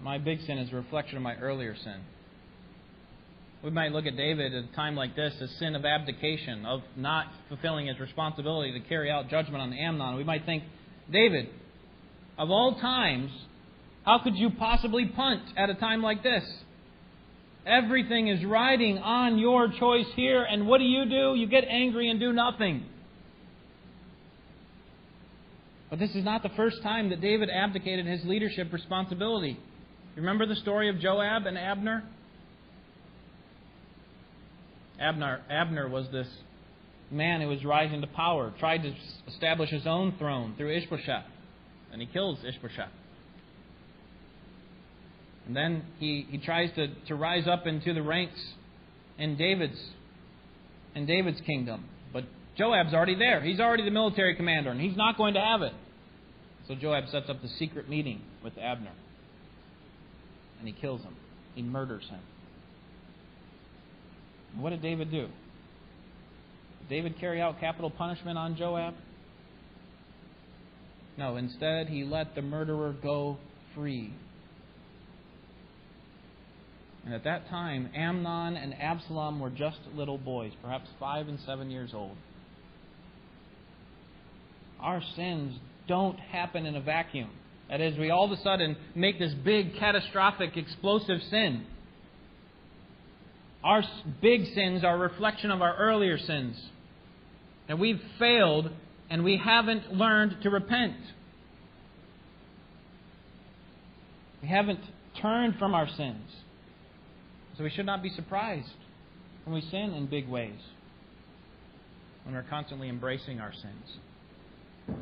My 0.00 0.18
big 0.18 0.40
sin 0.44 0.58
is 0.58 0.72
a 0.72 0.74
reflection 0.74 1.16
of 1.18 1.22
my 1.22 1.36
earlier 1.36 1.76
sin. 1.76 2.00
We 3.62 3.70
might 3.70 3.92
look 3.92 4.06
at 4.06 4.16
David 4.16 4.54
at 4.54 4.64
a 4.64 4.74
time 4.74 4.96
like 4.96 5.14
this 5.14 5.34
as 5.40 5.50
sin 5.58 5.74
of 5.74 5.84
abdication, 5.84 6.64
of 6.64 6.80
not 6.96 7.26
fulfilling 7.48 7.88
his 7.88 7.98
responsibility 8.00 8.72
to 8.72 8.80
carry 8.88 9.10
out 9.10 9.28
judgment 9.28 9.62
on 9.62 9.72
Amnon. 9.74 10.16
We 10.16 10.24
might 10.24 10.46
think, 10.46 10.64
David, 11.12 11.48
of 12.38 12.50
all 12.50 12.80
times, 12.80 13.30
how 14.04 14.20
could 14.20 14.36
you 14.36 14.50
possibly 14.50 15.06
punt 15.06 15.42
at 15.58 15.68
a 15.68 15.74
time 15.74 16.02
like 16.02 16.22
this? 16.22 16.42
Everything 17.66 18.28
is 18.28 18.42
riding 18.42 18.96
on 18.96 19.38
your 19.38 19.68
choice 19.68 20.06
here, 20.16 20.42
and 20.42 20.66
what 20.66 20.78
do 20.78 20.84
you 20.84 21.04
do? 21.04 21.34
You 21.34 21.46
get 21.46 21.64
angry 21.64 22.08
and 22.08 22.18
do 22.18 22.32
nothing. 22.32 22.86
But 25.90 25.98
this 25.98 26.14
is 26.14 26.24
not 26.24 26.42
the 26.42 26.48
first 26.50 26.82
time 26.82 27.10
that 27.10 27.20
David 27.20 27.50
abdicated 27.50 28.06
his 28.06 28.24
leadership 28.24 28.72
responsibility. 28.72 29.58
Remember 30.16 30.46
the 30.46 30.56
story 30.56 30.88
of 30.88 30.98
Joab 30.98 31.44
and 31.44 31.58
Abner? 31.58 32.04
Abner, 35.00 35.40
Abner 35.48 35.88
was 35.88 36.06
this 36.12 36.28
man 37.10 37.40
who 37.40 37.48
was 37.48 37.64
rising 37.64 38.02
to 38.02 38.06
power, 38.06 38.52
tried 38.58 38.82
to 38.82 38.94
establish 39.26 39.70
his 39.70 39.86
own 39.86 40.14
throne 40.18 40.54
through 40.56 40.76
Ishbosheth, 40.76 41.24
and 41.92 42.00
he 42.00 42.06
kills 42.06 42.38
Ishbosheth. 42.44 42.90
And 45.46 45.56
then 45.56 45.82
he, 45.98 46.26
he 46.30 46.38
tries 46.38 46.70
to, 46.76 46.88
to 47.08 47.14
rise 47.14 47.48
up 47.48 47.66
into 47.66 47.92
the 47.92 48.02
ranks 48.02 48.40
in 49.18 49.36
David's 49.36 49.80
in 50.94 51.06
David's 51.06 51.40
kingdom. 51.42 51.84
But 52.12 52.24
Joab's 52.56 52.94
already 52.94 53.14
there. 53.14 53.40
He's 53.40 53.60
already 53.60 53.84
the 53.84 53.90
military 53.90 54.34
commander, 54.34 54.70
and 54.70 54.80
he's 54.80 54.96
not 54.96 55.16
going 55.16 55.34
to 55.34 55.40
have 55.40 55.62
it. 55.62 55.72
So 56.68 56.74
Joab 56.74 57.08
sets 57.08 57.28
up 57.28 57.40
the 57.42 57.48
secret 57.48 57.88
meeting 57.88 58.20
with 58.42 58.58
Abner. 58.58 58.92
And 60.58 60.68
he 60.68 60.74
kills 60.74 61.02
him. 61.02 61.14
He 61.54 61.62
murders 61.62 62.04
him. 62.08 62.20
What 64.58 64.70
did 64.70 64.82
David 64.82 65.10
do? 65.10 65.28
Did 66.80 66.88
David 66.88 67.18
carry 67.20 67.40
out 67.40 67.60
capital 67.60 67.90
punishment 67.90 68.36
on 68.36 68.56
Joab? 68.56 68.94
No, 71.16 71.36
instead, 71.36 71.88
he 71.88 72.04
let 72.04 72.34
the 72.34 72.42
murderer 72.42 72.94
go 73.02 73.36
free. 73.74 74.12
And 77.04 77.14
at 77.14 77.24
that 77.24 77.48
time, 77.48 77.90
Amnon 77.94 78.56
and 78.56 78.74
Absalom 78.74 79.40
were 79.40 79.50
just 79.50 79.78
little 79.94 80.18
boys, 80.18 80.52
perhaps 80.62 80.88
five 80.98 81.28
and 81.28 81.38
seven 81.46 81.70
years 81.70 81.92
old. 81.94 82.16
Our 84.80 85.02
sins 85.16 85.58
don't 85.88 86.18
happen 86.18 86.66
in 86.66 86.76
a 86.76 86.80
vacuum. 86.80 87.30
That 87.68 87.80
is, 87.80 87.98
we 87.98 88.10
all 88.10 88.24
of 88.24 88.32
a 88.32 88.42
sudden 88.42 88.76
make 88.94 89.18
this 89.18 89.32
big, 89.44 89.76
catastrophic, 89.78 90.56
explosive 90.56 91.20
sin. 91.30 91.66
Our 93.62 93.82
big 94.22 94.46
sins 94.54 94.84
are 94.84 94.94
a 94.94 94.98
reflection 94.98 95.50
of 95.50 95.60
our 95.60 95.76
earlier 95.76 96.18
sins. 96.18 96.56
And 97.68 97.78
we've 97.78 98.00
failed 98.18 98.70
and 99.10 99.24
we 99.24 99.36
haven't 99.36 99.92
learned 99.92 100.36
to 100.42 100.50
repent. 100.50 100.96
We 104.42 104.48
haven't 104.48 104.80
turned 105.20 105.56
from 105.58 105.74
our 105.74 105.88
sins. 105.88 106.30
So 107.58 107.64
we 107.64 107.70
should 107.70 107.86
not 107.86 108.02
be 108.02 108.08
surprised 108.10 108.68
when 109.44 109.54
we 109.54 109.60
sin 109.60 109.92
in 109.94 110.06
big 110.06 110.28
ways, 110.28 110.58
when 112.24 112.34
we're 112.34 112.44
constantly 112.48 112.88
embracing 112.88 113.40
our 113.40 113.52
sins 113.52 114.96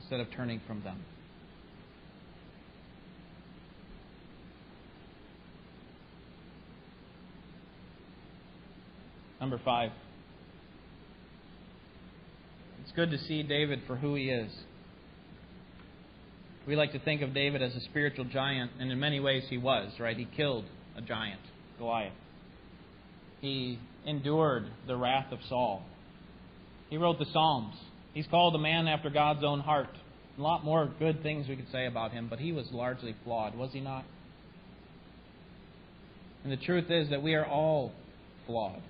instead 0.00 0.20
of 0.20 0.30
turning 0.30 0.60
from 0.66 0.82
them. 0.82 1.02
Number 9.44 9.60
five. 9.62 9.90
It's 12.82 12.92
good 12.92 13.10
to 13.10 13.18
see 13.18 13.42
David 13.42 13.82
for 13.86 13.94
who 13.94 14.14
he 14.14 14.30
is. 14.30 14.50
We 16.66 16.76
like 16.76 16.92
to 16.92 16.98
think 16.98 17.20
of 17.20 17.34
David 17.34 17.60
as 17.60 17.74
a 17.74 17.80
spiritual 17.80 18.24
giant, 18.24 18.70
and 18.80 18.90
in 18.90 18.98
many 18.98 19.20
ways 19.20 19.42
he 19.50 19.58
was, 19.58 19.92
right? 20.00 20.16
He 20.16 20.24
killed 20.24 20.64
a 20.96 21.02
giant. 21.02 21.42
Goliath. 21.76 22.14
He 23.42 23.78
endured 24.06 24.64
the 24.86 24.96
wrath 24.96 25.30
of 25.30 25.40
Saul. 25.46 25.82
He 26.88 26.96
wrote 26.96 27.18
the 27.18 27.26
Psalms. 27.30 27.74
He's 28.14 28.26
called 28.28 28.54
a 28.54 28.58
man 28.58 28.88
after 28.88 29.10
God's 29.10 29.44
own 29.44 29.60
heart. 29.60 29.90
A 30.38 30.40
lot 30.40 30.64
more 30.64 30.90
good 30.98 31.22
things 31.22 31.48
we 31.48 31.56
could 31.56 31.70
say 31.70 31.84
about 31.84 32.12
him, 32.12 32.28
but 32.30 32.38
he 32.38 32.52
was 32.52 32.66
largely 32.72 33.14
flawed, 33.24 33.54
was 33.54 33.74
he 33.74 33.80
not? 33.80 34.06
And 36.44 36.50
the 36.50 36.64
truth 36.64 36.90
is 36.90 37.10
that 37.10 37.22
we 37.22 37.34
are 37.34 37.44
all 37.44 37.92
flawed. 38.46 38.80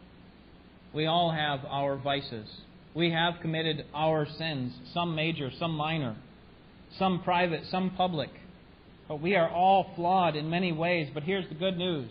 We 0.94 1.06
all 1.06 1.32
have 1.32 1.60
our 1.68 1.96
vices. 1.96 2.48
We 2.94 3.10
have 3.10 3.34
committed 3.42 3.86
our 3.94 4.26
sins, 4.38 4.72
some 4.92 5.14
major, 5.14 5.50
some 5.58 5.72
minor, 5.72 6.16
some 6.98 7.22
private, 7.22 7.62
some 7.70 7.90
public. 7.90 8.30
But 9.08 9.20
we 9.20 9.34
are 9.34 9.48
all 9.48 9.92
flawed 9.96 10.36
in 10.36 10.48
many 10.48 10.72
ways. 10.72 11.08
But 11.12 11.24
here's 11.24 11.48
the 11.48 11.54
good 11.54 11.76
news 11.76 12.10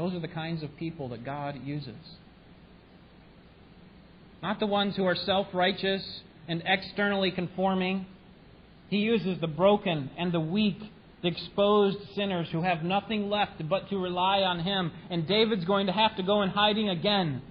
Those 0.00 0.14
are 0.14 0.20
the 0.20 0.28
kinds 0.28 0.62
of 0.62 0.74
people 0.78 1.10
that 1.10 1.26
God 1.26 1.60
uses. 1.62 1.94
Not 4.42 4.58
the 4.58 4.66
ones 4.66 4.96
who 4.96 5.04
are 5.04 5.14
self 5.14 5.48
righteous 5.52 6.22
and 6.48 6.62
externally 6.64 7.30
conforming. 7.30 8.06
He 8.88 8.96
uses 8.96 9.38
the 9.42 9.46
broken 9.46 10.10
and 10.16 10.32
the 10.32 10.40
weak, 10.40 10.78
the 11.22 11.28
exposed 11.28 11.98
sinners 12.14 12.48
who 12.50 12.62
have 12.62 12.82
nothing 12.82 13.28
left 13.28 13.66
but 13.68 13.88
to 13.90 13.98
rely 13.98 14.40
on 14.40 14.60
Him. 14.60 14.92
And 15.10 15.26
David's 15.26 15.64
going 15.64 15.86
to 15.86 15.92
have 15.92 16.16
to 16.16 16.22
go 16.22 16.42
in 16.42 16.50
hiding 16.50 16.88
again. 16.88 17.42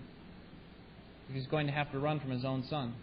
He's 1.32 1.47
going 1.47 1.67
to 1.67 1.74
have 1.74 1.91
to 1.91 1.99
run 1.99 2.20
from 2.20 2.32
his 2.32 2.43
own 2.43 2.65
son. 2.70 2.95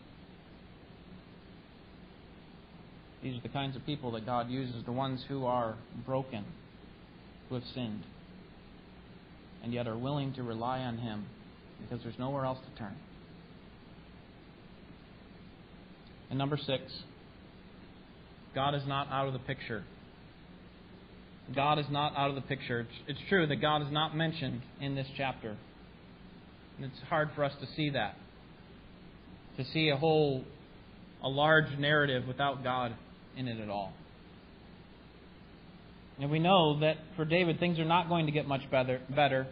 These 3.23 3.39
are 3.39 3.43
the 3.43 3.49
kinds 3.49 3.77
of 3.77 3.87
people 3.87 4.11
that 4.13 4.27
God 4.27 4.51
uses, 4.51 4.85
the 4.85 4.93
ones 4.93 5.25
who 5.29 5.47
are 5.47 5.77
broken, 6.05 6.45
who 7.49 7.55
have 7.55 7.65
sinned 7.75 8.03
and 9.67 9.75
yet 9.75 9.89
are 9.89 9.99
willing 9.99 10.33
to 10.35 10.45
rely 10.45 10.79
on 10.79 10.99
Him 10.99 11.27
because 11.81 12.01
there's 12.05 12.19
nowhere 12.21 12.45
else 12.45 12.59
to 12.59 12.79
turn. 12.79 12.95
And 16.31 16.39
number 16.39 16.57
six, 16.57 16.83
God 18.55 18.77
is 18.77 18.83
not 18.87 19.09
out 19.11 19.27
of 19.27 19.33
the 19.33 19.41
picture. 19.41 19.83
God 21.55 21.79
is 21.79 21.87
not 21.91 22.17
out 22.17 22.29
of 22.29 22.35
the 22.35 22.43
picture. 22.43 22.87
It's, 23.07 23.19
true 23.29 23.47
that 23.47 23.57
God 23.57 23.83
is 23.83 23.93
not 23.93 24.17
mentioned 24.17 24.63
in 24.81 24.95
this 24.95 25.07
chapter. 25.17 25.57
And 26.77 26.87
it's 26.87 27.09
hard 27.09 27.31
for 27.35 27.45
us 27.45 27.53
to 27.61 27.67
see 27.77 27.91
that. 27.91 28.17
To 29.57 29.65
see 29.73 29.89
a 29.89 29.97
whole, 29.97 30.45
a 31.23 31.29
large 31.29 31.79
narrative 31.79 32.27
without 32.27 32.65
God 32.65 32.95
in 33.37 33.49
it 33.49 33.61
at 33.61 33.71
all. 33.71 33.93
And 36.19 36.31
we 36.31 36.39
know 36.39 36.81
that 36.81 36.97
for 37.15 37.25
David, 37.25 37.61
things 37.61 37.79
are 37.79 37.85
not 37.85 38.09
going 38.09 38.27
to 38.27 38.33
get 38.33 38.49
much 38.49 38.69
better. 38.71 39.01
better. 39.15 39.47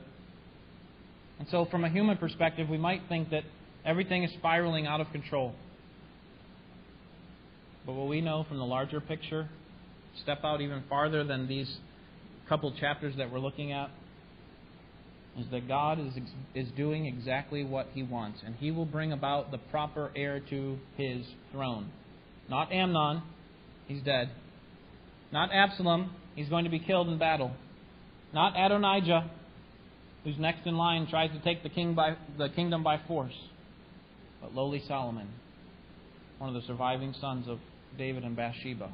And 1.38 1.49
so, 1.51 1.66
from 1.70 1.84
a 1.84 1.90
human 1.90 2.16
perspective, 2.16 2.68
we 2.68 2.78
might 2.78 3.03
think 3.09 3.30
that 3.30 3.45
everything 3.84 4.24
is 4.24 4.30
spiraling 4.38 4.86
out 4.86 5.01
of 5.01 5.11
control. 5.12 5.53
But 7.86 7.92
what 7.92 8.09
we 8.09 8.20
know 8.20 8.45
from 8.49 8.59
the 8.59 8.64
larger 8.64 9.01
picture, 9.01 9.49
step 10.22 10.40
out 10.44 10.60
even 10.60 10.82
farther 10.88 11.24
than 11.24 11.48
these 11.48 11.78
couple 12.48 12.72
chapters 12.78 13.14
that 13.16 13.30
we're 13.30 13.38
looking 13.38 13.72
at, 13.72 13.90
is 15.38 15.46
that 15.50 15.66
God 15.66 15.98
is, 15.98 16.12
is 16.54 16.68
doing 16.76 17.06
exactly 17.06 17.64
what 17.64 17.88
He 17.92 18.02
wants, 18.02 18.40
and 18.44 18.54
He 18.56 18.70
will 18.70 18.84
bring 18.84 19.12
about 19.12 19.50
the 19.50 19.58
proper 19.58 20.10
heir 20.14 20.40
to 20.50 20.78
His 20.96 21.24
throne. 21.52 21.90
Not 22.48 22.72
Amnon, 22.72 23.22
he's 23.86 24.02
dead. 24.02 24.30
Not 25.32 25.50
Absalom, 25.52 26.14
he's 26.34 26.48
going 26.48 26.64
to 26.64 26.70
be 26.70 26.78
killed 26.78 27.08
in 27.08 27.18
battle. 27.18 27.52
Not 28.32 28.54
Adonijah, 28.56 29.30
who's 30.24 30.38
next 30.38 30.66
in 30.66 30.76
line 30.76 31.06
tries 31.08 31.30
to 31.30 31.40
take 31.40 31.62
the, 31.62 31.68
king 31.68 31.94
by, 31.94 32.16
the 32.38 32.48
kingdom 32.50 32.82
by 32.82 33.00
force, 33.06 33.34
but 34.40 34.54
lowly 34.54 34.82
Solomon, 34.86 35.28
one 36.38 36.54
of 36.54 36.60
the 36.60 36.66
surviving 36.66 37.14
sons 37.20 37.48
of 37.48 37.58
David 37.96 38.24
and 38.24 38.36
Bathsheba. 38.36 38.92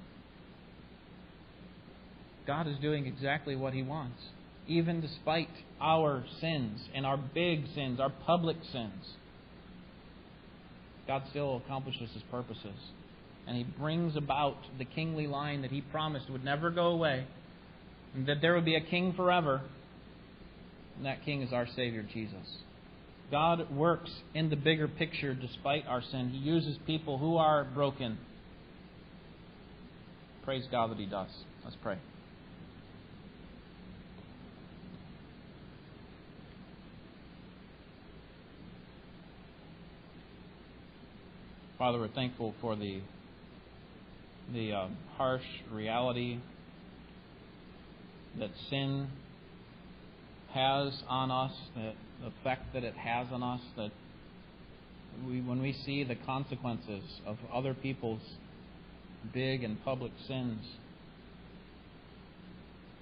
God 2.46 2.66
is 2.66 2.76
doing 2.78 3.06
exactly 3.06 3.56
what 3.56 3.72
he 3.72 3.82
wants, 3.82 4.20
even 4.66 5.00
despite 5.00 5.48
our 5.80 6.24
sins 6.40 6.80
and 6.94 7.06
our 7.06 7.16
big 7.16 7.64
sins, 7.74 8.00
our 8.00 8.10
public 8.10 8.56
sins. 8.72 9.04
God 11.06 11.22
still 11.30 11.62
accomplishes 11.64 12.10
his 12.12 12.22
purposes. 12.30 12.76
And 13.46 13.56
he 13.56 13.64
brings 13.64 14.16
about 14.16 14.58
the 14.78 14.84
kingly 14.84 15.26
line 15.26 15.62
that 15.62 15.70
he 15.70 15.80
promised 15.80 16.30
would 16.30 16.44
never 16.44 16.70
go 16.70 16.88
away, 16.88 17.26
and 18.14 18.26
that 18.26 18.36
there 18.40 18.54
would 18.54 18.64
be 18.64 18.76
a 18.76 18.80
king 18.80 19.12
forever. 19.14 19.62
And 20.96 21.06
that 21.06 21.24
king 21.24 21.42
is 21.42 21.52
our 21.52 21.66
Savior, 21.74 22.06
Jesus. 22.12 22.46
God 23.30 23.70
works 23.70 24.10
in 24.34 24.50
the 24.50 24.56
bigger 24.56 24.88
picture 24.88 25.34
despite 25.34 25.86
our 25.86 26.02
sin. 26.02 26.30
He 26.30 26.38
uses 26.38 26.76
people 26.86 27.18
who 27.18 27.36
are 27.36 27.64
broken. 27.64 28.18
Praise 30.44 30.64
God 30.70 30.90
that 30.90 30.98
He 30.98 31.06
does. 31.06 31.30
Let's 31.64 31.76
pray. 31.82 31.98
Father, 41.80 41.98
we're 41.98 42.08
thankful 42.08 42.54
for 42.60 42.76
the 42.76 43.00
the 44.52 44.70
uh, 44.70 44.88
harsh 45.16 45.46
reality 45.72 46.38
that 48.38 48.50
sin 48.68 49.08
has 50.52 50.92
on 51.08 51.30
us, 51.30 51.52
the 51.74 51.94
effect 52.26 52.74
that 52.74 52.84
it 52.84 52.94
has 52.96 53.28
on 53.32 53.42
us, 53.42 53.62
that 53.78 53.92
we, 55.26 55.40
when 55.40 55.62
we 55.62 55.72
see 55.72 56.04
the 56.04 56.16
consequences 56.16 57.02
of 57.24 57.38
other 57.50 57.72
people's 57.72 58.20
big 59.32 59.64
and 59.64 59.82
public 59.82 60.12
sins, 60.28 60.62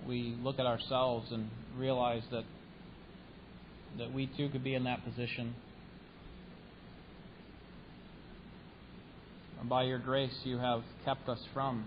we 0.06 0.38
look 0.40 0.60
at 0.60 0.66
ourselves 0.66 1.32
and 1.32 1.50
realize 1.76 2.22
that 2.30 2.44
that 3.98 4.12
we 4.12 4.28
too 4.36 4.48
could 4.50 4.62
be 4.62 4.76
in 4.76 4.84
that 4.84 5.04
position. 5.04 5.56
And 9.57 9.57
by 9.68 9.84
your 9.84 9.98
grace, 9.98 10.34
you 10.44 10.58
have 10.58 10.82
kept 11.04 11.28
us 11.28 11.40
from 11.52 11.84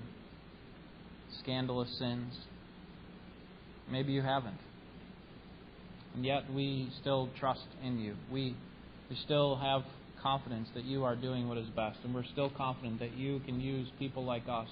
scandalous 1.39 1.89
sins. 1.97 2.33
Maybe 3.89 4.13
you 4.13 4.21
haven't. 4.21 4.57
And 6.15 6.25
yet 6.25 6.51
we 6.53 6.89
still 7.01 7.29
trust 7.39 7.65
in 7.83 7.99
you. 7.99 8.15
We, 8.31 8.55
we 9.09 9.15
still 9.23 9.55
have 9.55 9.83
confidence 10.21 10.67
that 10.75 10.83
you 10.83 11.03
are 11.03 11.15
doing 11.15 11.47
what 11.47 11.57
is 11.57 11.67
best. 11.69 11.99
And 12.03 12.13
we're 12.13 12.25
still 12.25 12.49
confident 12.49 12.99
that 12.99 13.17
you 13.17 13.39
can 13.45 13.59
use 13.59 13.87
people 13.97 14.23
like 14.23 14.43
us. 14.49 14.67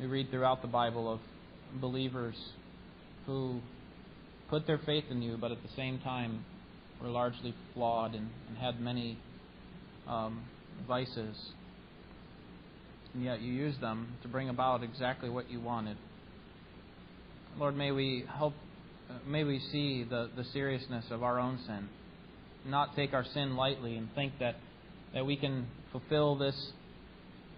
We 0.00 0.06
read 0.06 0.30
throughout 0.30 0.62
the 0.62 0.68
Bible 0.68 1.12
of 1.12 1.20
believers 1.80 2.36
who 3.26 3.60
put 4.48 4.66
their 4.66 4.78
faith 4.78 5.04
in 5.10 5.22
you, 5.22 5.36
but 5.40 5.50
at 5.50 5.62
the 5.62 5.74
same 5.76 5.98
time 6.00 6.44
were 7.02 7.08
largely 7.08 7.54
flawed 7.74 8.14
and, 8.14 8.28
and 8.48 8.58
had 8.58 8.80
many 8.80 9.18
um, 10.06 10.42
vices. 10.86 11.36
And 13.14 13.24
yet 13.24 13.40
you 13.40 13.52
use 13.52 13.74
them 13.80 14.14
to 14.22 14.28
bring 14.28 14.48
about 14.48 14.82
exactly 14.82 15.28
what 15.28 15.50
you 15.50 15.60
wanted. 15.60 15.96
Lord, 17.58 17.76
may 17.76 17.90
we 17.90 18.24
help, 18.36 18.54
uh, 19.10 19.14
may 19.26 19.44
we 19.44 19.58
see 19.72 20.04
the, 20.04 20.30
the 20.36 20.44
seriousness 20.52 21.06
of 21.10 21.22
our 21.22 21.38
own 21.38 21.58
sin, 21.66 21.88
not 22.66 22.94
take 22.94 23.12
our 23.14 23.24
sin 23.24 23.56
lightly, 23.56 23.96
and 23.96 24.08
think 24.14 24.34
that, 24.38 24.56
that 25.14 25.26
we 25.26 25.36
can 25.36 25.66
fulfill 25.90 26.36
this 26.36 26.72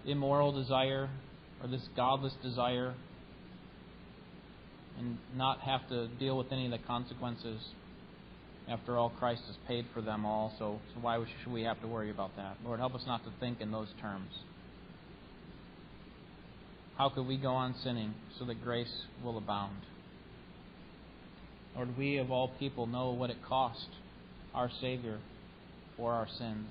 immoral 0.05 0.51
desire 0.51 1.09
or 1.61 1.67
this 1.67 1.87
godless 1.95 2.33
desire 2.41 2.95
and 4.97 5.17
not 5.35 5.59
have 5.61 5.87
to 5.89 6.07
deal 6.19 6.37
with 6.37 6.51
any 6.51 6.65
of 6.65 6.71
the 6.71 6.77
consequences. 6.79 7.61
After 8.69 8.97
all, 8.97 9.09
Christ 9.09 9.41
has 9.47 9.55
paid 9.67 9.85
for 9.93 10.01
them 10.01 10.25
all, 10.25 10.53
so, 10.57 10.79
so 10.93 11.01
why 11.01 11.23
should 11.43 11.51
we 11.51 11.63
have 11.63 11.81
to 11.81 11.87
worry 11.87 12.09
about 12.09 12.35
that? 12.37 12.57
Lord, 12.63 12.79
help 12.79 12.95
us 12.95 13.03
not 13.05 13.23
to 13.25 13.31
think 13.39 13.59
in 13.59 13.71
those 13.71 13.89
terms. 13.99 14.31
How 16.97 17.09
could 17.09 17.27
we 17.27 17.37
go 17.37 17.53
on 17.53 17.75
sinning 17.83 18.13
so 18.37 18.45
that 18.45 18.63
grace 18.63 19.05
will 19.23 19.37
abound? 19.37 19.77
Lord, 21.75 21.97
we 21.97 22.17
of 22.17 22.31
all 22.31 22.49
people 22.59 22.85
know 22.85 23.11
what 23.11 23.29
it 23.29 23.37
cost 23.47 23.87
our 24.53 24.69
Savior 24.81 25.19
for 25.97 26.13
our 26.13 26.27
sins. 26.37 26.67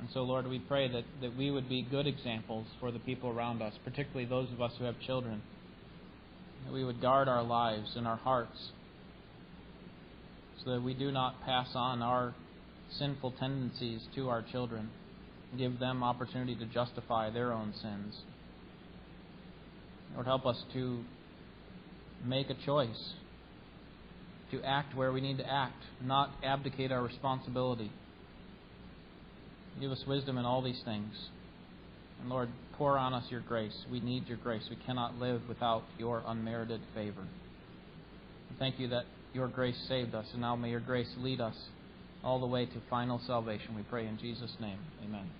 And 0.00 0.08
so, 0.12 0.22
Lord, 0.22 0.46
we 0.46 0.58
pray 0.58 0.88
that, 0.88 1.04
that 1.22 1.36
we 1.36 1.50
would 1.50 1.68
be 1.68 1.82
good 1.82 2.06
examples 2.06 2.66
for 2.80 2.90
the 2.90 2.98
people 2.98 3.30
around 3.30 3.62
us, 3.62 3.72
particularly 3.84 4.26
those 4.26 4.52
of 4.52 4.60
us 4.60 4.72
who 4.78 4.84
have 4.84 5.00
children. 5.00 5.42
That 6.66 6.72
we 6.72 6.84
would 6.84 7.00
guard 7.00 7.28
our 7.28 7.42
lives 7.42 7.92
and 7.96 8.06
our 8.06 8.16
hearts 8.16 8.70
that 10.66 10.82
we 10.82 10.94
do 10.94 11.10
not 11.10 11.42
pass 11.44 11.68
on 11.74 12.02
our 12.02 12.34
sinful 12.98 13.32
tendencies 13.38 14.00
to 14.14 14.28
our 14.28 14.42
children 14.42 14.90
give 15.56 15.78
them 15.78 16.02
opportunity 16.02 16.54
to 16.56 16.66
justify 16.66 17.30
their 17.30 17.52
own 17.52 17.72
sins. 17.80 18.16
Lord, 20.14 20.26
help 20.26 20.46
us 20.46 20.62
to 20.72 21.02
make 22.24 22.50
a 22.50 22.54
choice 22.66 23.14
to 24.50 24.62
act 24.62 24.94
where 24.94 25.12
we 25.12 25.20
need 25.20 25.38
to 25.38 25.50
act, 25.50 25.82
not 26.02 26.30
abdicate 26.44 26.92
our 26.92 27.02
responsibility. 27.02 27.90
Give 29.80 29.90
us 29.90 30.02
wisdom 30.06 30.38
in 30.38 30.44
all 30.44 30.62
these 30.62 30.80
things. 30.84 31.12
And 32.20 32.30
Lord, 32.30 32.48
pour 32.78 32.96
on 32.96 33.12
us 33.12 33.24
your 33.30 33.40
grace. 33.40 33.74
We 33.90 34.00
need 34.00 34.28
your 34.28 34.38
grace. 34.38 34.62
We 34.70 34.76
cannot 34.86 35.18
live 35.18 35.42
without 35.48 35.82
your 35.98 36.22
unmerited 36.26 36.80
favor. 36.94 37.26
Thank 38.58 38.78
you 38.78 38.88
that 38.88 39.04
your 39.34 39.48
grace 39.48 39.76
saved 39.88 40.14
us, 40.14 40.26
and 40.32 40.40
now 40.40 40.56
may 40.56 40.70
your 40.70 40.80
grace 40.80 41.12
lead 41.18 41.40
us 41.40 41.56
all 42.22 42.40
the 42.40 42.46
way 42.46 42.66
to 42.66 42.82
final 42.88 43.20
salvation. 43.26 43.74
We 43.76 43.82
pray 43.82 44.06
in 44.06 44.18
Jesus' 44.18 44.56
name. 44.60 44.78
Amen. 45.04 45.30